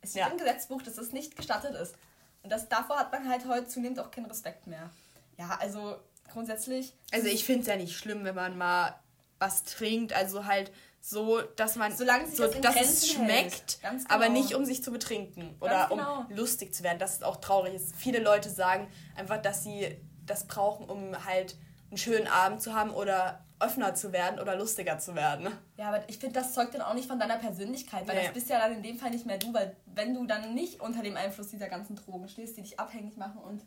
Es 0.01 0.11
steht 0.11 0.23
Ja. 0.23 0.29
im 0.29 0.39
Gesetzbuch, 0.39 0.83
dass 0.83 0.99
es 0.99 1.13
nicht 1.13 1.37
gestattet 1.37 1.75
ist. 1.75 1.97
Und 2.43 2.51
das, 2.51 2.69
davor 2.69 2.99
hat 2.99 3.11
man 3.11 3.29
halt 3.29 3.47
heute 3.47 3.67
zunehmend 3.67 3.99
auch 3.99 4.11
keinen 4.11 4.27
Respekt 4.27 4.67
mehr. 4.67 4.91
Ja, 5.37 5.57
also 5.61 5.97
grundsätzlich. 6.35 6.93
Also 7.13 7.29
ich 7.29 7.45
finde 7.45 7.63
es 7.63 7.67
ja 7.69 7.77
nicht 7.77 7.97
schlimm, 7.97 8.25
wenn 8.25 8.35
man 8.35 8.59
mal 8.59 8.95
was 9.39 9.65
trinkt. 9.65 10.13
Also 10.13 10.45
halt 10.45 10.71
so, 11.01 11.41
dass 11.41 11.77
man 11.77 11.95
Solange 11.97 12.27
so, 12.29 12.47
das 12.47 12.61
dass 12.61 12.75
es 12.77 12.81
Grenzen 12.83 13.09
schmeckt, 13.09 13.83
Ganz 13.83 14.05
aber 14.09 14.27
genau. 14.27 14.41
nicht 14.41 14.55
um 14.55 14.65
sich 14.65 14.83
zu 14.83 14.91
betrinken 14.91 15.55
oder 15.61 15.87
genau. 15.89 16.21
um 16.21 16.37
lustig 16.37 16.75
zu 16.75 16.83
werden. 16.83 16.99
Das 16.99 17.15
ist 17.15 17.25
auch 17.25 17.37
traurig. 17.37 17.75
ist. 17.75 17.95
Viele 17.97 18.21
Leute 18.21 18.51
sagen 18.51 18.89
einfach, 19.17 19.41
dass 19.41 19.63
sie 19.63 19.97
das 20.27 20.47
brauchen, 20.47 20.89
um 20.89 21.25
halt 21.27 21.57
einen 21.91 21.99
schönen 21.99 22.27
Abend 22.27 22.63
zu 22.63 22.75
haben 22.75 22.91
oder 22.91 23.45
offener 23.61 23.95
zu 23.95 24.13
werden 24.13 24.41
oder 24.41 24.57
lustiger 24.57 24.99
zu 24.99 25.15
werden. 25.15 25.49
Ja, 25.77 25.89
aber 25.89 26.09
ich 26.09 26.19
finde, 26.19 26.41
das 26.41 26.55
zeugt 26.55 26.75
dann 26.75 26.83
auch 26.83 26.95
nicht 26.95 27.07
von 27.09 27.19
deiner 27.21 27.37
Persönlichkeit, 27.37 28.07
weil 28.09 28.17
Nee. 28.17 28.25
das 28.25 28.33
bist 28.33 28.49
ja 28.49 28.59
dann 28.59 28.73
in 28.73 28.83
dem 28.83 28.99
Fall 28.99 29.11
nicht 29.11 29.27
mehr 29.27 29.39
du, 29.39 29.53
weil 29.55 29.77
wenn 29.87 30.15
du 30.15 30.27
dann 30.27 30.55
nicht 30.55 30.81
unter 30.81 31.03
dem 31.03 31.17
Einfluss 31.17 31.49
dieser 31.49 31.69
ganzen 31.69 31.97
Drogen 31.97 32.29
stehst, 32.29 32.57
die 32.57 32.63
dich 32.63 32.81
abhängig 32.81 33.17
machen 33.17 33.39
und. 33.43 33.65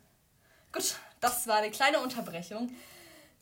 Gut, 0.72 0.96
das 1.20 1.46
war 1.46 1.56
eine 1.56 1.70
kleine 1.70 2.00
Unterbrechung. 2.00 2.70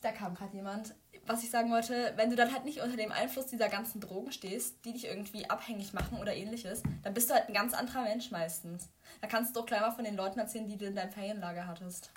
Da 0.01 0.11
kam 0.11 0.35
gerade 0.35 0.55
jemand. 0.55 0.93
Was 1.25 1.43
ich 1.43 1.49
sagen 1.49 1.71
wollte, 1.71 2.13
wenn 2.15 2.29
du 2.29 2.37
dann 2.37 2.53
halt 2.53 2.63
nicht 2.63 2.79
unter 2.79 2.95
dem 2.95 3.11
Einfluss 3.11 3.47
dieser 3.47 3.67
ganzen 3.67 3.99
Drogen 3.99 4.31
stehst, 4.31 4.85
die 4.85 4.93
dich 4.93 5.05
irgendwie 5.05 5.49
abhängig 5.49 5.91
machen 5.91 6.19
oder 6.19 6.33
ähnliches, 6.33 6.83
dann 7.03 7.13
bist 7.13 7.29
du 7.29 7.33
halt 7.33 7.49
ein 7.49 7.53
ganz 7.53 7.73
anderer 7.73 8.03
Mensch 8.03 8.31
meistens. 8.31 8.87
Da 9.19 9.27
kannst 9.27 9.53
du 9.53 9.59
doch 9.59 9.65
gleich 9.65 9.81
mal 9.81 9.91
von 9.91 10.05
den 10.05 10.15
Leuten 10.15 10.39
erzählen, 10.39 10.69
die 10.69 10.77
du 10.77 10.85
in 10.85 10.95
deinem 10.95 11.11
Ferienlager 11.11 11.67
hattest. 11.67 12.11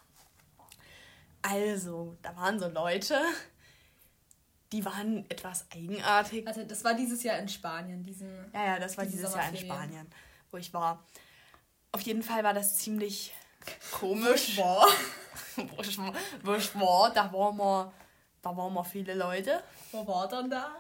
Also, 1.43 2.17
da 2.23 2.37
waren 2.37 2.61
so 2.61 2.69
Leute, 2.69 3.19
die 4.73 4.85
waren 4.85 5.25
etwas 5.29 5.67
eigenartig. 5.73 6.47
Also, 6.47 6.63
das 6.63 6.85
war 6.85 6.95
dieses 6.95 7.23
Jahr 7.23 7.39
in 7.39 7.49
Spanien, 7.49 8.05
diesen. 8.05 8.29
Ja, 8.53 8.65
ja, 8.67 8.79
das 8.79 8.97
war 8.97 9.05
Diese 9.05 9.17
dieses 9.17 9.35
Jahr 9.35 9.49
in. 9.49 9.57
Spanien, 9.57 10.07
wo 10.51 10.59
ich 10.59 10.73
war. 10.73 11.05
Auf 11.93 12.03
jeden 12.03 12.23
Fall 12.23 12.45
war 12.45 12.55
das 12.55 12.77
ziemlich 12.77 13.35
komisch. 13.93 14.57
War- 14.57 14.87
wo 16.45 16.55
ich 16.55 16.75
war, 16.75 17.11
da 17.13 17.33
waren 17.33 17.57
wir, 17.57 17.93
da 18.43 18.57
waren 18.57 18.73
wir 18.73 18.85
viele 18.85 19.15
Leute. 19.15 19.63
Wo 19.93 20.07
war 20.07 20.27
dann 20.29 20.49
da? 20.51 20.71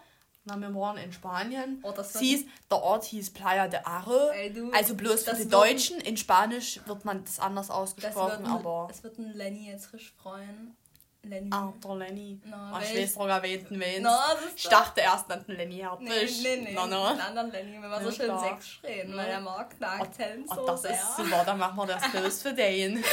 Na, 0.44 0.56
wir 0.56 0.74
waren 0.74 0.96
in 0.96 1.12
Spanien. 1.12 1.80
Oh, 1.82 1.92
das 1.92 2.18
hieß, 2.18 2.46
der 2.70 2.78
Ort 2.82 3.04
hieß 3.04 3.30
Playa 3.34 3.68
de 3.68 3.80
Arre. 3.84 4.32
Ey, 4.34 4.52
du, 4.52 4.70
also 4.72 4.94
bloß 4.94 5.24
für 5.24 5.30
das 5.30 5.38
die 5.40 5.44
wird- 5.44 5.52
Deutschen. 5.52 6.00
In 6.00 6.16
Spanisch 6.16 6.80
wird 6.86 7.04
man 7.04 7.22
das 7.24 7.38
anders 7.38 7.66
Das 7.66 7.76
ausgesprochen, 7.76 8.30
wird, 8.30 8.40
ein, 8.40 8.46
aber... 8.46 8.88
es 8.90 9.02
wird 9.02 9.18
ein 9.18 9.34
Lenny 9.34 9.70
jetzt 9.70 9.86
frisch 9.86 10.12
freuen. 10.22 10.76
Lenny. 11.22 11.50
Ah, 11.52 11.70
der 11.84 11.94
Lenny. 11.96 12.40
Na, 12.44 12.72
Ah, 12.74 12.80
ich 12.82 12.96
weiß 12.96 13.14
sogar, 13.14 13.42
wen 13.42 13.66
du 13.68 13.74
meinst. 13.74 13.98
Ist 14.46 14.56
Ich 14.64 14.68
dachte 14.68 15.00
erst 15.02 15.30
an 15.30 15.44
den 15.46 15.56
Lenny 15.56 15.74
Nee, 15.74 15.82
Herbig. 15.82 16.08
nee, 16.42 16.56
nee. 16.56 16.72
Na, 16.74 16.82
Einen 16.84 16.90
na. 17.18 17.26
anderen 17.26 17.50
Lenny, 17.52 17.82
wenn 17.82 17.90
wir 17.90 18.00
so 18.02 18.10
schön 18.10 18.38
sächsisch 18.38 18.80
reden, 18.84 19.14
weil 19.16 19.26
der 19.26 19.40
mag 19.40 19.70
den 19.78 19.84
Akzent 19.84 20.46
Oh, 20.50 20.54
so 20.54 20.66
das 20.66 20.82
sehr. 20.82 20.92
ist 20.92 21.16
super, 21.16 21.44
dann 21.44 21.58
machen 21.58 21.76
wir 21.76 21.86
das 21.86 22.02
bloß 22.10 22.42
für 22.42 22.54
den. 22.54 23.04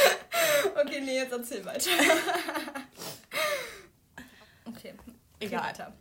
Okay, 0.74 1.00
nee, 1.02 1.16
jetzt 1.16 1.32
erzähl 1.32 1.64
weiter. 1.66 1.90
okay. 4.66 4.94
Egal. 5.40 5.62
Weiter. 5.64 5.92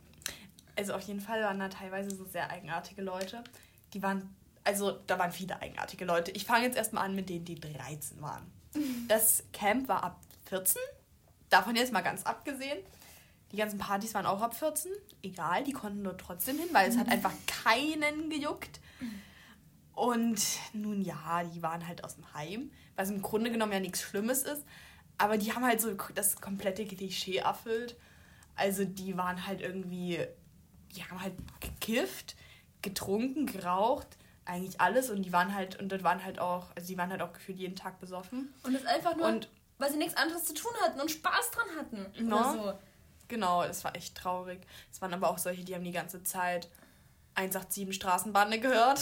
Also 0.77 0.93
auf 0.93 1.01
jeden 1.01 1.21
Fall 1.21 1.41
waren 1.41 1.59
da 1.59 1.69
teilweise 1.69 2.15
so 2.15 2.25
sehr 2.25 2.49
eigenartige 2.49 3.01
Leute. 3.01 3.43
Die 3.93 4.01
waren, 4.03 4.35
also 4.63 4.91
da 5.07 5.17
waren 5.19 5.31
viele 5.31 5.59
eigenartige 5.61 6.05
Leute. 6.05 6.31
Ich 6.31 6.45
fange 6.45 6.65
jetzt 6.65 6.77
erstmal 6.77 7.05
an 7.05 7.15
mit 7.15 7.29
denen, 7.29 7.45
die 7.45 7.59
13 7.59 8.21
waren. 8.21 8.51
Das 9.07 9.43
Camp 9.53 9.87
war 9.87 10.03
ab 10.03 10.19
14. 10.49 10.81
Davon 11.49 11.75
jetzt 11.75 11.93
mal 11.93 12.01
ganz 12.01 12.23
abgesehen. 12.23 12.77
Die 13.51 13.57
ganzen 13.57 13.79
Partys 13.79 14.13
waren 14.13 14.25
auch 14.25 14.41
ab 14.41 14.53
14. 14.55 14.91
Egal, 15.23 15.63
die 15.63 15.71
konnten 15.71 16.03
dort 16.03 16.19
trotzdem 16.19 16.57
hin, 16.57 16.67
weil 16.73 16.89
es 16.89 16.97
hat 16.97 17.07
einfach 17.09 17.31
keinen 17.45 18.29
gejuckt. 18.29 18.81
Und 19.93 20.39
nun 20.73 21.01
ja, 21.01 21.43
die 21.43 21.63
waren 21.63 21.87
halt 21.87 22.03
aus 22.03 22.15
dem 22.15 22.33
Heim, 22.33 22.71
was 22.95 23.09
im 23.09 23.21
Grunde 23.21 23.49
genommen 23.51 23.71
ja 23.73 23.79
nichts 23.79 24.01
Schlimmes 24.01 24.43
ist. 24.43 24.63
Aber 25.17 25.37
die 25.37 25.53
haben 25.53 25.65
halt 25.65 25.81
so 25.81 25.95
das 26.13 26.39
komplette 26.39 26.85
Klischee 26.85 27.37
erfüllt. 27.37 27.95
Also 28.55 28.85
die 28.85 29.17
waren 29.17 29.47
halt 29.47 29.61
irgendwie, 29.61 30.19
die 30.95 31.03
haben 31.03 31.21
halt 31.21 31.33
gekifft, 31.59 32.35
getrunken, 32.81 33.47
geraucht, 33.47 34.07
eigentlich 34.45 34.79
alles. 34.79 35.09
Und 35.09 35.23
die 35.23 35.33
waren 35.33 35.55
halt, 35.55 35.79
und 35.79 35.91
das 35.91 36.03
waren 36.03 36.23
halt 36.23 36.37
auch, 36.39 36.67
also 36.75 36.87
die 36.87 36.97
waren 36.97 37.09
halt 37.09 37.21
auch 37.21 37.33
gefühlt 37.33 37.57
jeden 37.57 37.75
Tag 37.75 37.99
besoffen. 37.99 38.53
Und 38.63 38.73
das 38.73 38.85
einfach 38.85 39.15
nur, 39.15 39.27
Und- 39.27 39.49
weil 39.77 39.91
sie 39.91 39.97
nichts 39.97 40.15
anderes 40.17 40.45
zu 40.45 40.53
tun 40.53 40.71
hatten 40.81 40.99
und 41.01 41.11
Spaß 41.11 41.51
dran 41.51 41.67
hatten. 41.77 42.27
Oder 42.27 42.53
so. 42.53 42.79
Genau, 43.27 43.63
es 43.63 43.83
war 43.83 43.95
echt 43.95 44.15
traurig. 44.15 44.61
Es 44.91 45.01
waren 45.01 45.13
aber 45.13 45.29
auch 45.29 45.37
solche, 45.37 45.63
die 45.63 45.75
haben 45.75 45.83
die 45.83 45.91
ganze 45.91 46.23
Zeit 46.23 46.69
187 47.35 47.93
Straßenbande 47.95 48.59
gehört. 48.59 48.99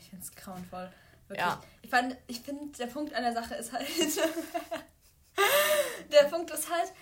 Ich 0.00 0.10
finde 0.10 0.24
es 0.24 0.34
grauenvoll. 0.34 0.90
Wirklich. 1.28 1.46
Ja. 1.46 1.60
Ich, 1.82 1.90
fand- 1.90 2.16
ich 2.26 2.40
finde, 2.40 2.76
der 2.76 2.86
Punkt 2.86 3.14
an 3.14 3.22
der 3.22 3.32
Sache 3.32 3.54
ist 3.54 3.72
halt. 3.72 3.86
der 6.12 6.24
Punkt 6.24 6.50
ist 6.50 6.70
halt, 6.70 6.92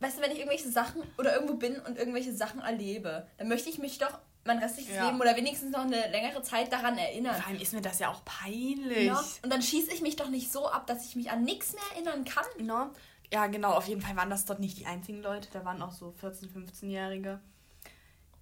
weißt 0.00 0.18
du, 0.18 0.22
wenn 0.22 0.32
ich 0.32 0.38
irgendwelche 0.38 0.70
Sachen 0.70 1.02
oder 1.18 1.34
irgendwo 1.34 1.54
bin 1.54 1.78
und 1.80 1.96
irgendwelche 1.96 2.34
Sachen 2.34 2.60
erlebe, 2.60 3.26
dann 3.38 3.48
möchte 3.48 3.70
ich 3.70 3.78
mich 3.78 3.98
doch 3.98 4.18
mein 4.48 4.58
restliches 4.58 4.94
Ja. 4.96 5.06
Leben 5.06 5.20
oder 5.20 5.36
wenigstens 5.36 5.70
noch 5.70 5.82
eine 5.84 6.10
längere 6.10 6.42
Zeit 6.42 6.72
daran 6.72 6.98
erinnern. 6.98 7.36
Vor 7.36 7.46
allem 7.46 7.60
ist 7.60 7.72
mir 7.72 7.80
das 7.80 8.00
ja 8.00 8.10
auch 8.10 8.24
peinlich. 8.24 9.06
Ja? 9.06 9.22
Und 9.42 9.52
dann 9.52 9.62
schieße 9.62 9.92
ich 9.92 10.02
mich 10.02 10.16
doch 10.16 10.28
nicht 10.28 10.50
so 10.50 10.68
ab, 10.68 10.86
dass 10.88 11.06
ich 11.06 11.14
mich 11.14 11.30
an 11.30 11.44
nichts 11.44 11.72
mehr 11.74 11.82
erinnern 11.94 12.24
kann. 12.24 12.44
Ne? 12.66 12.90
Ja, 13.32 13.46
genau, 13.46 13.72
auf 13.74 13.86
jeden 13.86 14.00
Fall 14.00 14.16
waren 14.16 14.30
das 14.30 14.44
dort 14.44 14.58
nicht 14.58 14.78
die 14.78 14.86
einzigen 14.86 15.22
Leute. 15.22 15.48
Da 15.52 15.64
waren 15.64 15.80
auch 15.82 15.92
so 15.92 16.12
14-, 16.22 16.48
15-Jährige. 16.52 17.40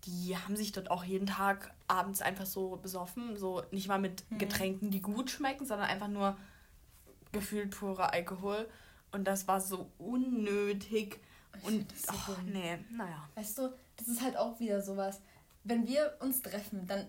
Die 0.04 0.36
haben 0.36 0.54
sich 0.56 0.70
dort 0.72 0.90
auch 0.90 1.02
jeden 1.04 1.26
Tag 1.26 1.74
abends 1.88 2.22
einfach 2.22 2.46
so 2.46 2.76
besoffen. 2.76 3.36
So 3.36 3.62
nicht 3.72 3.88
mal 3.88 3.98
mit 3.98 4.24
Mhm. 4.30 4.38
Getränken, 4.38 4.90
die 4.90 5.02
gut 5.02 5.30
schmecken, 5.30 5.66
sondern 5.66 5.88
einfach 5.88 6.08
nur 6.08 6.36
gefühlt 7.32 7.76
purer 7.76 8.12
Alkohol. 8.12 8.68
Und 9.12 9.24
das 9.24 9.48
war 9.48 9.60
so 9.60 9.90
unnötig. 9.98 11.18
Ich 11.58 11.64
Und 11.64 11.86
so 11.98 12.12
dumm. 12.34 12.52
nee, 12.52 12.78
naja. 12.92 13.28
Weißt 13.34 13.58
du, 13.58 13.72
das 13.96 14.08
ist 14.08 14.20
halt 14.22 14.36
auch 14.36 14.60
wieder 14.60 14.80
sowas. 14.82 15.20
Wenn 15.68 15.86
wir 15.86 16.16
uns 16.20 16.42
treffen, 16.42 16.86
dann 16.86 17.06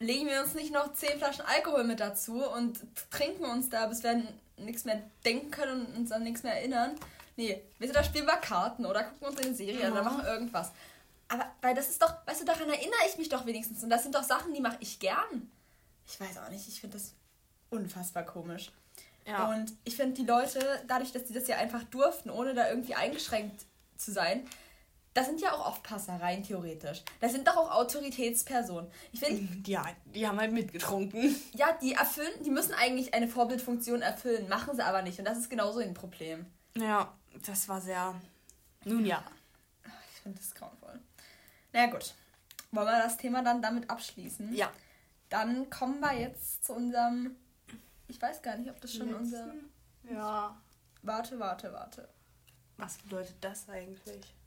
legen 0.00 0.26
wir 0.26 0.42
uns 0.42 0.54
nicht 0.54 0.72
noch 0.72 0.92
10 0.92 1.18
Flaschen 1.18 1.44
Alkohol 1.44 1.84
mit 1.84 2.00
dazu 2.00 2.44
und 2.44 2.80
trinken 3.10 3.44
uns 3.44 3.68
da, 3.68 3.86
bis 3.86 4.02
wir 4.02 4.10
an 4.10 4.28
nichts 4.56 4.84
mehr 4.84 5.00
denken 5.24 5.50
können 5.50 5.86
und 5.86 5.96
uns 5.96 6.12
an 6.12 6.24
nichts 6.24 6.42
mehr 6.42 6.54
erinnern. 6.54 6.96
Nee, 7.36 7.62
du, 7.78 7.86
da 7.92 8.02
spielen 8.02 8.26
wir 8.26 8.36
Karten 8.36 8.84
oder 8.84 9.04
gucken 9.04 9.28
uns 9.28 9.38
eine 9.38 9.54
Serie 9.54 9.90
oder 9.92 10.02
Ja. 10.02 10.02
machen 10.02 10.24
irgendwas. 10.26 10.72
Aber, 11.28 11.46
weil 11.60 11.74
das 11.74 11.88
ist 11.88 12.02
doch, 12.02 12.14
weißt 12.26 12.40
du, 12.40 12.44
daran 12.44 12.68
erinnere 12.68 12.98
ich 13.08 13.16
mich 13.18 13.28
doch 13.28 13.46
wenigstens. 13.46 13.82
Und 13.84 13.90
das 13.90 14.02
sind 14.02 14.14
doch 14.14 14.24
Sachen, 14.24 14.54
die 14.54 14.60
mache 14.60 14.78
ich 14.80 14.98
gern. 14.98 15.50
Ich 16.06 16.18
weiß 16.18 16.38
auch 16.38 16.48
nicht, 16.48 16.66
ich 16.66 16.80
finde 16.80 16.96
das 16.96 17.12
unfassbar 17.70 18.24
komisch. 18.24 18.72
Ja. 19.26 19.50
Und 19.50 19.72
ich 19.84 19.94
finde, 19.94 20.14
die 20.14 20.26
Leute, 20.26 20.82
dadurch, 20.88 21.12
dass 21.12 21.24
die 21.24 21.34
das 21.34 21.46
ja 21.46 21.58
einfach 21.58 21.84
durften, 21.84 22.30
ohne 22.30 22.54
da 22.54 22.70
irgendwie 22.70 22.94
eingeschränkt 22.94 23.66
zu 23.98 24.10
sein, 24.10 24.46
das 25.18 25.26
sind 25.26 25.40
ja 25.40 25.52
auch 25.52 25.66
Aufpasser 25.66 26.20
rein 26.20 26.44
theoretisch. 26.44 27.02
Das 27.18 27.32
sind 27.32 27.48
doch 27.48 27.56
auch 27.56 27.72
Autoritätspersonen. 27.72 28.88
Ich 29.10 29.18
finde, 29.18 29.68
ja, 29.68 29.84
die 30.04 30.28
haben 30.28 30.38
halt 30.38 30.52
mitgetrunken. 30.52 31.34
ja, 31.54 31.76
die 31.82 31.94
erfüllen, 31.94 32.30
die 32.44 32.50
müssen 32.50 32.72
eigentlich 32.72 33.12
eine 33.14 33.26
Vorbildfunktion 33.26 34.00
erfüllen, 34.00 34.48
machen 34.48 34.76
sie 34.76 34.84
aber 34.84 35.02
nicht. 35.02 35.18
Und 35.18 35.24
das 35.24 35.38
ist 35.38 35.50
genauso 35.50 35.80
ein 35.80 35.92
Problem. 35.92 36.46
Ja, 36.76 37.12
das 37.44 37.68
war 37.68 37.80
sehr. 37.80 38.14
Nun 38.84 39.04
ja. 39.04 39.24
Ich 40.14 40.22
finde 40.22 40.38
das 40.38 40.54
grauenvoll. 40.54 41.00
Na 41.72 41.80
ja, 41.80 41.86
gut. 41.86 42.14
Wollen 42.70 42.86
wir 42.86 43.02
das 43.02 43.16
Thema 43.16 43.42
dann 43.42 43.60
damit 43.60 43.90
abschließen? 43.90 44.54
Ja. 44.54 44.70
Dann 45.30 45.68
kommen 45.68 45.98
wir 45.98 46.12
jetzt 46.12 46.64
zu 46.64 46.74
unserem. 46.74 47.34
Ich 48.06 48.22
weiß 48.22 48.40
gar 48.40 48.56
nicht, 48.56 48.70
ob 48.70 48.80
das 48.80 48.94
schon 48.94 49.12
unser. 49.12 49.52
Ja. 50.04 50.56
Warte, 51.02 51.40
warte, 51.40 51.72
warte. 51.72 52.08
Was 52.76 52.98
bedeutet 52.98 53.34
das 53.40 53.68
eigentlich? 53.68 54.37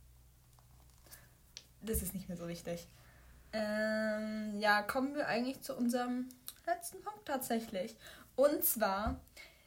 Das 1.82 2.02
ist 2.02 2.14
nicht 2.14 2.28
mehr 2.30 2.38
so 2.38 2.48
wichtig. 2.48 2.88
Ähm, 3.54 4.54
ja, 4.60 4.82
kommen 4.82 5.16
wir 5.16 5.28
eigentlich 5.28 5.62
zu 5.62 5.76
unserem 5.76 6.30
letzten 6.66 7.02
Punkt 7.02 7.26
tatsächlich. 7.28 7.96
Und 8.36 8.64
zwar 8.64 9.20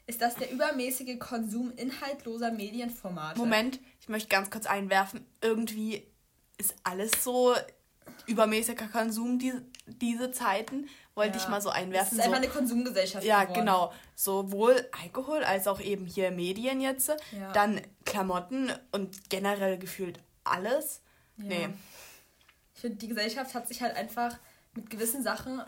ist 0.07 0.23
das 0.23 0.37
der 0.37 0.51
übermäßige 0.51 1.19
Konsum 1.19 1.73
inhaltloser 1.77 2.51
Medienformate. 2.51 3.39
Moment, 3.39 3.81
ich 4.01 4.09
möchte 4.09 4.29
ganz 4.29 4.51
kurz 4.51 4.67
einwerfen. 4.67 5.27
Irgendwie 5.41 6.07
ist 6.59 6.75
alles 6.85 7.13
so 7.23 7.55
übermäßiger 8.27 8.89
Konsum 8.89 9.39
die, 9.39 9.53
diese 9.87 10.31
Zeiten. 10.31 10.89
Wollte 11.15 11.37
Ja. 11.39 11.45
ich 11.45 11.49
mal 11.49 11.61
so 11.61 11.69
Es 11.71 11.75
einwerfen. 11.77 12.19
ist 12.19 12.25
einfach 12.25 12.37
so, 12.39 12.43
eine 12.43 12.53
Konsumgesellschaft 12.53 13.25
ja, 13.25 13.43
geworden. 13.45 13.61
genau. 13.61 13.93
Sowohl 14.15 14.89
Alkohol 15.03 15.45
als 15.45 15.67
auch 15.69 15.81
eben 15.81 16.07
hier 16.07 16.31
Medien 16.31 16.81
jetzt. 16.81 17.09
Ja. 17.33 17.53
Dann 17.53 17.81
Klamotten 18.05 18.73
und 18.93 19.31
generell 19.31 19.79
gefühlt 19.79 20.21
alles. 20.43 21.03
Ja. 21.37 21.45
Nee. 21.45 21.69
Ich 22.75 22.81
finde, 22.81 22.97
die 22.99 23.09
Gesellschaft 23.09 23.55
hat 23.55 23.69
sich 23.69 23.83
halt 23.83 23.97
einfach 23.97 24.37
mit 24.75 24.91
gewissen 24.91 25.23
Sachen 25.23 25.63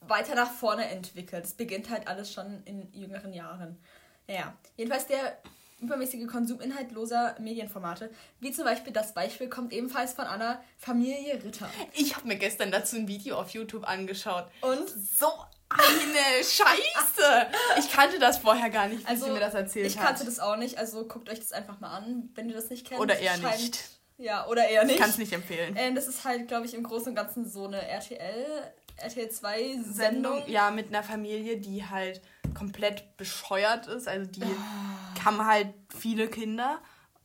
weiter 0.00 0.34
nach 0.34 0.50
vorne 0.50 0.88
entwickelt. 0.88 1.44
Es 1.44 1.54
beginnt 1.54 1.90
halt 1.90 2.08
alles 2.08 2.32
schon 2.32 2.62
in 2.64 2.92
jüngeren 2.92 3.32
Jahren. 3.32 3.78
Naja, 4.26 4.56
jedenfalls 4.76 5.06
der 5.06 5.38
übermäßige 5.80 6.26
Konsum 6.26 6.60
inhaltloser 6.60 7.36
Medienformate, 7.38 8.10
wie 8.40 8.50
zum 8.50 8.64
Beispiel 8.64 8.92
das 8.92 9.12
Beispiel 9.12 9.48
kommt 9.48 9.72
ebenfalls 9.72 10.14
von 10.14 10.24
Anna 10.24 10.62
Familie 10.78 11.34
Ritter. 11.44 11.68
Ich 11.92 12.16
habe 12.16 12.26
mir 12.26 12.36
gestern 12.36 12.70
dazu 12.70 12.96
ein 12.96 13.08
Video 13.08 13.36
auf 13.38 13.50
YouTube 13.50 13.86
angeschaut. 13.86 14.46
Und 14.62 14.88
so 14.88 15.26
eine 15.68 16.42
Scheiße! 16.42 17.46
Ich 17.78 17.92
kannte 17.92 18.18
das 18.18 18.38
vorher 18.38 18.70
gar 18.70 18.88
nicht, 18.88 19.06
also, 19.06 19.26
sie 19.26 19.32
mir 19.32 19.40
das 19.40 19.54
erzählt 19.54 19.86
ich 19.86 19.98
hat. 19.98 20.02
Ich 20.02 20.08
kannte 20.08 20.24
das 20.24 20.38
auch 20.38 20.56
nicht, 20.56 20.78
also 20.78 21.06
guckt 21.06 21.28
euch 21.28 21.40
das 21.40 21.52
einfach 21.52 21.78
mal 21.80 21.90
an, 21.90 22.30
wenn 22.34 22.48
ihr 22.48 22.54
das 22.54 22.70
nicht 22.70 22.86
kennt. 22.86 23.00
Oder 23.00 23.18
eher 23.18 23.36
Scheint, 23.36 23.60
nicht. 23.60 23.84
Ja, 24.18 24.46
oder 24.46 24.68
eher 24.68 24.84
nicht. 24.84 24.94
Ich 24.94 25.00
kann 25.00 25.10
es 25.10 25.18
nicht 25.18 25.32
empfehlen. 25.32 25.76
Äh, 25.76 25.92
das 25.92 26.08
ist 26.08 26.24
halt, 26.24 26.48
glaube 26.48 26.66
ich, 26.66 26.74
im 26.74 26.82
Großen 26.82 27.08
und 27.08 27.14
Ganzen 27.14 27.48
so 27.48 27.66
eine 27.66 27.86
RTL, 27.86 28.72
RTL 28.96 29.30
2 29.30 29.78
Sendung. 29.82 30.42
Ja, 30.46 30.70
mit 30.70 30.88
einer 30.88 31.02
Familie, 31.02 31.58
die 31.58 31.84
halt 31.84 32.22
komplett 32.54 33.16
bescheuert 33.16 33.86
ist. 33.86 34.08
Also 34.08 34.30
die 34.30 34.42
oh. 34.42 35.24
haben 35.24 35.44
halt 35.44 35.74
viele 35.94 36.28
Kinder, 36.28 36.80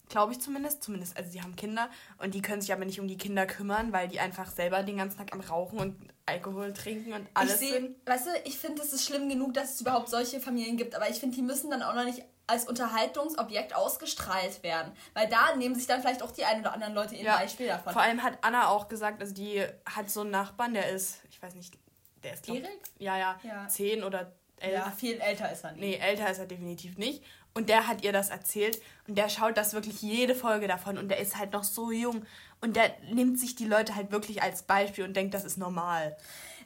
glaube 0.09 0.33
ich 0.33 0.41
zumindest. 0.41 0.83
Zumindest, 0.83 1.15
also 1.17 1.31
sie 1.31 1.41
haben 1.41 1.55
Kinder 1.55 1.89
und 2.17 2.33
die 2.33 2.41
können 2.41 2.61
sich 2.61 2.73
aber 2.73 2.83
nicht 2.83 2.99
um 2.99 3.07
die 3.07 3.17
Kinder 3.17 3.45
kümmern, 3.45 3.93
weil 3.93 4.09
die 4.09 4.19
einfach 4.19 4.51
selber 4.51 4.83
den 4.83 4.97
ganzen 4.97 5.17
Tag 5.17 5.33
am 5.33 5.39
Rauchen 5.39 5.79
und 5.79 5.95
Alkohol 6.25 6.73
trinken 6.73 7.13
und 7.13 7.27
alles 7.33 7.53
ich 7.61 7.69
seh, 7.69 7.73
sind. 7.73 7.95
Weißt 8.05 8.27
du, 8.27 8.29
ich 8.45 8.57
finde, 8.57 8.81
es 8.81 8.91
ist 8.93 9.05
schlimm 9.05 9.29
genug, 9.29 9.53
dass 9.53 9.75
es 9.75 9.81
überhaupt 9.81 10.09
solche 10.09 10.39
Familien 10.39 10.77
gibt, 10.77 10.95
aber 10.95 11.09
ich 11.09 11.17
finde, 11.17 11.35
die 11.35 11.41
müssen 11.41 11.71
dann 11.71 11.83
auch 11.83 11.95
noch 11.95 12.05
nicht 12.05 12.23
als 12.52 12.68
Unterhaltungsobjekt 12.68 13.74
ausgestrahlt 13.74 14.62
werden. 14.62 14.91
Weil 15.14 15.30
da 15.30 15.56
nehmen 15.56 15.74
sich 15.74 15.88
dann 15.88 16.02
vielleicht 16.02 16.22
auch 16.22 16.32
die 16.32 16.43
ein 16.43 16.60
oder 16.60 16.74
anderen 16.74 16.93
Leute 16.93 17.16
ein 17.16 17.24
ja, 17.24 17.38
Beispiel 17.38 17.68
davon. 17.68 17.93
Vor 17.93 18.02
allem 18.02 18.22
hat 18.22 18.38
Anna 18.41 18.68
auch 18.68 18.89
gesagt, 18.89 19.22
also 19.22 19.34
die 19.34 19.66
hat 19.86 20.10
so 20.10 20.22
einen 20.22 20.32
Nachbarn, 20.32 20.74
der 20.74 20.89
ist, 20.89 21.22
ich 21.30 21.41
weiß 21.41 21.56
nicht, 21.56 21.78
der 22.24 22.34
ist 22.34 22.43
glaub, 22.43 22.58
Erik? 22.58 22.82
Ja, 22.99 23.18
ja, 23.18 23.39
ja, 23.43 23.68
zehn 23.68 24.04
oder 24.04 24.34
elf. 24.60 24.74
Ja, 24.74 24.91
viel 24.91 25.20
älter 25.20 25.52
ist 25.52 25.64
er 25.64 25.72
nicht. 25.72 25.82
Nee, 25.82 25.95
älter 25.95 26.30
ist 26.30 26.39
er 26.39 26.45
definitiv 26.45 26.97
nicht. 26.97 27.24
Und 27.54 27.70
der 27.70 27.88
hat 27.88 28.04
ihr 28.04 28.14
das 28.14 28.30
erzählt 28.30 28.82
und 29.08 29.18
der 29.18 29.28
schaut 29.28 29.58
das 29.58 29.74
wirklich 29.74 30.02
jede 30.02 30.36
Folge 30.36 30.68
davon 30.68 30.97
und 30.97 31.10
der 31.10 31.20
ist 31.20 31.38
halt 31.38 31.52
noch 31.52 31.66
so 31.66 31.91
jung 31.91 32.26
und 32.62 32.78
der 32.78 32.95
nimmt 33.12 33.39
sich 33.39 33.56
die 33.56 33.66
Leute 33.66 33.95
halt 33.95 34.12
wirklich 34.12 34.41
als 34.41 34.64
Beispiel 34.64 35.04
und 35.04 35.16
denkt, 35.16 35.34
das 35.34 35.43
ist 35.43 35.58
normal. 35.58 36.16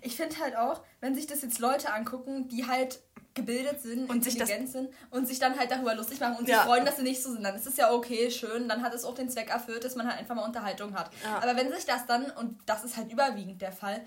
Ich 0.02 0.16
finde 0.16 0.38
halt 0.40 0.56
auch, 0.56 0.84
wenn 1.00 1.16
sich 1.16 1.26
das 1.26 1.42
jetzt 1.42 1.58
Leute 1.58 1.92
angucken, 1.92 2.48
die 2.48 2.68
halt 2.68 3.00
gebildet 3.36 3.82
sind, 3.82 4.10
und 4.10 4.26
intelligent 4.26 4.70
sind 4.70 4.90
und 5.12 5.28
sich 5.28 5.40
dann 5.40 5.60
halt 5.60 5.70
darüber 5.70 5.94
lustig 5.94 6.20
machen 6.20 6.38
und 6.38 6.48
ja. 6.48 6.58
sich 6.58 6.66
freuen, 6.66 6.86
dass 6.86 6.96
sie 6.96 7.04
nicht 7.04 7.22
so 7.22 7.32
sind, 7.32 7.44
dann 7.44 7.56
ist 7.56 7.68
es 7.68 7.78
ja 7.78 7.92
okay, 7.92 8.32
schön, 8.32 8.68
dann 8.68 8.82
hat 8.82 8.94
es 8.94 9.04
auch 9.04 9.14
den 9.14 9.30
Zweck 9.30 9.50
erfüllt, 9.50 9.84
dass 9.84 9.96
man 9.96 10.08
halt 10.08 10.18
einfach 10.18 10.36
mal 10.36 10.46
Unterhaltung 10.46 10.96
hat. 10.96 11.12
Ja. 11.24 11.38
Aber 11.44 11.56
wenn 11.58 11.72
sich 11.72 11.86
das 11.86 12.06
dann, 12.06 12.32
und 12.32 12.58
das 12.66 12.84
ist 12.84 12.98
halt 12.98 13.12
überwiegend 13.12 13.62
der 13.62 13.74
Fall, 13.74 14.02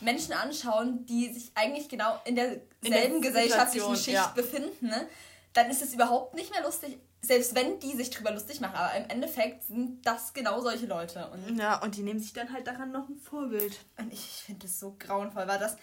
Menschen 0.00 0.34
anschauen, 0.34 1.06
die 1.06 1.32
sich 1.32 1.50
eigentlich 1.54 1.88
genau 1.88 2.20
in 2.24 2.36
derselben 2.36 3.22
gesellschaftlichen 3.22 3.96
Schicht 3.96 4.08
ja. 4.08 4.32
befinden, 4.34 4.86
ne, 4.86 5.06
dann 5.54 5.70
ist 5.70 5.82
es 5.82 5.94
überhaupt 5.94 6.34
nicht 6.34 6.50
mehr 6.50 6.62
lustig, 6.62 6.98
selbst 7.22 7.54
wenn 7.54 7.78
die 7.80 7.96
sich 7.96 8.10
drüber 8.10 8.32
lustig 8.32 8.60
machen. 8.60 8.76
Aber 8.76 8.94
im 8.96 9.08
Endeffekt 9.08 9.64
sind 9.64 10.04
das 10.04 10.34
genau 10.34 10.60
solche 10.60 10.86
Leute. 10.86 11.30
Und 11.30 11.58
ja, 11.58 11.80
und 11.82 11.96
die 11.96 12.02
nehmen 12.02 12.20
sich 12.20 12.32
dann 12.32 12.52
halt 12.52 12.66
daran 12.66 12.92
noch 12.92 13.08
ein 13.08 13.16
Vorbild. 13.16 13.78
Und 13.96 14.12
ich 14.12 14.20
finde 14.20 14.66
das 14.66 14.78
so 14.78 14.94
grauenvoll, 14.98 15.46
weil 15.46 15.58
das 15.58 15.76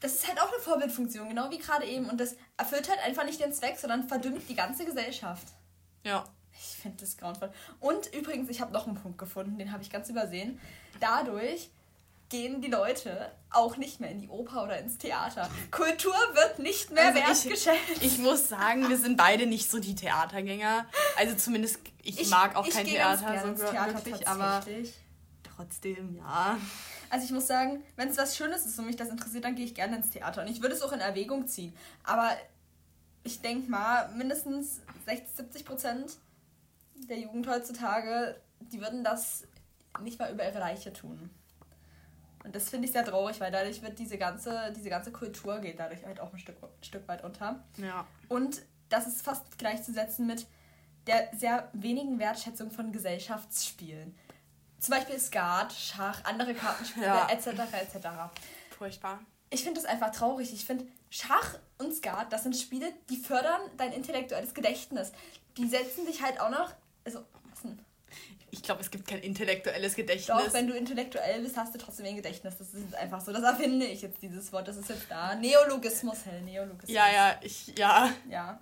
das 0.00 0.14
ist 0.14 0.28
halt 0.28 0.40
auch 0.40 0.52
eine 0.52 0.60
Vorbildfunktion, 0.62 1.28
genau 1.28 1.50
wie 1.50 1.58
gerade 1.58 1.86
eben. 1.86 2.08
Und 2.08 2.18
das 2.18 2.36
erfüllt 2.56 2.88
halt 2.88 3.00
einfach 3.00 3.24
nicht 3.24 3.40
den 3.40 3.52
Zweck, 3.52 3.78
sondern 3.78 4.08
verdümmt 4.08 4.48
die 4.48 4.54
ganze 4.54 4.84
Gesellschaft. 4.84 5.46
Ja. 6.04 6.24
Ich 6.52 6.76
finde 6.82 6.98
das 6.98 7.16
grauenvoll. 7.16 7.52
Und 7.78 8.12
übrigens, 8.14 8.48
ich 8.50 8.60
habe 8.60 8.72
noch 8.72 8.86
einen 8.86 8.96
Punkt 8.96 9.18
gefunden, 9.18 9.58
den 9.58 9.72
habe 9.72 9.82
ich 9.82 9.90
ganz 9.90 10.08
übersehen. 10.08 10.60
Dadurch 11.00 11.70
gehen 12.30 12.62
die 12.62 12.68
Leute 12.68 13.32
auch 13.50 13.76
nicht 13.76 14.00
mehr 14.00 14.10
in 14.10 14.20
die 14.20 14.28
Oper 14.28 14.64
oder 14.64 14.78
ins 14.78 14.96
Theater. 14.98 15.50
Kultur 15.70 16.14
wird 16.34 16.60
nicht 16.60 16.90
mehr 16.90 17.06
also 17.06 17.18
wertgeschätzt. 17.18 17.78
Ich, 17.96 18.04
ich, 18.04 18.18
muss 18.18 18.48
sagen, 18.48 18.88
wir 18.88 18.96
sind 18.96 19.16
beide 19.16 19.46
nicht 19.46 19.70
so 19.70 19.80
die 19.80 19.94
Theatergänger. 19.94 20.86
Also 21.18 21.34
zumindest, 21.34 21.80
ich, 22.02 22.20
ich 22.20 22.30
mag 22.30 22.56
auch 22.56 22.66
ich 22.66 22.72
kein 22.72 22.86
Theater 22.86 23.54
so 23.56 23.64
Theater 23.64 23.94
wirklich, 23.94 24.28
aber 24.28 24.64
trotzdem, 25.56 26.16
ja. 26.16 26.56
Also 27.10 27.24
ich 27.24 27.32
muss 27.32 27.46
sagen, 27.46 27.82
wenn 27.96 28.08
es 28.08 28.16
was 28.16 28.36
Schönes 28.36 28.64
ist 28.64 28.78
und 28.78 28.86
mich 28.86 28.96
das 28.96 29.08
interessiert, 29.08 29.44
dann 29.44 29.56
gehe 29.56 29.64
ich 29.64 29.74
gerne 29.74 29.96
ins 29.96 30.10
Theater. 30.10 30.42
Und 30.42 30.48
ich 30.48 30.62
würde 30.62 30.74
es 30.74 30.82
auch 30.82 30.92
in 30.92 31.00
Erwägung 31.00 31.46
ziehen. 31.46 31.74
Aber 32.04 32.30
ich 33.24 33.40
denke 33.40 33.70
mal, 33.70 34.08
mindestens 34.16 34.80
60, 35.06 35.36
70 35.36 35.64
Prozent 35.64 36.16
der 37.08 37.18
Jugend 37.18 37.48
heutzutage, 37.48 38.40
die 38.60 38.80
würden 38.80 39.02
das 39.02 39.44
nicht 40.00 40.18
mal 40.18 40.32
über 40.32 40.44
ihre 40.44 40.60
Leiche 40.60 40.92
tun. 40.92 41.30
Und 42.44 42.54
das 42.54 42.70
finde 42.70 42.86
ich 42.86 42.92
sehr 42.92 43.04
traurig, 43.04 43.40
weil 43.40 43.52
dadurch 43.52 43.82
wird 43.82 43.98
diese 43.98 44.16
ganze, 44.16 44.72
diese 44.74 44.88
ganze 44.88 45.12
Kultur 45.12 45.58
geht 45.58 45.78
dadurch 45.78 46.04
halt 46.06 46.20
auch 46.20 46.32
ein 46.32 46.38
Stück, 46.38 46.56
ein 46.62 46.84
Stück 46.84 47.06
weit 47.08 47.22
unter. 47.22 47.62
Ja. 47.76 48.06
Und 48.28 48.62
das 48.88 49.06
ist 49.06 49.22
fast 49.22 49.58
gleichzusetzen 49.58 50.26
mit 50.26 50.46
der 51.06 51.28
sehr 51.36 51.68
wenigen 51.72 52.18
Wertschätzung 52.18 52.70
von 52.70 52.92
Gesellschaftsspielen. 52.92 54.14
Zum 54.80 54.94
Beispiel 54.94 55.18
Skat, 55.20 55.72
Schach, 55.72 56.24
andere 56.24 56.54
Kartenspiele, 56.54 57.06
ja. 57.06 57.28
etc. 57.30 57.48
etc. 57.48 58.08
Furchtbar. 58.76 59.20
Ich 59.50 59.62
finde 59.62 59.80
das 59.80 59.88
einfach 59.88 60.10
traurig. 60.10 60.52
Ich 60.52 60.64
finde, 60.64 60.86
Schach 61.10 61.58
und 61.78 61.94
Skat, 61.94 62.32
das 62.32 62.44
sind 62.44 62.56
Spiele, 62.56 62.92
die 63.10 63.16
fördern 63.16 63.60
dein 63.76 63.92
intellektuelles 63.92 64.54
Gedächtnis. 64.54 65.12
Die 65.56 65.68
setzen 65.68 66.06
dich 66.06 66.22
halt 66.22 66.40
auch 66.40 66.50
noch. 66.50 66.72
Also, 67.04 67.24
was 67.50 67.62
denn? 67.62 67.78
Ich 68.52 68.62
glaube, 68.62 68.80
es 68.80 68.90
gibt 68.90 69.06
kein 69.06 69.20
intellektuelles 69.20 69.94
Gedächtnis. 69.94 70.26
Doch, 70.26 70.52
wenn 70.52 70.66
du 70.66 70.74
intellektuell 70.74 71.42
bist, 71.42 71.56
hast 71.56 71.74
du 71.74 71.78
trotzdem 71.78 72.06
ein 72.06 72.16
Gedächtnis. 72.16 72.56
Das 72.58 72.72
ist 72.72 72.94
einfach 72.94 73.20
so. 73.20 73.32
Das 73.32 73.42
erfinde 73.42 73.86
ich 73.86 74.02
jetzt, 74.02 74.22
dieses 74.22 74.52
Wort. 74.52 74.66
Das 74.66 74.76
ist 74.76 74.88
jetzt 74.88 75.06
da. 75.08 75.34
Neologismus, 75.34 76.24
hell, 76.24 76.40
Neologismus. 76.42 76.90
Ja, 76.90 77.10
ja, 77.12 77.36
ich, 77.42 77.76
ja. 77.76 78.10
Ja. 78.28 78.60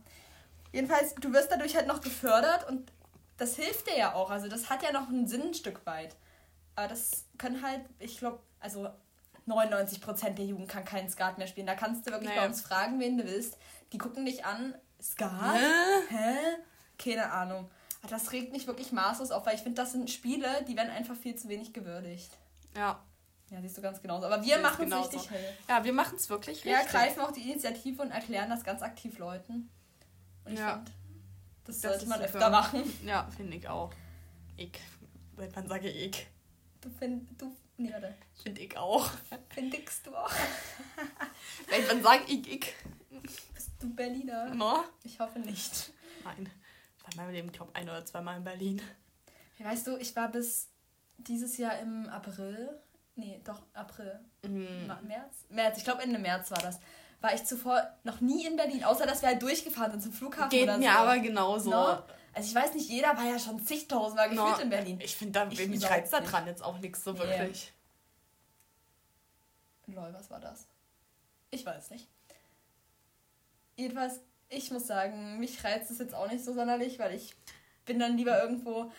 Jedenfalls, 0.73 1.15
du 1.15 1.33
wirst 1.33 1.51
dadurch 1.51 1.77
halt 1.77 1.87
noch 1.87 2.01
gefördert 2.01 2.69
und 2.69 2.91
das 3.39 3.57
hilft 3.57 3.87
dir 3.87 3.97
ja 3.97 4.15
auch. 4.15 4.31
Also 4.31 4.49
das 4.49 4.69
hat 4.69 4.83
ja 4.83 4.93
noch 4.93 5.09
einen 5.09 5.27
Sinn 5.27 5.43
ein 5.43 5.55
Stück 5.55 5.87
weit. 5.87 6.15
Aber 6.75 6.89
das 6.89 7.25
können 7.39 7.63
halt, 7.63 7.81
ich 7.99 8.19
glaube, 8.19 8.41
also 8.61 8.89
99% 9.47 10.31
der 10.31 10.45
Jugend 10.45 10.69
kann 10.69 10.85
keinen 10.85 11.09
Skat 11.09 11.39
mehr 11.39 11.47
spielen. 11.47 11.67
Da 11.67 11.75
kannst 11.75 12.07
du 12.07 12.11
wirklich 12.11 12.29
naja. 12.29 12.43
bei 12.43 12.49
uns 12.49 12.61
fragen, 12.61 13.01
wen 13.01 13.17
du 13.17 13.25
willst. 13.25 13.57
Die 13.93 13.99
gucken 13.99 14.27
dich 14.27 14.45
an. 14.45 14.75
Skat? 15.01 15.55
Hä? 15.55 16.17
Hä? 16.17 16.37
Keine 16.99 17.33
Ahnung. 17.33 17.71
Aber 18.03 18.11
das 18.11 18.33
regt 18.33 18.53
mich 18.53 18.67
wirklich 18.67 18.93
maßlos 18.93 19.31
auf, 19.31 19.47
weil 19.47 19.55
ich 19.55 19.63
finde, 19.63 19.81
das 19.81 19.93
sind 19.93 20.11
Spiele, 20.11 20.65
die 20.67 20.77
werden 20.77 20.91
einfach 20.91 21.17
viel 21.17 21.35
zu 21.37 21.49
wenig 21.49 21.73
gewürdigt. 21.73 22.31
Ja. 22.77 23.03
Ja, 23.51 23.63
siehst 23.63 23.79
du 23.79 23.83
ganz 23.83 24.03
genauso. 24.03 24.27
Aber 24.27 24.45
wir 24.45 24.59
machen 24.59 24.93
es 24.93 24.99
richtig 24.99 25.31
hell. 25.31 25.57
Ja, 25.69 25.83
wir 25.83 25.93
machen 25.93 26.17
es 26.17 26.29
wirklich 26.29 26.65
richtig. 26.65 26.73
Wir 26.73 26.85
greifen 26.85 27.21
auch 27.21 27.31
die 27.31 27.41
Initiative 27.43 28.03
und 28.03 28.11
erklären 28.11 28.51
das 28.51 28.63
ganz 28.63 28.83
aktiv 28.83 29.19
Leuten. 29.19 29.71
Und 30.45 30.53
ich 30.53 30.59
ja. 30.59 30.75
finde, 30.75 30.93
das, 31.69 31.81
das 31.81 31.93
sollte 31.93 32.07
man 32.07 32.21
öfter 32.21 32.39
super. 32.39 32.51
machen. 32.51 32.83
Ja, 33.05 33.29
finde 33.37 33.57
ich 33.57 33.69
auch. 33.69 33.93
Ich. 34.57 34.73
Wann 35.37 35.69
sage 35.69 35.91
ich? 35.91 36.27
Du 36.81 36.89
findest. 36.91 37.41
Du. 37.41 37.55
Nee, 37.77 37.93
warte. 37.93 38.15
Find 38.43 38.59
ich 38.59 38.77
auch. 38.77 39.09
Findest 39.51 40.07
du 40.07 40.15
auch? 40.15 40.33
Wann 41.89 42.03
sage 42.03 42.25
ich 42.27 42.49
ich? 42.51 42.75
Bist 43.55 43.71
du 43.81 43.95
Berliner? 43.95 44.53
No? 44.55 44.83
Ich 45.05 45.21
hoffe 45.21 45.39
nicht. 45.39 45.93
Nein. 46.25 46.51
Ich 46.97 47.05
war 47.05 47.13
in 47.13 47.17
meinem 47.19 47.33
Leben, 47.33 47.53
glaube 47.53 47.75
ein 47.75 47.89
oder 47.89 48.05
zweimal 48.05 48.39
in 48.39 48.45
Berlin. 48.45 48.83
Weißt 49.59 49.87
du, 49.87 49.97
ich 49.99 50.17
war 50.17 50.29
bis 50.33 50.69
dieses 51.19 51.57
Jahr 51.59 51.79
im 51.79 52.09
April. 52.09 52.81
Nee, 53.15 53.41
doch, 53.45 53.63
April. 53.75 54.19
Mhm. 54.43 54.91
März? 55.07 55.45
März, 55.51 55.79
ich 55.79 55.85
glaube 55.85 56.03
Ende 56.03 56.19
März 56.19 56.51
war 56.51 56.63
das 56.63 56.81
war 57.21 57.35
ich 57.35 57.45
zuvor 57.45 57.83
noch 58.05 58.21
nie 58.21 58.47
in 58.47 58.57
Berlin, 58.57 58.85
außer 58.85 59.07
dass 59.07 59.23
wir 59.23 59.31
halt 59.31 59.43
durchgefahren 59.43 59.93
sind 59.93 60.03
zum 60.03 60.13
Flughafen 60.13 60.51
Geht 60.51 60.65
oder 60.65 60.79
mir 60.79 60.93
so. 60.93 60.99
aber 60.99 61.19
genauso. 61.19 61.71
No? 61.71 62.03
Also 62.33 62.51
ich 62.51 62.55
weiß 62.55 62.75
nicht, 62.75 62.89
jeder 62.89 63.17
war 63.17 63.25
ja 63.25 63.39
schon 63.39 63.65
zigtausendmal 63.65 64.29
gefühlt 64.29 64.57
no. 64.57 64.63
in 64.63 64.71
Berlin. 64.71 65.01
Ich 65.03 65.17
finde, 65.17 65.41
da 65.41 65.49
ich 65.49 65.67
mich 65.69 65.89
reizt 65.89 66.13
da 66.13 66.21
dran 66.21 66.47
jetzt 66.47 66.63
auch 66.63 66.79
nichts 66.79 67.03
so 67.03 67.13
nee. 67.13 67.19
wirklich. 67.19 67.73
Lol, 69.87 70.13
was 70.13 70.31
war 70.31 70.39
das? 70.39 70.69
Ich 71.51 71.65
weiß 71.65 71.91
nicht. 71.91 72.07
Jedenfalls, 73.77 74.21
ich 74.49 74.71
muss 74.71 74.87
sagen, 74.87 75.39
mich 75.39 75.65
reizt 75.65 75.91
es 75.91 75.99
jetzt 75.99 76.15
auch 76.15 76.31
nicht 76.31 76.45
so 76.45 76.53
sonderlich, 76.53 76.99
weil 76.99 77.15
ich 77.15 77.35
bin 77.87 77.99
dann 77.99 78.17
lieber 78.17 78.41
irgendwo 78.41 78.93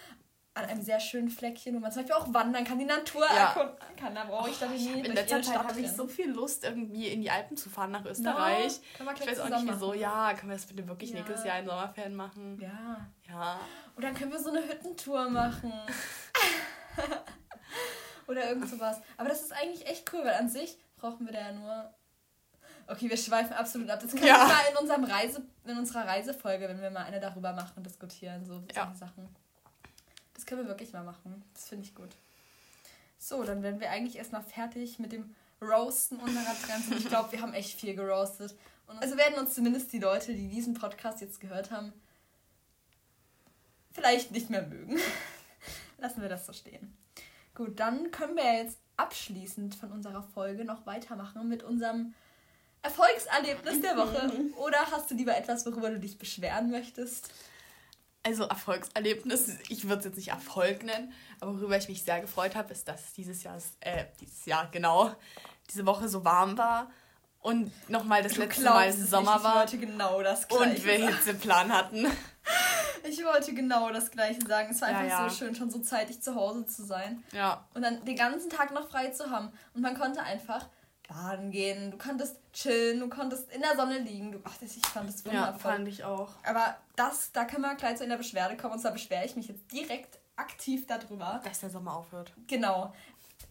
an 0.59 0.65
einem 0.65 0.81
sehr 0.81 0.99
schönen 0.99 1.29
Fleckchen, 1.29 1.75
wo 1.75 1.79
man 1.79 1.91
zum 1.91 2.03
Beispiel 2.03 2.15
auch 2.15 2.33
wandern 2.33 2.63
kann, 2.63 2.79
die 2.79 2.85
Natur 2.85 3.25
ja. 3.25 3.47
erkunden 3.47 3.95
kann. 3.95 4.15
Da 4.15 4.25
brauche 4.25 4.49
ich 4.49 4.59
dann 4.59 4.73
nie 4.73 5.01
In 5.01 5.13
letzter 5.13 5.41
Zeit 5.41 5.57
habe 5.57 5.79
ich 5.79 5.91
so 5.91 6.07
viel 6.07 6.29
Lust, 6.31 6.63
irgendwie 6.63 7.07
in 7.07 7.21
die 7.21 7.31
Alpen 7.31 7.57
zu 7.57 7.69
fahren 7.69 7.91
nach 7.91 8.05
Österreich. 8.05 8.81
No, 8.99 9.11
ich 9.11 9.27
weiß 9.27 9.39
auch 9.39 9.49
nicht 9.49 9.73
wieso. 9.73 9.93
Ja, 9.93 10.33
können 10.33 10.49
wir 10.51 10.55
das 10.55 10.65
bitte 10.65 10.87
wirklich 10.87 11.11
ja. 11.11 11.17
nächstes 11.17 11.43
Jahr 11.43 11.59
in 11.59 11.65
Sommerferien 11.65 12.15
machen? 12.15 12.59
Ja. 12.61 13.07
Ja. 13.27 13.59
Und 13.95 14.03
dann 14.03 14.13
können 14.13 14.31
wir 14.31 14.39
so 14.39 14.49
eine 14.49 14.61
Hüttentour 14.67 15.29
machen. 15.29 15.73
Oder 18.27 18.49
irgend 18.49 18.69
sowas. 18.69 19.01
Aber 19.17 19.29
das 19.29 19.41
ist 19.41 19.51
eigentlich 19.53 19.87
echt 19.87 20.11
cool, 20.13 20.23
weil 20.23 20.35
an 20.35 20.49
sich 20.49 20.77
brauchen 20.97 21.25
wir 21.25 21.33
da 21.33 21.39
ja 21.39 21.51
nur 21.51 21.93
Okay, 22.89 23.07
wir 23.07 23.17
schweifen 23.17 23.53
absolut 23.53 23.89
ab. 23.89 23.99
Das 24.01 24.11
können 24.11 24.25
ja. 24.25 24.39
wir 24.39 24.47
mal 24.47 24.61
in, 24.71 24.77
unserem 24.77 25.03
Reise, 25.03 25.43
in 25.65 25.77
unserer 25.77 26.07
Reisefolge, 26.07 26.67
wenn 26.67 26.81
wir 26.81 26.89
mal 26.89 27.03
eine 27.03 27.19
darüber 27.19 27.53
machen 27.53 27.73
und 27.75 27.85
diskutieren, 27.85 28.43
so 28.43 28.63
ja. 28.73 28.91
Sachen. 28.95 29.29
Das 30.39 30.45
können 30.45 30.61
wir 30.61 30.69
wirklich 30.69 30.93
mal 30.93 31.03
machen. 31.03 31.43
Das 31.53 31.67
finde 31.67 31.85
ich 31.85 31.93
gut. 31.93 32.11
So, 33.17 33.43
dann 33.43 33.61
werden 33.61 33.81
wir 33.81 33.89
eigentlich 33.89 34.15
erstmal 34.15 34.41
fertig 34.41 34.97
mit 34.97 35.11
dem 35.11 35.35
Roasten 35.61 36.17
unserer 36.17 36.55
Trends. 36.63 36.89
Ich 36.97 37.09
glaube, 37.09 37.33
wir 37.33 37.41
haben 37.41 37.53
echt 37.53 37.77
viel 37.77 37.93
geroastet. 37.93 38.55
Und 38.87 39.01
also 39.01 39.17
werden 39.17 39.37
uns 39.37 39.53
zumindest 39.53 39.91
die 39.91 39.99
Leute, 39.99 40.33
die 40.33 40.47
diesen 40.47 40.75
Podcast 40.75 41.19
jetzt 41.19 41.41
gehört 41.41 41.71
haben, 41.71 41.91
vielleicht 43.91 44.31
nicht 44.31 44.49
mehr 44.49 44.61
mögen. 44.61 44.97
Lassen 45.97 46.21
wir 46.21 46.29
das 46.29 46.45
so 46.45 46.53
stehen. 46.53 46.97
Gut, 47.53 47.77
dann 47.77 48.09
können 48.11 48.37
wir 48.37 48.63
jetzt 48.63 48.77
abschließend 48.95 49.75
von 49.75 49.91
unserer 49.91 50.23
Folge 50.23 50.63
noch 50.63 50.85
weitermachen 50.85 51.49
mit 51.49 51.63
unserem 51.63 52.13
Erfolgserlebnis 52.81 53.81
der 53.81 53.97
Woche. 53.97 54.31
Oder 54.55 54.89
hast 54.89 55.11
du 55.11 55.15
lieber 55.15 55.35
etwas, 55.35 55.65
worüber 55.65 55.89
du 55.89 55.99
dich 55.99 56.17
beschweren 56.17 56.71
möchtest? 56.71 57.29
Also 58.29 58.43
Erfolgserlebnis, 58.43 59.57
ich 59.69 59.85
würde 59.89 59.99
es 59.99 60.05
jetzt 60.05 60.17
nicht 60.17 60.27
Erfolg 60.27 60.83
nennen, 60.83 61.11
aber 61.39 61.55
worüber 61.55 61.77
ich 61.77 61.89
mich 61.89 62.03
sehr 62.03 62.21
gefreut 62.21 62.55
habe, 62.55 62.71
ist, 62.71 62.87
dass 62.87 63.11
dieses 63.13 63.41
Jahr, 63.41 63.57
äh, 63.79 64.05
dieses 64.21 64.45
Jahr 64.45 64.69
genau, 64.69 65.15
diese 65.67 65.87
Woche 65.87 66.07
so 66.07 66.23
warm 66.23 66.55
war 66.55 66.91
und 67.39 67.71
nochmal 67.89 68.21
das 68.21 68.33
du 68.33 68.41
letzte 68.41 68.65
Mal 68.65 68.93
Sommer 68.93 69.43
war. 69.43 69.65
Ich 69.65 69.71
wollte 69.71 69.77
genau 69.79 70.21
das 70.21 70.47
Gleiche 70.47 70.63
Und 70.63 70.85
wir 70.85 71.07
Hitzeplan 71.07 71.73
hatten. 71.73 72.07
Ich 73.07 73.23
wollte 73.23 73.53
genau 73.53 73.91
das 73.91 74.11
Gleiche 74.11 74.45
sagen. 74.45 74.71
Es 74.71 74.81
war 74.81 74.89
einfach 74.89 75.03
ja, 75.03 75.23
ja. 75.23 75.29
so 75.29 75.35
schön, 75.35 75.55
schon 75.55 75.71
so 75.71 75.79
zeitig 75.79 76.21
zu 76.21 76.35
Hause 76.35 76.65
zu 76.65 76.83
sein. 76.83 77.23
Ja. 77.31 77.65
Und 77.73 77.81
dann 77.81 78.03
den 78.03 78.17
ganzen 78.17 78.49
Tag 78.49 78.73
noch 78.73 78.89
frei 78.89 79.07
zu 79.07 79.31
haben. 79.31 79.53
Und 79.73 79.81
man 79.81 79.97
konnte 79.97 80.21
einfach 80.21 80.67
baden 81.09 81.51
gehen, 81.51 81.91
du 81.91 81.97
konntest 81.97 82.37
chillen, 82.53 82.99
du 82.99 83.09
konntest 83.09 83.51
in 83.51 83.61
der 83.61 83.75
Sonne 83.75 83.99
liegen. 83.99 84.31
Du, 84.31 84.39
ach, 84.43 84.55
das, 84.61 84.77
ich 84.77 84.85
fand 84.85 85.09
das 85.09 85.25
wundervoll. 85.25 85.51
Ja, 85.51 85.57
fand 85.57 85.87
ich 85.87 86.03
auch. 86.03 86.29
Aber 86.43 86.77
das, 86.95 87.31
da 87.31 87.45
können 87.45 87.63
wir 87.63 87.75
gleich 87.75 87.99
in 87.99 88.09
der 88.09 88.17
Beschwerde 88.17 88.55
kommen. 88.55 88.73
Und 88.73 88.79
zwar 88.79 88.91
beschwere 88.91 89.25
ich 89.25 89.35
mich 89.35 89.47
jetzt 89.47 89.69
direkt 89.71 90.19
aktiv 90.35 90.85
darüber. 90.87 91.41
Dass 91.43 91.59
der 91.59 91.71
Sommer 91.71 91.95
aufhört. 91.95 92.33
Genau. 92.47 92.93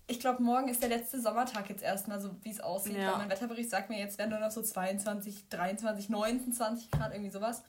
Ich 0.06 0.20
glaube, 0.20 0.42
morgen 0.42 0.68
ist 0.68 0.80
der 0.82 0.88
letzte 0.88 1.20
Sommertag 1.20 1.68
jetzt 1.68 1.82
erstmal, 1.82 2.20
so 2.20 2.30
wie 2.42 2.50
es 2.50 2.60
aussieht. 2.60 2.96
Ja. 2.96 3.12
Weil 3.12 3.18
mein 3.18 3.30
Wetterbericht 3.30 3.70
sagt 3.70 3.90
mir, 3.90 3.98
jetzt 3.98 4.18
werden 4.18 4.30
nur 4.30 4.38
noch 4.38 4.50
so 4.50 4.62
22, 4.62 5.48
23, 5.50 6.08
19, 6.08 6.52
20 6.52 6.90
Grad, 6.90 7.12
irgendwie 7.12 7.30
sowas. 7.30 7.62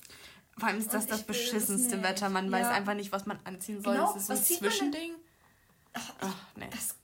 Vor 0.58 0.70
allem 0.70 0.78
ist 0.78 0.94
das 0.94 1.08
das 1.08 1.24
beschissenste 1.24 2.04
Wetter. 2.04 2.30
Man 2.30 2.46
ja. 2.46 2.52
weiß 2.52 2.68
einfach 2.68 2.94
nicht, 2.94 3.12
was 3.12 3.26
man 3.26 3.40
anziehen 3.44 3.82
soll. 3.82 3.96
Genau, 3.96 4.12
es 4.12 4.22
ist 4.22 4.28
so 4.28 4.34
ein 4.34 4.60
Zwischending. 4.60 5.12
Ach, 5.94 6.14
Ach, 6.22 6.36
nee. 6.56 6.68
Das 6.70 6.96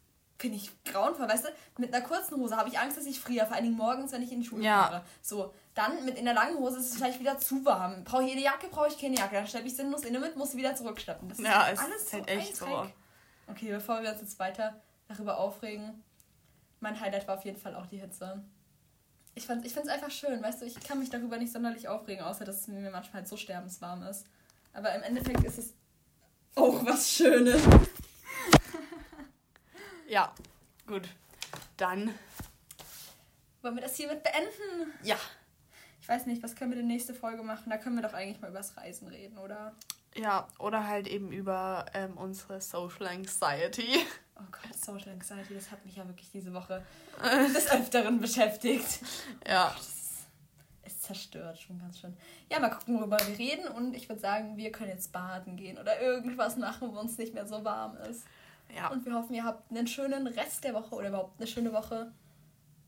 finde 0.45 0.57
ich 0.57 0.83
grauenvoll, 0.83 1.27
weißt 1.27 1.45
du? 1.45 1.49
Mit 1.81 1.93
einer 1.93 2.05
kurzen 2.05 2.37
Hose 2.37 2.55
habe 2.55 2.69
ich 2.69 2.77
Angst, 2.77 2.97
dass 2.97 3.05
ich 3.07 3.19
friere, 3.19 3.47
vor 3.47 3.55
allen 3.55 3.65
Dingen 3.65 3.77
morgens, 3.77 4.11
wenn 4.11 4.21
ich 4.21 4.31
in 4.31 4.41
die 4.41 4.45
Schule 4.45 4.63
ja. 4.63 4.83
fahre. 4.83 5.05
So, 5.23 5.53
dann 5.73 6.05
mit 6.05 6.17
in 6.19 6.25
der 6.25 6.35
langen 6.35 6.57
Hose 6.59 6.77
ist 6.77 6.91
es 6.91 6.95
vielleicht 6.97 7.19
wieder 7.19 7.39
zu 7.39 7.65
warm. 7.65 8.03
Brauche 8.03 8.23
ich 8.23 8.31
eine 8.31 8.41
Jacke, 8.41 8.67
brauche 8.67 8.89
ich 8.89 8.99
keine 8.99 9.15
Jacke. 9.15 9.35
Dann 9.35 9.47
schleppe 9.47 9.65
ich 9.65 9.75
sinnlos 9.75 10.03
in 10.03 10.19
mit, 10.19 10.37
muss 10.37 10.51
sie 10.51 10.57
wieder 10.57 10.75
zurückschleppen. 10.75 11.29
Das 11.29 11.39
ja, 11.39 11.67
ist 11.67 11.81
alles 11.81 12.13
halt 12.13 12.29
so 12.29 12.31
echt 12.31 12.57
so. 12.57 12.87
Okay, 13.47 13.71
bevor 13.71 14.03
wir 14.03 14.11
uns 14.11 14.21
jetzt 14.21 14.37
weiter 14.37 14.79
darüber 15.07 15.39
aufregen, 15.39 16.03
mein 16.79 16.99
Highlight 16.99 17.27
war 17.27 17.37
auf 17.37 17.45
jeden 17.45 17.59
Fall 17.59 17.75
auch 17.75 17.87
die 17.87 17.97
Hitze. 17.97 18.43
Ich, 19.33 19.49
ich 19.49 19.73
finde 19.73 19.87
es 19.87 19.87
einfach 19.87 20.11
schön, 20.11 20.43
weißt 20.43 20.61
du, 20.61 20.65
ich 20.65 20.79
kann 20.79 20.99
mich 20.99 21.09
darüber 21.09 21.37
nicht 21.37 21.51
sonderlich 21.51 21.87
aufregen, 21.87 22.23
außer 22.23 22.45
dass 22.45 22.61
es 22.61 22.67
mir 22.67 22.91
manchmal 22.91 23.21
halt 23.21 23.27
so 23.27 23.35
sterbenswarm 23.35 24.03
ist. 24.03 24.25
Aber 24.73 24.93
im 24.93 25.01
Endeffekt 25.01 25.43
ist 25.43 25.57
es 25.57 25.73
auch 26.55 26.85
was 26.85 27.09
Schönes. 27.09 27.61
Ja, 30.07 30.33
gut. 30.87 31.07
Dann. 31.77 32.13
Wollen 33.61 33.75
wir 33.75 33.81
das 33.81 33.95
hiermit 33.95 34.23
beenden? 34.23 34.93
Ja. 35.03 35.17
Ich 35.99 36.07
weiß 36.07 36.27
nicht, 36.27 36.43
was 36.43 36.55
können 36.55 36.71
wir 36.71 36.79
in 36.79 36.87
der 36.87 36.95
nächsten 36.95 37.15
Folge 37.15 37.41
machen? 37.41 37.69
Da 37.69 37.77
können 37.77 37.95
wir 37.95 38.03
doch 38.03 38.13
eigentlich 38.13 38.39
mal 38.39 38.51
übers 38.51 38.77
Reisen 38.77 39.07
reden, 39.07 39.37
oder? 39.39 39.73
Ja, 40.15 40.47
oder 40.59 40.87
halt 40.87 41.07
eben 41.07 41.31
über 41.31 41.87
ähm, 41.93 42.15
unsere 42.17 42.61
Social 42.61 43.07
Anxiety. 43.07 44.05
Oh 44.37 44.43
Gott, 44.51 44.75
Social 44.75 45.13
Anxiety, 45.13 45.55
das 45.55 45.71
hat 45.71 45.83
mich 45.85 45.95
ja 45.95 46.07
wirklich 46.07 46.29
diese 46.31 46.53
Woche 46.53 46.83
des 47.53 47.71
Öfteren 47.71 48.19
beschäftigt. 48.21 48.99
Ja. 49.47 49.73
Das 49.75 49.87
ist 50.85 51.03
zerstört 51.03 51.59
schon 51.59 51.79
ganz 51.79 51.99
schön. 51.99 52.15
Ja, 52.51 52.59
mal 52.59 52.69
gucken, 52.69 52.99
worüber 52.99 53.17
wir 53.25 53.37
reden. 53.37 53.67
Und 53.67 53.95
ich 53.95 54.07
würde 54.07 54.21
sagen, 54.21 54.57
wir 54.57 54.71
können 54.71 54.91
jetzt 54.91 55.11
baden 55.11 55.55
gehen 55.55 55.77
oder 55.77 55.99
irgendwas 56.01 56.57
machen, 56.57 56.93
wo 56.93 56.99
uns 56.99 57.17
nicht 57.17 57.33
mehr 57.33 57.47
so 57.47 57.63
warm 57.63 57.97
ist. 57.97 58.25
Ja. 58.73 58.89
Und 58.89 59.05
wir 59.05 59.13
hoffen, 59.13 59.33
ihr 59.33 59.43
habt 59.43 59.71
einen 59.71 59.87
schönen 59.87 60.27
Rest 60.27 60.63
der 60.63 60.73
Woche 60.73 60.95
oder 60.95 61.09
überhaupt 61.09 61.39
eine 61.39 61.47
schöne 61.47 61.73
Woche. 61.73 62.11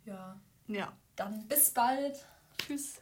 Ja. 0.05 0.39
Ja. 0.67 0.93
Dann 1.15 1.47
bis 1.47 1.71
bald. 1.71 2.25
Tschüss. 2.57 3.01